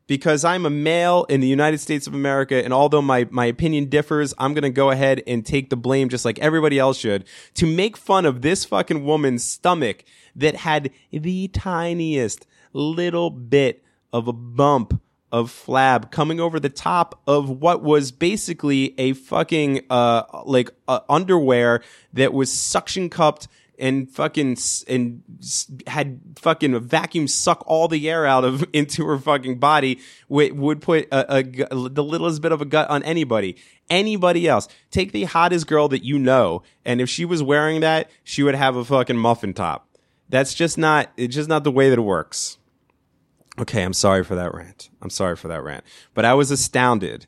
because 0.09 0.43
I'm 0.43 0.65
a 0.65 0.71
male 0.71 1.25
in 1.29 1.39
the 1.39 1.47
United 1.47 1.77
States 1.77 2.07
of 2.07 2.15
America, 2.15 2.55
and 2.55 2.73
although 2.73 3.01
my, 3.01 3.27
my 3.29 3.45
opinion 3.45 3.89
differs, 3.89 4.33
I'm 4.39 4.55
gonna 4.55 4.71
go 4.71 4.89
ahead 4.89 5.21
and 5.27 5.45
take 5.45 5.69
the 5.69 5.77
blame 5.77 6.09
just 6.09 6.25
like 6.25 6.39
everybody 6.39 6.79
else 6.79 6.97
should 6.97 7.25
to 7.53 7.67
make 7.67 7.95
fun 7.95 8.25
of 8.25 8.41
this 8.41 8.65
fucking 8.65 9.05
woman's 9.05 9.45
stomach 9.45 10.03
that 10.35 10.55
had 10.55 10.89
the 11.11 11.47
tiniest 11.49 12.47
little 12.73 13.29
bit 13.29 13.83
of 14.11 14.27
a 14.27 14.33
bump 14.33 14.99
of 15.31 15.51
flab 15.51 16.11
coming 16.11 16.39
over 16.39 16.59
the 16.59 16.69
top 16.69 17.21
of 17.27 17.49
what 17.49 17.83
was 17.83 18.11
basically 18.11 18.95
a 18.99 19.13
fucking 19.13 19.81
uh 19.89 20.23
like 20.45 20.71
uh, 20.87 20.99
underwear 21.07 21.83
that 22.13 22.33
was 22.33 22.51
suction 22.51 23.09
cupped 23.09 23.47
and 23.79 24.11
fucking 24.11 24.57
and 24.87 25.23
had 25.87 26.19
fucking 26.35 26.79
vacuum 26.81 27.27
suck 27.27 27.63
all 27.65 27.87
the 27.87 28.09
air 28.09 28.25
out 28.25 28.43
of 28.43 28.65
into 28.73 29.05
her 29.05 29.17
fucking 29.17 29.57
body 29.57 29.99
would, 30.27 30.57
would 30.57 30.81
put 30.81 31.07
a, 31.11 31.39
a 31.39 31.43
the 31.43 32.03
littlest 32.03 32.41
bit 32.41 32.51
of 32.51 32.61
a 32.61 32.65
gut 32.65 32.89
on 32.89 33.01
anybody. 33.03 33.55
Anybody 33.89 34.47
else. 34.47 34.67
Take 34.91 35.13
the 35.13 35.23
hottest 35.23 35.65
girl 35.65 35.87
that 35.87 36.03
you 36.03 36.19
know 36.19 36.61
and 36.85 37.01
if 37.01 37.09
she 37.09 37.25
was 37.25 37.41
wearing 37.41 37.81
that 37.81 38.11
she 38.23 38.43
would 38.43 38.55
have 38.55 38.75
a 38.75 38.85
fucking 38.85 39.17
muffin 39.17 39.53
top. 39.53 39.87
That's 40.27 40.53
just 40.53 40.77
not 40.77 41.11
it's 41.17 41.33
just 41.33 41.49
not 41.49 41.63
the 41.63 41.71
way 41.71 41.89
that 41.89 41.97
it 41.97 42.03
works 42.03 42.58
okay 43.59 43.83
i'm 43.83 43.93
sorry 43.93 44.23
for 44.23 44.35
that 44.35 44.53
rant 44.53 44.89
i'm 45.01 45.09
sorry 45.09 45.35
for 45.35 45.47
that 45.47 45.63
rant 45.63 45.83
but 46.13 46.25
i 46.25 46.33
was 46.33 46.51
astounded 46.51 47.27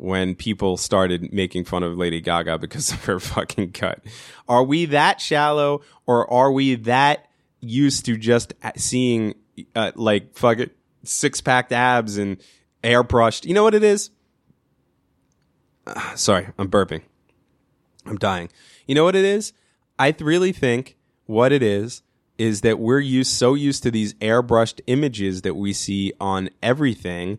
when 0.00 0.34
people 0.34 0.78
started 0.78 1.30
making 1.30 1.62
fun 1.62 1.82
of 1.82 1.94
Lady 1.94 2.22
Gaga 2.22 2.56
because 2.56 2.90
of 2.90 3.04
her 3.04 3.20
fucking 3.20 3.72
cut. 3.72 4.00
Are 4.48 4.64
we 4.64 4.86
that 4.86 5.20
shallow 5.20 5.82
or 6.06 6.28
are 6.32 6.50
we 6.50 6.74
that 6.76 7.26
used 7.60 8.06
to 8.06 8.16
just 8.16 8.54
seeing 8.76 9.34
uh, 9.76 9.92
like 9.94 10.34
fucking 10.38 10.70
six 11.04 11.42
packed 11.42 11.70
abs 11.70 12.16
and 12.16 12.38
airbrushed? 12.82 13.44
You 13.44 13.52
know 13.52 13.62
what 13.62 13.74
it 13.74 13.84
is? 13.84 14.10
Ah, 15.86 16.12
sorry, 16.16 16.48
I'm 16.58 16.70
burping. 16.70 17.02
I'm 18.06 18.16
dying. 18.16 18.48
You 18.86 18.94
know 18.94 19.04
what 19.04 19.16
it 19.16 19.26
is? 19.26 19.52
I 19.98 20.12
th- 20.12 20.22
really 20.22 20.52
think 20.52 20.96
what 21.26 21.52
it 21.52 21.62
is 21.62 22.02
is 22.40 22.62
that 22.62 22.78
we're 22.78 22.98
used 22.98 23.30
so 23.30 23.52
used 23.52 23.82
to 23.82 23.90
these 23.90 24.14
airbrushed 24.14 24.80
images 24.86 25.42
that 25.42 25.54
we 25.54 25.74
see 25.74 26.10
on 26.18 26.48
everything 26.62 27.38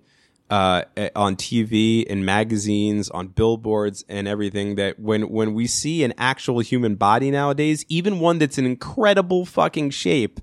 uh, 0.52 0.84
eh, 0.96 1.10
on 1.16 1.36
TV 1.36 2.06
and 2.08 2.24
magazines, 2.24 3.10
on 3.10 3.30
billboards 3.30 4.06
and 4.08 4.28
everything 4.28 4.76
that 4.76 5.00
when 5.00 5.28
when 5.30 5.56
we 5.56 5.66
see 5.66 6.04
an 6.04 6.14
actual 6.20 6.60
human 6.60 6.94
body 6.94 7.32
nowadays, 7.32 7.84
even 7.90 8.20
one 8.20 8.38
that's 8.38 8.60
in 8.60 8.66
incredible 8.68 9.44
fucking 9.44 9.90
shape, 9.90 10.40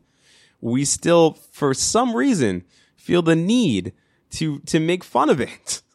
we 0.61 0.85
still 0.85 1.35
for 1.53 1.73
some 1.73 2.17
reason 2.17 2.65
feel 2.97 3.23
the 3.23 3.37
need 3.37 3.93
to 4.31 4.59
to 4.61 4.81
make 4.81 5.05
fun 5.05 5.31
of 5.31 5.41
it. 5.41 5.83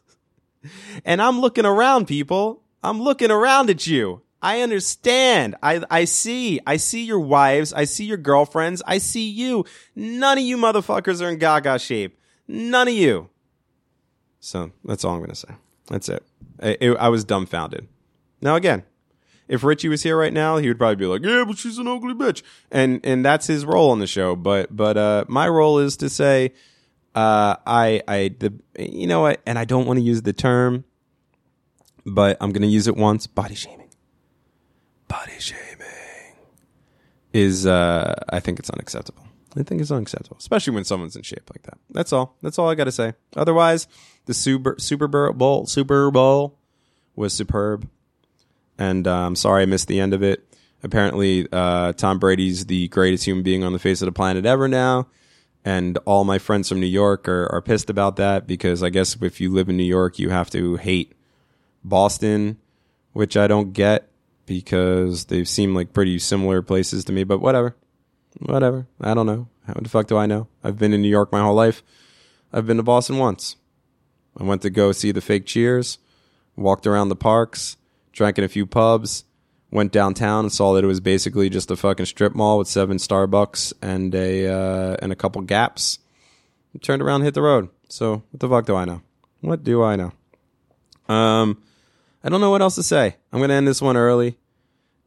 And 1.04 1.20
I'm 1.20 1.40
looking 1.40 1.66
around, 1.66 2.06
people. 2.06 2.62
I'm 2.82 2.98
looking 2.98 3.30
around 3.30 3.68
at 3.68 3.86
you. 3.86 4.22
I 4.44 4.60
understand. 4.60 5.56
I, 5.62 5.82
I 5.90 6.04
see. 6.04 6.60
I 6.66 6.76
see 6.76 7.02
your 7.04 7.18
wives. 7.18 7.72
I 7.72 7.84
see 7.84 8.04
your 8.04 8.18
girlfriends. 8.18 8.82
I 8.86 8.98
see 8.98 9.28
you. 9.30 9.64
None 9.96 10.36
of 10.38 10.44
you 10.44 10.58
motherfuckers 10.58 11.22
are 11.24 11.30
in 11.30 11.38
gaga 11.38 11.78
shape. 11.78 12.20
None 12.46 12.88
of 12.88 12.94
you. 12.94 13.30
So 14.40 14.70
that's 14.84 15.02
all 15.02 15.14
I'm 15.14 15.20
going 15.20 15.30
to 15.30 15.34
say. 15.34 15.54
That's 15.88 16.10
it. 16.10 16.22
I, 16.60 16.76
it- 16.80 16.96
I 16.98 17.08
was 17.08 17.24
dumbfounded. 17.24 17.88
Now 18.42 18.54
again, 18.56 18.82
if 19.48 19.64
Richie 19.64 19.88
was 19.88 20.02
here 20.02 20.18
right 20.18 20.32
now, 20.32 20.58
he 20.58 20.68
would 20.68 20.76
probably 20.78 20.96
be 20.96 21.06
like, 21.06 21.24
"Yeah, 21.24 21.44
but 21.46 21.56
she's 21.56 21.78
an 21.78 21.88
ugly 21.88 22.12
bitch," 22.14 22.42
and 22.70 23.00
and 23.04 23.24
that's 23.24 23.46
his 23.46 23.64
role 23.64 23.90
on 23.90 23.98
the 23.98 24.06
show. 24.06 24.36
But 24.36 24.74
but 24.76 24.96
uh, 24.98 25.24
my 25.28 25.48
role 25.48 25.78
is 25.78 25.96
to 25.98 26.08
say, 26.10 26.52
uh, 27.14 27.56
I 27.66 28.02
I 28.08 28.34
the 28.38 28.52
you 28.78 29.06
know 29.06 29.20
what, 29.20 29.40
and 29.46 29.58
I 29.58 29.64
don't 29.64 29.86
want 29.86 29.98
to 29.98 30.02
use 30.02 30.22
the 30.22 30.32
term, 30.34 30.84
but 32.04 32.36
I'm 32.40 32.52
going 32.52 32.62
to 32.62 32.68
use 32.68 32.86
it 32.86 32.96
once. 32.96 33.26
Body 33.26 33.54
shaming. 33.54 33.83
Body 35.14 35.38
shaming 35.38 36.34
is 37.32 37.66
uh, 37.66 38.14
I 38.30 38.40
think 38.40 38.58
it's 38.58 38.68
unacceptable. 38.68 39.22
I 39.56 39.62
think 39.62 39.80
it's 39.80 39.92
unacceptable, 39.92 40.38
especially 40.40 40.74
when 40.74 40.82
someone's 40.82 41.14
in 41.14 41.22
shape 41.22 41.48
like 41.54 41.62
that. 41.62 41.78
That's 41.88 42.12
all. 42.12 42.34
That's 42.42 42.58
all 42.58 42.68
I 42.68 42.74
got 42.74 42.84
to 42.84 42.92
say. 42.92 43.14
Otherwise, 43.36 43.86
the 44.26 44.34
Super 44.34 44.74
Super 44.78 45.06
Bowl 45.32 45.66
Super 45.66 46.10
Bowl 46.10 46.58
was 47.14 47.32
superb, 47.32 47.88
and 48.76 49.06
uh, 49.06 49.26
I'm 49.26 49.36
sorry 49.36 49.62
I 49.62 49.66
missed 49.66 49.86
the 49.86 50.00
end 50.00 50.14
of 50.14 50.24
it. 50.24 50.52
Apparently, 50.82 51.46
uh, 51.52 51.92
Tom 51.92 52.18
Brady's 52.18 52.66
the 52.66 52.88
greatest 52.88 53.24
human 53.24 53.44
being 53.44 53.62
on 53.62 53.72
the 53.72 53.78
face 53.78 54.02
of 54.02 54.06
the 54.06 54.12
planet 54.12 54.44
ever 54.44 54.66
now, 54.66 55.06
and 55.64 55.96
all 56.06 56.24
my 56.24 56.38
friends 56.40 56.68
from 56.68 56.80
New 56.80 56.86
York 56.86 57.28
are, 57.28 57.46
are 57.52 57.62
pissed 57.62 57.88
about 57.88 58.16
that 58.16 58.48
because 58.48 58.82
I 58.82 58.88
guess 58.88 59.16
if 59.22 59.40
you 59.40 59.52
live 59.52 59.68
in 59.68 59.76
New 59.76 59.84
York, 59.84 60.18
you 60.18 60.30
have 60.30 60.50
to 60.50 60.74
hate 60.74 61.12
Boston, 61.84 62.58
which 63.12 63.36
I 63.36 63.46
don't 63.46 63.72
get 63.72 64.08
because 64.46 65.26
they 65.26 65.44
seem 65.44 65.74
like 65.74 65.92
pretty 65.92 66.18
similar 66.18 66.62
places 66.62 67.04
to 67.06 67.12
me. 67.12 67.24
But 67.24 67.40
whatever 67.40 67.74
whatever. 68.40 68.86
I 69.00 69.14
don't 69.14 69.26
know. 69.26 69.48
How 69.66 69.74
the 69.74 69.88
fuck 69.88 70.06
do 70.06 70.16
I 70.16 70.26
know? 70.26 70.48
I've 70.62 70.78
been 70.78 70.92
in 70.92 71.02
New 71.02 71.08
York 71.08 71.32
my 71.32 71.40
whole 71.40 71.54
life. 71.54 71.82
I've 72.52 72.66
been 72.66 72.76
to 72.76 72.82
Boston 72.82 73.18
once. 73.18 73.56
I 74.38 74.44
went 74.44 74.62
to 74.62 74.70
go 74.70 74.92
see 74.92 75.12
the 75.12 75.20
fake 75.20 75.46
cheers, 75.46 75.98
walked 76.56 76.86
around 76.86 77.08
the 77.08 77.16
parks, 77.16 77.76
drank 78.12 78.38
in 78.38 78.44
a 78.44 78.48
few 78.48 78.66
pubs, 78.66 79.24
went 79.70 79.92
downtown 79.92 80.46
and 80.46 80.52
saw 80.52 80.74
that 80.74 80.84
it 80.84 80.88
was 80.88 81.00
basically 81.00 81.48
just 81.48 81.70
a 81.70 81.76
fucking 81.76 82.06
strip 82.06 82.34
mall 82.34 82.58
with 82.58 82.68
seven 82.68 82.96
Starbucks 82.98 83.72
and 83.80 84.14
a 84.14 84.48
uh, 84.48 84.96
and 85.00 85.12
a 85.12 85.16
couple 85.16 85.40
gaps. 85.42 85.98
Turned 86.82 87.02
around, 87.02 87.22
hit 87.22 87.34
the 87.34 87.42
road. 87.42 87.68
So 87.88 88.24
what 88.30 88.40
the 88.40 88.48
fuck 88.48 88.66
do 88.66 88.74
I 88.74 88.84
know? 88.84 89.02
What 89.40 89.62
do 89.62 89.82
I 89.84 89.94
know? 89.94 90.12
Um, 91.12 91.62
I 92.24 92.30
don't 92.30 92.40
know 92.40 92.50
what 92.50 92.62
else 92.62 92.76
to 92.76 92.82
say. 92.82 93.16
I'm 93.30 93.40
gonna 93.40 93.52
end 93.52 93.68
this 93.68 93.82
one 93.82 93.98
early. 93.98 94.38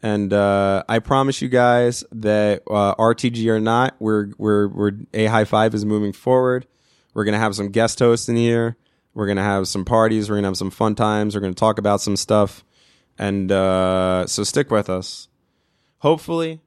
And 0.04 0.32
uh, 0.32 0.84
I 0.88 1.00
promise 1.00 1.42
you 1.42 1.50
guys 1.50 2.04
that 2.12 2.62
uh, 2.70 2.94
RTG 2.96 3.48
or 3.48 3.60
not, 3.60 3.96
we're 4.00 4.30
we're 4.38 4.68
we're 4.68 4.92
a 5.16 5.26
high 5.26 5.46
five 5.46 5.74
is 5.74 5.84
moving 5.84 6.14
forward. 6.14 6.68
We're 7.16 7.26
gonna 7.26 7.40
have 7.40 7.56
some 7.56 7.70
guest 7.70 7.98
hosts 7.98 8.30
in 8.30 8.36
here. 8.36 8.78
We're 9.16 9.26
gonna 9.26 9.42
have 9.44 9.68
some 9.68 9.84
parties. 9.84 10.30
We're 10.30 10.36
gonna 10.36 10.50
have 10.50 10.58
some 10.58 10.70
fun 10.70 10.94
times. 10.94 11.34
We're 11.34 11.42
gonna 11.42 11.56
talk 11.56 11.80
about 11.80 12.02
some 12.02 12.16
stuff. 12.16 12.64
And 13.18 13.52
uh, 13.52 14.28
so 14.28 14.44
stick 14.44 14.70
with 14.70 14.88
us. 14.88 15.28
Hopefully, 15.98 16.62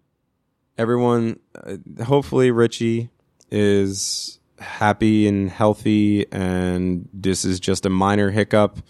everyone. 0.76 1.38
Uh, 1.55 1.76
hopefully, 2.03 2.51
Richie 2.51 3.11
is 3.53 4.40
happy 4.59 5.28
and 5.28 5.48
healthy, 5.48 6.26
and 6.32 7.09
this 7.12 7.44
is 7.44 7.61
just 7.61 7.86
a 7.86 7.90
minor 7.90 8.32
hiccup 8.32 8.80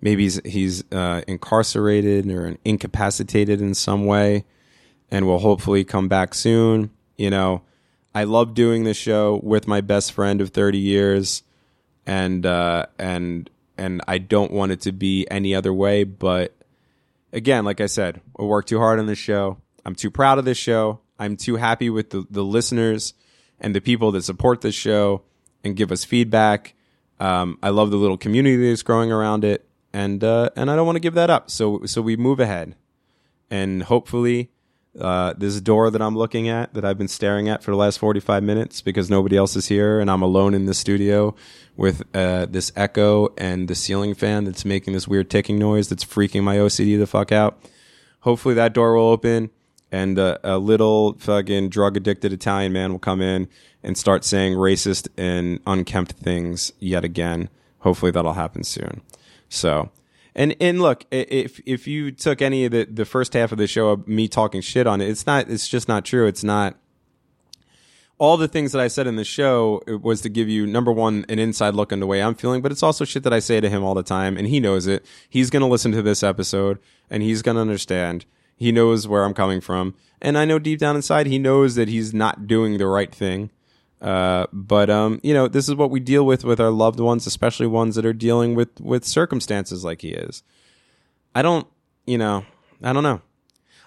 maybe 0.00 0.24
he's, 0.24 0.40
he's 0.44 0.92
uh, 0.92 1.22
incarcerated 1.26 2.30
or 2.30 2.56
incapacitated 2.64 3.60
in 3.60 3.74
some 3.74 4.06
way 4.06 4.44
and 5.10 5.26
will 5.26 5.38
hopefully 5.38 5.84
come 5.84 6.08
back 6.08 6.34
soon. 6.34 6.90
You 7.16 7.30
know 7.30 7.62
i 8.16 8.24
love 8.24 8.54
doing 8.54 8.84
this 8.84 8.96
show 8.96 9.38
with 9.42 9.68
my 9.68 9.82
best 9.82 10.10
friend 10.10 10.40
of 10.40 10.48
30 10.48 10.78
years 10.78 11.42
and 12.06 12.46
uh, 12.46 12.86
and 12.98 13.50
and 13.76 14.00
i 14.08 14.16
don't 14.16 14.50
want 14.50 14.72
it 14.72 14.80
to 14.80 14.90
be 14.90 15.26
any 15.30 15.54
other 15.54 15.72
way 15.72 16.02
but 16.02 16.56
again 17.32 17.64
like 17.64 17.80
i 17.80 17.86
said 17.86 18.22
i 18.38 18.42
work 18.42 18.64
too 18.64 18.78
hard 18.78 18.98
on 18.98 19.06
this 19.06 19.18
show. 19.18 19.58
I'm 19.84 19.94
too 19.94 20.10
proud 20.10 20.38
of 20.38 20.44
this 20.44 20.58
show. 20.58 20.98
I'm 21.16 21.36
too 21.36 21.54
happy 21.54 21.90
with 21.90 22.10
the, 22.10 22.26
the 22.28 22.42
listeners 22.42 23.14
and 23.60 23.72
the 23.72 23.80
people 23.80 24.10
that 24.12 24.22
support 24.22 24.60
this 24.60 24.74
show 24.74 25.22
and 25.62 25.76
give 25.76 25.92
us 25.92 26.04
feedback. 26.04 26.74
Um, 27.20 27.58
i 27.62 27.68
love 27.68 27.90
the 27.90 27.96
little 27.98 28.18
community 28.18 28.68
that's 28.68 28.82
growing 28.82 29.12
around 29.12 29.44
it 29.44 29.65
and 29.96 30.22
uh, 30.22 30.50
and 30.54 30.70
I 30.70 30.76
don't 30.76 30.84
want 30.84 30.96
to 30.96 31.00
give 31.00 31.14
that 31.14 31.30
up. 31.30 31.50
So 31.50 31.86
so 31.86 32.02
we 32.02 32.16
move 32.16 32.38
ahead, 32.38 32.76
and 33.50 33.84
hopefully, 33.84 34.50
uh, 35.00 35.32
this 35.38 35.58
door 35.62 35.90
that 35.90 36.02
I'm 36.02 36.14
looking 36.14 36.50
at 36.50 36.74
that 36.74 36.84
I've 36.84 36.98
been 36.98 37.08
staring 37.08 37.48
at 37.48 37.62
for 37.62 37.70
the 37.70 37.78
last 37.78 37.98
45 37.98 38.42
minutes 38.42 38.82
because 38.82 39.08
nobody 39.08 39.38
else 39.38 39.56
is 39.56 39.68
here 39.68 39.98
and 39.98 40.10
I'm 40.10 40.20
alone 40.22 40.52
in 40.52 40.66
the 40.66 40.74
studio 40.74 41.34
with 41.76 42.02
uh, 42.14 42.44
this 42.46 42.72
echo 42.76 43.32
and 43.38 43.68
the 43.68 43.74
ceiling 43.74 44.14
fan 44.14 44.44
that's 44.44 44.66
making 44.66 44.92
this 44.92 45.08
weird 45.08 45.30
ticking 45.30 45.58
noise 45.58 45.88
that's 45.88 46.04
freaking 46.04 46.42
my 46.42 46.56
OCD 46.56 46.98
the 46.98 47.06
fuck 47.06 47.32
out. 47.32 47.58
Hopefully 48.20 48.54
that 48.54 48.74
door 48.74 48.96
will 48.96 49.08
open 49.08 49.50
and 49.90 50.18
uh, 50.18 50.38
a 50.44 50.58
little 50.58 51.14
fucking 51.18 51.70
drug 51.70 51.96
addicted 51.96 52.32
Italian 52.32 52.72
man 52.72 52.92
will 52.92 52.98
come 52.98 53.22
in 53.22 53.48
and 53.82 53.96
start 53.96 54.24
saying 54.24 54.54
racist 54.54 55.08
and 55.16 55.60
unkempt 55.66 56.12
things 56.12 56.72
yet 56.80 57.04
again. 57.04 57.48
Hopefully 57.80 58.10
that'll 58.10 58.34
happen 58.34 58.62
soon. 58.62 59.00
So, 59.48 59.90
And 60.34 60.54
and 60.60 60.80
look, 60.80 61.04
if 61.10 61.60
if 61.66 61.86
you 61.86 62.12
took 62.12 62.42
any 62.42 62.64
of 62.64 62.72
the 62.72 62.84
the 62.84 63.04
first 63.04 63.32
half 63.32 63.52
of 63.52 63.58
the 63.58 63.66
show 63.66 63.88
of 63.88 64.06
me 64.06 64.28
talking 64.28 64.60
shit 64.60 64.86
on 64.86 65.00
it, 65.00 65.08
it's 65.08 65.26
not. 65.26 65.48
It's 65.48 65.68
just 65.68 65.88
not 65.88 66.04
true. 66.04 66.26
It's 66.26 66.44
not. 66.44 66.76
All 68.18 68.38
the 68.38 68.48
things 68.48 68.72
that 68.72 68.80
I 68.80 68.88
said 68.88 69.06
in 69.06 69.16
the 69.16 69.24
show 69.24 69.82
it 69.86 70.00
was 70.00 70.22
to 70.22 70.30
give 70.30 70.48
you 70.48 70.66
number 70.66 70.90
one 70.90 71.26
an 71.28 71.38
inside 71.38 71.74
look 71.74 71.92
into 71.92 72.04
the 72.04 72.06
way 72.06 72.22
I'm 72.22 72.34
feeling, 72.34 72.62
but 72.62 72.72
it's 72.72 72.82
also 72.82 73.04
shit 73.04 73.22
that 73.24 73.32
I 73.32 73.40
say 73.40 73.60
to 73.60 73.68
him 73.68 73.84
all 73.84 73.94
the 73.94 74.02
time, 74.02 74.38
and 74.38 74.46
he 74.46 74.58
knows 74.58 74.86
it. 74.86 75.04
He's 75.28 75.50
gonna 75.50 75.68
listen 75.68 75.92
to 75.92 76.02
this 76.02 76.22
episode, 76.22 76.78
and 77.10 77.22
he's 77.22 77.42
gonna 77.42 77.60
understand. 77.60 78.24
He 78.56 78.72
knows 78.72 79.06
where 79.06 79.24
I'm 79.24 79.34
coming 79.34 79.60
from, 79.60 79.94
and 80.22 80.38
I 80.38 80.46
know 80.46 80.58
deep 80.58 80.78
down 80.78 80.96
inside 80.96 81.26
he 81.26 81.38
knows 81.38 81.74
that 81.74 81.88
he's 81.88 82.14
not 82.14 82.46
doing 82.46 82.78
the 82.78 82.86
right 82.86 83.14
thing. 83.14 83.50
Uh, 84.00 84.46
but 84.52 84.90
um, 84.90 85.20
you 85.22 85.32
know, 85.32 85.48
this 85.48 85.68
is 85.68 85.74
what 85.74 85.90
we 85.90 86.00
deal 86.00 86.26
with 86.26 86.44
with 86.44 86.60
our 86.60 86.70
loved 86.70 87.00
ones, 87.00 87.26
especially 87.26 87.66
ones 87.66 87.94
that 87.94 88.04
are 88.04 88.12
dealing 88.12 88.54
with 88.54 88.80
with 88.80 89.04
circumstances 89.04 89.84
like 89.84 90.02
he 90.02 90.10
is. 90.10 90.42
I 91.34 91.42
don't, 91.42 91.66
you 92.06 92.18
know, 92.18 92.44
I 92.82 92.92
don't 92.92 93.02
know. 93.02 93.22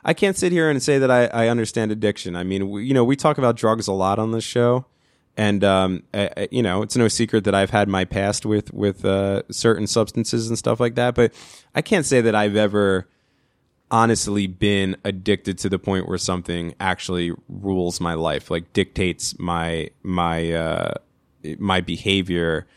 I 0.03 0.13
can't 0.13 0.37
sit 0.37 0.51
here 0.51 0.69
and 0.69 0.81
say 0.81 0.97
that 0.97 1.11
I, 1.11 1.25
I 1.27 1.47
understand 1.49 1.91
addiction. 1.91 2.35
I 2.35 2.43
mean, 2.43 2.69
we, 2.69 2.85
you 2.85 2.93
know, 2.93 3.03
we 3.03 3.15
talk 3.15 3.37
about 3.37 3.55
drugs 3.57 3.87
a 3.87 3.91
lot 3.93 4.17
on 4.17 4.31
this 4.31 4.43
show, 4.45 4.85
and 5.37 5.63
um, 5.63 6.03
I, 6.13 6.29
I- 6.37 6.47
you 6.51 6.63
know, 6.63 6.81
it's 6.81 6.95
no 6.95 7.07
secret 7.07 7.43
that 7.43 7.53
I've 7.53 7.69
had 7.69 7.87
my 7.87 8.05
past 8.05 8.45
with 8.45 8.73
with 8.73 9.05
uh, 9.05 9.43
certain 9.51 9.87
substances 9.87 10.47
and 10.49 10.57
stuff 10.57 10.79
like 10.79 10.95
that. 10.95 11.15
But 11.15 11.33
I 11.75 11.81
can't 11.81 12.05
say 12.05 12.21
that 12.21 12.33
I've 12.33 12.55
ever 12.55 13.07
honestly 13.91 14.47
been 14.47 14.95
addicted 15.03 15.57
to 15.59 15.69
the 15.69 15.79
point 15.79 16.07
where 16.07 16.17
something 16.17 16.75
actually 16.79 17.31
rules 17.47 17.99
my 17.99 18.13
life, 18.13 18.51
like 18.51 18.71
dictates 18.73 19.37
my 19.39 19.89
my 20.03 20.51
uh, 20.51 20.93
my 21.57 21.81
behavior 21.81 22.67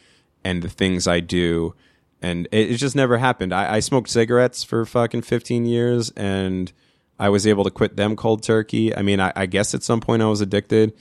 and 0.45 0.63
the 0.63 0.69
things 0.69 1.07
I 1.07 1.21
do. 1.21 1.75
And 2.21 2.47
it, 2.53 2.73
it 2.73 2.77
just 2.77 2.97
never 2.97 3.19
happened. 3.19 3.53
I, 3.53 3.75
I 3.77 3.81
smoked 3.81 4.09
cigarettes 4.09 4.63
for 4.63 4.85
fucking 4.87 5.23
15 5.23 5.67
years 5.67 6.11
and 6.11 6.73
I 7.19 7.29
was 7.29 7.47
able 7.47 7.65
to 7.65 7.71
quit 7.71 7.97
them 7.97 8.17
cold 8.17 8.43
turkey. 8.43 8.95
I 8.95 9.03
mean, 9.03 9.21
I, 9.21 9.33
I 9.35 9.47
guess 9.47 9.75
at 9.75 9.83
some 9.83 10.01
point 10.01 10.23
I 10.23 10.27
was 10.27 10.41
addicted. 10.41 10.93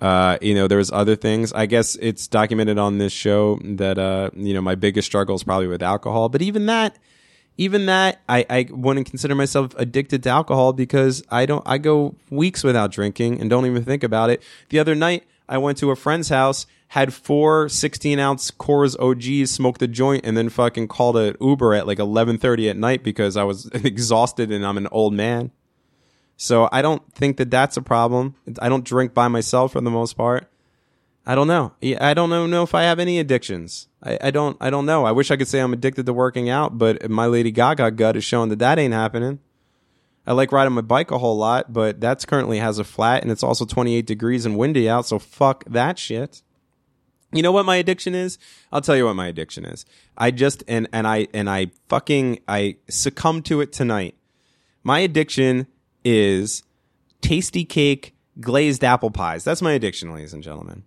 Uh, 0.00 0.38
you 0.40 0.54
know, 0.54 0.66
there 0.66 0.78
was 0.78 0.90
other 0.90 1.14
things. 1.14 1.52
I 1.52 1.66
guess 1.66 1.96
it's 1.96 2.26
documented 2.26 2.78
on 2.78 2.98
this 2.98 3.12
show 3.12 3.60
that, 3.62 3.98
uh, 3.98 4.30
you 4.34 4.54
know, 4.54 4.60
my 4.60 4.74
biggest 4.74 5.06
struggle 5.06 5.36
is 5.36 5.44
probably 5.44 5.68
with 5.68 5.82
alcohol. 5.82 6.28
But 6.28 6.42
even 6.42 6.66
that, 6.66 6.98
even 7.56 7.86
that, 7.86 8.22
I, 8.28 8.46
I 8.48 8.66
wouldn't 8.70 9.08
consider 9.08 9.34
myself 9.34 9.74
addicted 9.76 10.22
to 10.24 10.30
alcohol 10.30 10.72
because 10.72 11.22
I 11.30 11.46
don't, 11.46 11.62
I 11.66 11.78
go 11.78 12.16
weeks 12.30 12.64
without 12.64 12.90
drinking 12.90 13.40
and 13.40 13.50
don't 13.50 13.66
even 13.66 13.84
think 13.84 14.02
about 14.02 14.30
it. 14.30 14.42
The 14.70 14.78
other 14.78 14.94
night, 14.94 15.24
I 15.48 15.58
went 15.58 15.78
to 15.78 15.90
a 15.90 15.96
friend's 15.96 16.28
house, 16.30 16.66
had 16.88 17.12
four 17.12 17.68
16 17.68 18.18
ounce 18.18 18.50
Coors 18.50 18.98
OGs, 18.98 19.50
smoked 19.50 19.82
a 19.82 19.88
joint, 19.88 20.24
and 20.24 20.36
then 20.36 20.48
fucking 20.48 20.88
called 20.88 21.16
an 21.16 21.36
Uber 21.40 21.74
at 21.74 21.86
like 21.86 21.98
11:30 21.98 22.70
at 22.70 22.76
night 22.76 23.02
because 23.02 23.36
I 23.36 23.44
was 23.44 23.66
exhausted 23.72 24.50
and 24.50 24.64
I'm 24.64 24.78
an 24.78 24.88
old 24.90 25.12
man. 25.12 25.50
So 26.36 26.68
I 26.72 26.82
don't 26.82 27.02
think 27.14 27.36
that 27.36 27.50
that's 27.50 27.76
a 27.76 27.82
problem. 27.82 28.34
I 28.60 28.68
don't 28.68 28.84
drink 28.84 29.14
by 29.14 29.28
myself 29.28 29.72
for 29.72 29.80
the 29.80 29.90
most 29.90 30.16
part. 30.16 30.51
I 31.24 31.34
don't 31.36 31.46
know. 31.46 31.72
I 32.00 32.14
don't 32.14 32.30
know, 32.50 32.62
if 32.62 32.74
I 32.74 32.82
have 32.82 32.98
any 32.98 33.20
addictions. 33.20 33.86
I, 34.02 34.18
I 34.20 34.30
don't. 34.32 34.56
I 34.60 34.70
don't 34.70 34.86
know. 34.86 35.04
I 35.04 35.12
wish 35.12 35.30
I 35.30 35.36
could 35.36 35.46
say 35.46 35.60
I'm 35.60 35.72
addicted 35.72 36.06
to 36.06 36.12
working 36.12 36.48
out, 36.48 36.78
but 36.78 37.08
my 37.08 37.26
Lady 37.26 37.52
Gaga 37.52 37.92
gut 37.92 38.16
is 38.16 38.24
showing 38.24 38.48
that 38.48 38.58
that 38.58 38.78
ain't 38.78 38.94
happening. 38.94 39.38
I 40.26 40.32
like 40.32 40.52
riding 40.52 40.72
my 40.72 40.80
bike 40.80 41.10
a 41.10 41.18
whole 41.18 41.36
lot, 41.36 41.72
but 41.72 42.00
that's 42.00 42.24
currently 42.24 42.58
has 42.58 42.78
a 42.78 42.84
flat, 42.84 43.22
and 43.22 43.30
it's 43.30 43.42
also 43.42 43.64
28 43.64 44.06
degrees 44.06 44.46
and 44.46 44.56
windy 44.56 44.88
out. 44.88 45.06
So 45.06 45.18
fuck 45.18 45.64
that 45.66 45.98
shit. 45.98 46.42
You 47.32 47.42
know 47.42 47.52
what 47.52 47.66
my 47.66 47.76
addiction 47.76 48.14
is? 48.14 48.38
I'll 48.72 48.82
tell 48.82 48.96
you 48.96 49.06
what 49.06 49.16
my 49.16 49.26
addiction 49.26 49.64
is. 49.64 49.86
I 50.18 50.30
just 50.30 50.64
and 50.68 50.88
and 50.92 51.06
I 51.06 51.28
and 51.32 51.48
I 51.48 51.70
fucking 51.88 52.40
I 52.46 52.76
succumbed 52.88 53.46
to 53.46 53.60
it 53.60 53.72
tonight. 53.72 54.16
My 54.82 54.98
addiction 54.98 55.66
is 56.04 56.62
Tastykake 57.22 58.12
glazed 58.40 58.84
apple 58.84 59.10
pies. 59.10 59.44
That's 59.44 59.62
my 59.62 59.72
addiction, 59.72 60.12
ladies 60.12 60.34
and 60.34 60.42
gentlemen. 60.42 60.82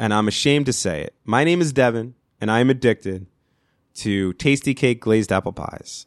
And 0.00 0.14
I'm 0.14 0.28
ashamed 0.28 0.64
to 0.64 0.72
say 0.72 1.02
it. 1.02 1.14
My 1.26 1.44
name 1.44 1.60
is 1.60 1.74
Devin, 1.74 2.14
and 2.40 2.50
I 2.50 2.60
am 2.60 2.70
addicted 2.70 3.26
to 3.96 4.32
Tastykake 4.32 4.98
glazed 4.98 5.30
apple 5.30 5.52
pies. 5.52 6.06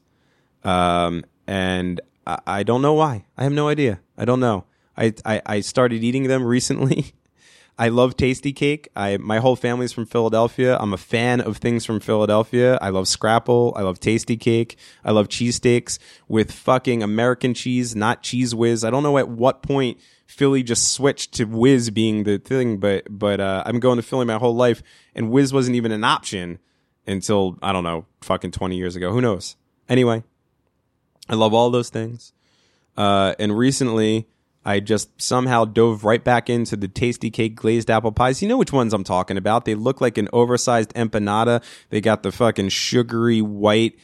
Um, 0.64 1.24
and 1.46 2.02
I, 2.26 2.39
I 2.48 2.64
don't 2.64 2.82
know 2.82 2.96
why. 2.96 3.26
I 3.38 3.44
have 3.44 3.54
no 3.54 3.68
idea. 3.68 4.00
I 4.18 4.26
don't 4.26 4.39
know. 4.39 4.66
I, 4.98 5.14
I, 5.24 5.44
I 5.46 5.60
started 5.60 6.04
eating 6.04 6.24
them 6.24 6.44
recently. 6.44 7.14
I 7.78 7.89
love 7.89 8.18
Tastykake. 8.18 8.88
I 8.96 9.18
my 9.18 9.38
whole 9.38 9.56
family's 9.56 9.91
from 9.91 10.08
Philadelphia. 10.08 10.76
I'm 10.80 10.94
a 10.94 10.98
fan 10.98 11.39
of 11.41 11.58
things 11.58 11.86
from 11.86 12.00
Philadelphia. 12.00 12.80
I 12.82 12.89
love 12.89 13.08
scrapple. 13.08 13.74
I 13.76 13.84
love 13.84 14.00
Tastykake. 14.00 14.76
I 15.06 15.12
love 15.12 15.28
cheesesteaks 15.28 16.00
with 16.28 16.52
fucking 16.52 17.04
American 17.04 17.54
cheese, 17.54 17.96
not 17.96 18.24
Cheez 18.24 18.56
Whiz. 18.56 18.84
I 18.84 18.89
don't 18.89 19.04
know 19.04 19.20
at 19.20 19.28
what 19.28 19.62
point 19.62 20.00
Philly 20.26 20.63
just 20.63 20.91
switched 20.93 21.34
to 21.34 21.45
whiz 21.45 21.89
being 21.89 22.24
the 22.24 22.39
thing, 22.39 22.78
but 22.78 23.05
but 23.09 23.39
uh, 23.39 23.63
I'm 23.65 23.80
going 23.80 23.97
to 23.97 24.03
Philly 24.03 24.26
my 24.26 24.38
whole 24.38 24.55
life, 24.55 24.82
and 25.13 25.30
whiz 25.32 25.53
wasn't 25.53 25.76
even 25.76 25.91
an 25.91 26.03
option 26.03 26.59
until 27.05 27.57
I 27.61 27.71
don't 27.74 27.84
know, 27.84 28.05
fucking 28.21 28.51
20 28.51 28.76
years 28.76 28.95
ago. 28.95 29.11
Who 29.11 29.21
knows? 29.21 29.55
Anyway, 29.89 30.24
I 31.30 31.36
love 31.36 31.53
all 31.53 31.69
those 31.69 31.89
things. 31.89 32.34
Uh, 32.95 33.34
and 33.39 33.57
recently, 33.57 34.28
I 34.65 34.80
just 34.80 35.21
somehow 35.21 35.65
dove 35.65 36.03
right 36.03 36.24
back 36.24 36.49
into 36.49 36.76
the 36.78 36.88
Tastykake 36.88 37.55
glazed 37.55 37.89
apple 37.89 38.11
pies. 38.11 38.41
You 38.41 38.47
know 38.47 38.57
which 38.57 38.71
ones 38.71 38.93
I'm 38.93 39.03
talking 39.03 39.38
about. 39.38 39.65
They 39.65 39.76
look 39.76 39.99
like 39.99 40.17
an 40.17 40.30
oversized 40.32 40.93
empanada. 40.93 41.63
They 41.89 42.01
got 42.01 42.24
the 42.24 42.32
fucking 42.32 42.69
sugary 42.69 43.41
white, 43.41 43.97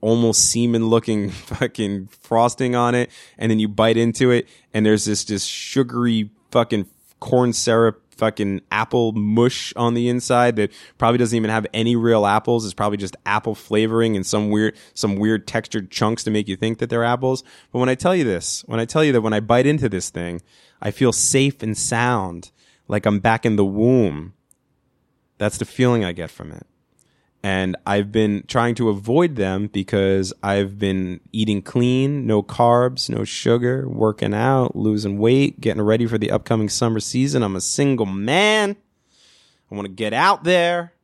almost 0.00 0.50
semen 0.50 0.86
looking 0.86 1.30
fucking 1.30 2.08
frosting 2.08 2.74
on 2.74 2.94
it. 2.94 3.10
And 3.38 3.50
then 3.50 3.58
you 3.58 3.68
bite 3.68 3.96
into 3.96 4.30
it 4.30 4.48
and 4.74 4.84
there's 4.84 5.04
this 5.04 5.24
just 5.24 5.48
sugary 5.48 6.30
fucking 6.50 6.86
corn 7.20 7.52
syrup 7.52 8.02
fucking 8.18 8.60
apple 8.72 9.12
mush 9.12 9.72
on 9.76 9.94
the 9.94 10.08
inside 10.08 10.56
that 10.56 10.72
probably 10.98 11.18
doesn't 11.18 11.36
even 11.36 11.50
have 11.50 11.66
any 11.72 11.94
real 11.96 12.26
apples. 12.26 12.64
It's 12.64 12.74
probably 12.74 12.98
just 12.98 13.16
apple 13.24 13.54
flavoring 13.54 14.16
and 14.16 14.26
some 14.26 14.50
weird 14.50 14.76
some 14.92 15.16
weird 15.16 15.46
textured 15.46 15.90
chunks 15.90 16.24
to 16.24 16.30
make 16.30 16.48
you 16.48 16.56
think 16.56 16.78
that 16.78 16.90
they're 16.90 17.04
apples. 17.04 17.42
But 17.72 17.78
when 17.78 17.88
I 17.88 17.94
tell 17.94 18.14
you 18.14 18.24
this, 18.24 18.62
when 18.66 18.80
I 18.80 18.84
tell 18.84 19.04
you 19.04 19.12
that 19.12 19.22
when 19.22 19.32
I 19.32 19.40
bite 19.40 19.66
into 19.66 19.88
this 19.88 20.10
thing, 20.10 20.42
I 20.82 20.90
feel 20.90 21.12
safe 21.12 21.62
and 21.62 21.78
sound, 21.78 22.50
like 22.88 23.06
I'm 23.06 23.20
back 23.20 23.46
in 23.46 23.56
the 23.56 23.64
womb. 23.64 24.34
That's 25.38 25.58
the 25.58 25.64
feeling 25.64 26.04
I 26.04 26.12
get 26.12 26.30
from 26.30 26.50
it. 26.50 26.66
And 27.42 27.76
I've 27.86 28.10
been 28.10 28.44
trying 28.48 28.74
to 28.76 28.88
avoid 28.88 29.36
them 29.36 29.68
because 29.68 30.32
I've 30.42 30.78
been 30.78 31.20
eating 31.30 31.62
clean, 31.62 32.26
no 32.26 32.42
carbs, 32.42 33.08
no 33.08 33.24
sugar, 33.24 33.88
working 33.88 34.34
out, 34.34 34.74
losing 34.74 35.18
weight, 35.18 35.60
getting 35.60 35.82
ready 35.82 36.06
for 36.06 36.18
the 36.18 36.32
upcoming 36.32 36.68
summer 36.68 36.98
season. 36.98 37.44
I'm 37.44 37.54
a 37.54 37.60
single 37.60 38.06
man. 38.06 38.76
I 39.70 39.74
want 39.74 39.86
to 39.86 39.92
get 39.92 40.12
out 40.12 40.44
there. 40.44 40.94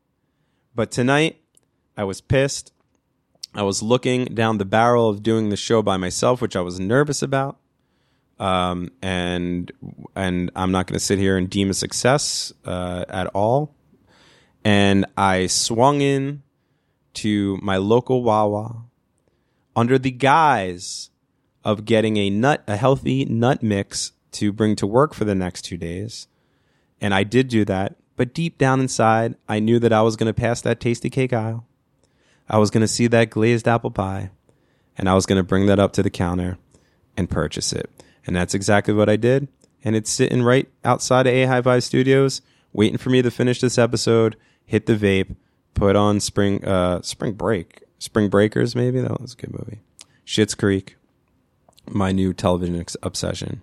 But 0.74 0.90
tonight, 0.90 1.40
I 1.96 2.02
was 2.02 2.20
pissed. 2.20 2.72
I 3.54 3.62
was 3.62 3.82
looking 3.82 4.24
down 4.26 4.58
the 4.58 4.64
barrel 4.64 5.08
of 5.08 5.22
doing 5.22 5.50
the 5.50 5.56
show 5.56 5.82
by 5.82 5.96
myself, 5.96 6.40
which 6.40 6.56
I 6.56 6.60
was 6.60 6.80
nervous 6.80 7.22
about. 7.22 7.58
Um, 8.40 8.90
and 9.00 9.70
and 10.16 10.50
I'm 10.56 10.72
not 10.72 10.88
going 10.88 10.98
to 10.98 11.04
sit 11.04 11.20
here 11.20 11.36
and 11.36 11.48
deem 11.48 11.70
a 11.70 11.74
success 11.74 12.52
uh, 12.64 13.04
at 13.08 13.28
all 13.28 13.72
and 14.64 15.04
I 15.16 15.46
swung 15.46 16.00
in 16.00 16.42
to 17.14 17.58
my 17.62 17.76
local 17.76 18.22
Wawa 18.22 18.84
under 19.76 19.98
the 19.98 20.10
guise 20.10 21.10
of 21.64 21.84
getting 21.84 22.16
a 22.16 22.30
nut, 22.30 22.64
a 22.66 22.76
healthy 22.76 23.24
nut 23.24 23.62
mix 23.62 24.12
to 24.32 24.52
bring 24.52 24.76
to 24.76 24.86
work 24.86 25.14
for 25.14 25.24
the 25.24 25.34
next 25.34 25.62
two 25.62 25.76
days. 25.76 26.26
And 27.00 27.14
I 27.14 27.24
did 27.24 27.48
do 27.48 27.64
that. 27.66 27.96
But 28.16 28.34
deep 28.34 28.58
down 28.58 28.80
inside, 28.80 29.34
I 29.48 29.58
knew 29.58 29.78
that 29.80 29.92
I 29.92 30.02
was 30.02 30.16
going 30.16 30.32
to 30.32 30.40
pass 30.40 30.60
that 30.62 30.80
Tastykake 30.80 31.32
aisle. 31.32 31.66
I 32.48 32.58
was 32.58 32.70
going 32.70 32.82
to 32.82 32.88
see 32.88 33.06
that 33.08 33.30
glazed 33.30 33.66
apple 33.66 33.90
pie 33.90 34.30
and 34.96 35.08
I 35.08 35.14
was 35.14 35.26
going 35.26 35.38
to 35.38 35.42
bring 35.42 35.66
that 35.66 35.78
up 35.78 35.92
to 35.94 36.02
the 36.02 36.10
counter 36.10 36.58
and 37.16 37.30
purchase 37.30 37.72
it. 37.72 37.90
And 38.26 38.36
that's 38.36 38.54
exactly 38.54 38.94
what 38.94 39.08
I 39.08 39.16
did. 39.16 39.48
And 39.82 39.96
it's 39.96 40.10
sitting 40.10 40.42
right 40.42 40.68
outside 40.84 41.26
of 41.26 41.34
A 41.34 41.44
High 41.44 41.62
Five 41.62 41.84
Studios, 41.84 42.40
waiting 42.72 42.98
for 42.98 43.10
me 43.10 43.22
to 43.22 43.30
finish 43.30 43.60
this 43.60 43.78
episode, 43.78 44.36
hit 44.66 44.86
the 44.86 44.94
vape, 44.94 45.36
put 45.74 45.96
on 45.96 46.20
Spring 46.20 46.64
uh 46.64 47.02
Spring 47.02 47.32
Break, 47.32 47.82
Spring 47.98 48.28
Breakers 48.28 48.74
maybe? 48.74 49.00
That 49.00 49.20
was 49.20 49.34
a 49.34 49.36
good 49.36 49.52
movie. 49.52 49.80
Schitt's 50.26 50.54
Creek, 50.54 50.96
my 51.88 52.12
new 52.12 52.32
television 52.32 52.80
ex- 52.80 52.96
obsession, 53.02 53.60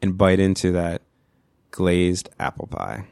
and 0.00 0.16
bite 0.16 0.40
into 0.40 0.72
that 0.72 1.02
glazed 1.70 2.28
apple 2.38 2.66
pie. 2.68 3.04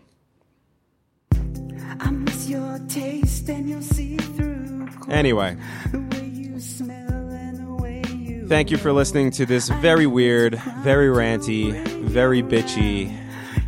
I 2.01 2.11
miss 2.11 2.49
your 2.49 2.79
taste 2.89 3.49
and 3.49 3.69
your 3.69 3.83
see-through 3.83 4.89
Anyway, 5.09 5.57
the 5.93 5.99
way 5.99 6.27
you 6.27 6.61
smell 6.61 7.11
and 7.11 7.67
the 7.67 7.83
way 7.83 8.03
you 8.09 8.47
thank 8.49 8.71
you 8.71 8.77
for 8.77 8.93
listening 8.93 9.31
to 9.33 9.47
this 9.47 9.69
very 9.69 10.07
weird, 10.07 10.61
very 10.81 11.09
ranty, 11.09 11.73
very 12.03 12.43
bitchy, 12.43 13.17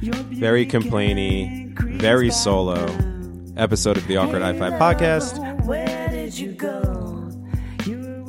very 0.02 0.66
complainy, 0.66 1.72
very 1.78 2.30
solo 2.30 2.86
episode 3.58 3.96
of 3.96 4.06
the 4.06 4.16
Awkward 4.16 4.42
High 4.42 4.58
Five 4.58 4.72
podcast. 4.74 5.38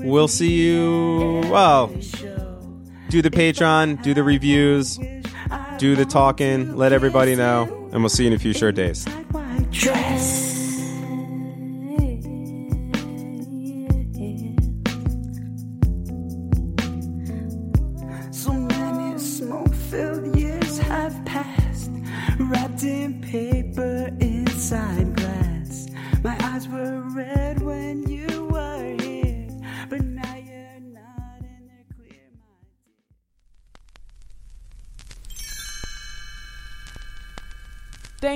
We'll 0.04 0.28
see 0.28 0.54
you. 0.62 1.42
Well, 1.52 1.88
do 3.10 3.22
the 3.22 3.30
Patreon, 3.30 4.02
do 4.02 4.14
the 4.14 4.24
reviews, 4.24 5.00
do 5.78 5.96
the 5.96 6.06
talking, 6.06 6.76
let 6.76 6.92
everybody 6.94 7.36
know, 7.36 7.64
and 7.92 8.02
we'll 8.02 8.10
see 8.10 8.24
you 8.24 8.30
in 8.30 8.34
a 8.36 8.40
few 8.40 8.54
short 8.54 8.76
days. 8.76 9.06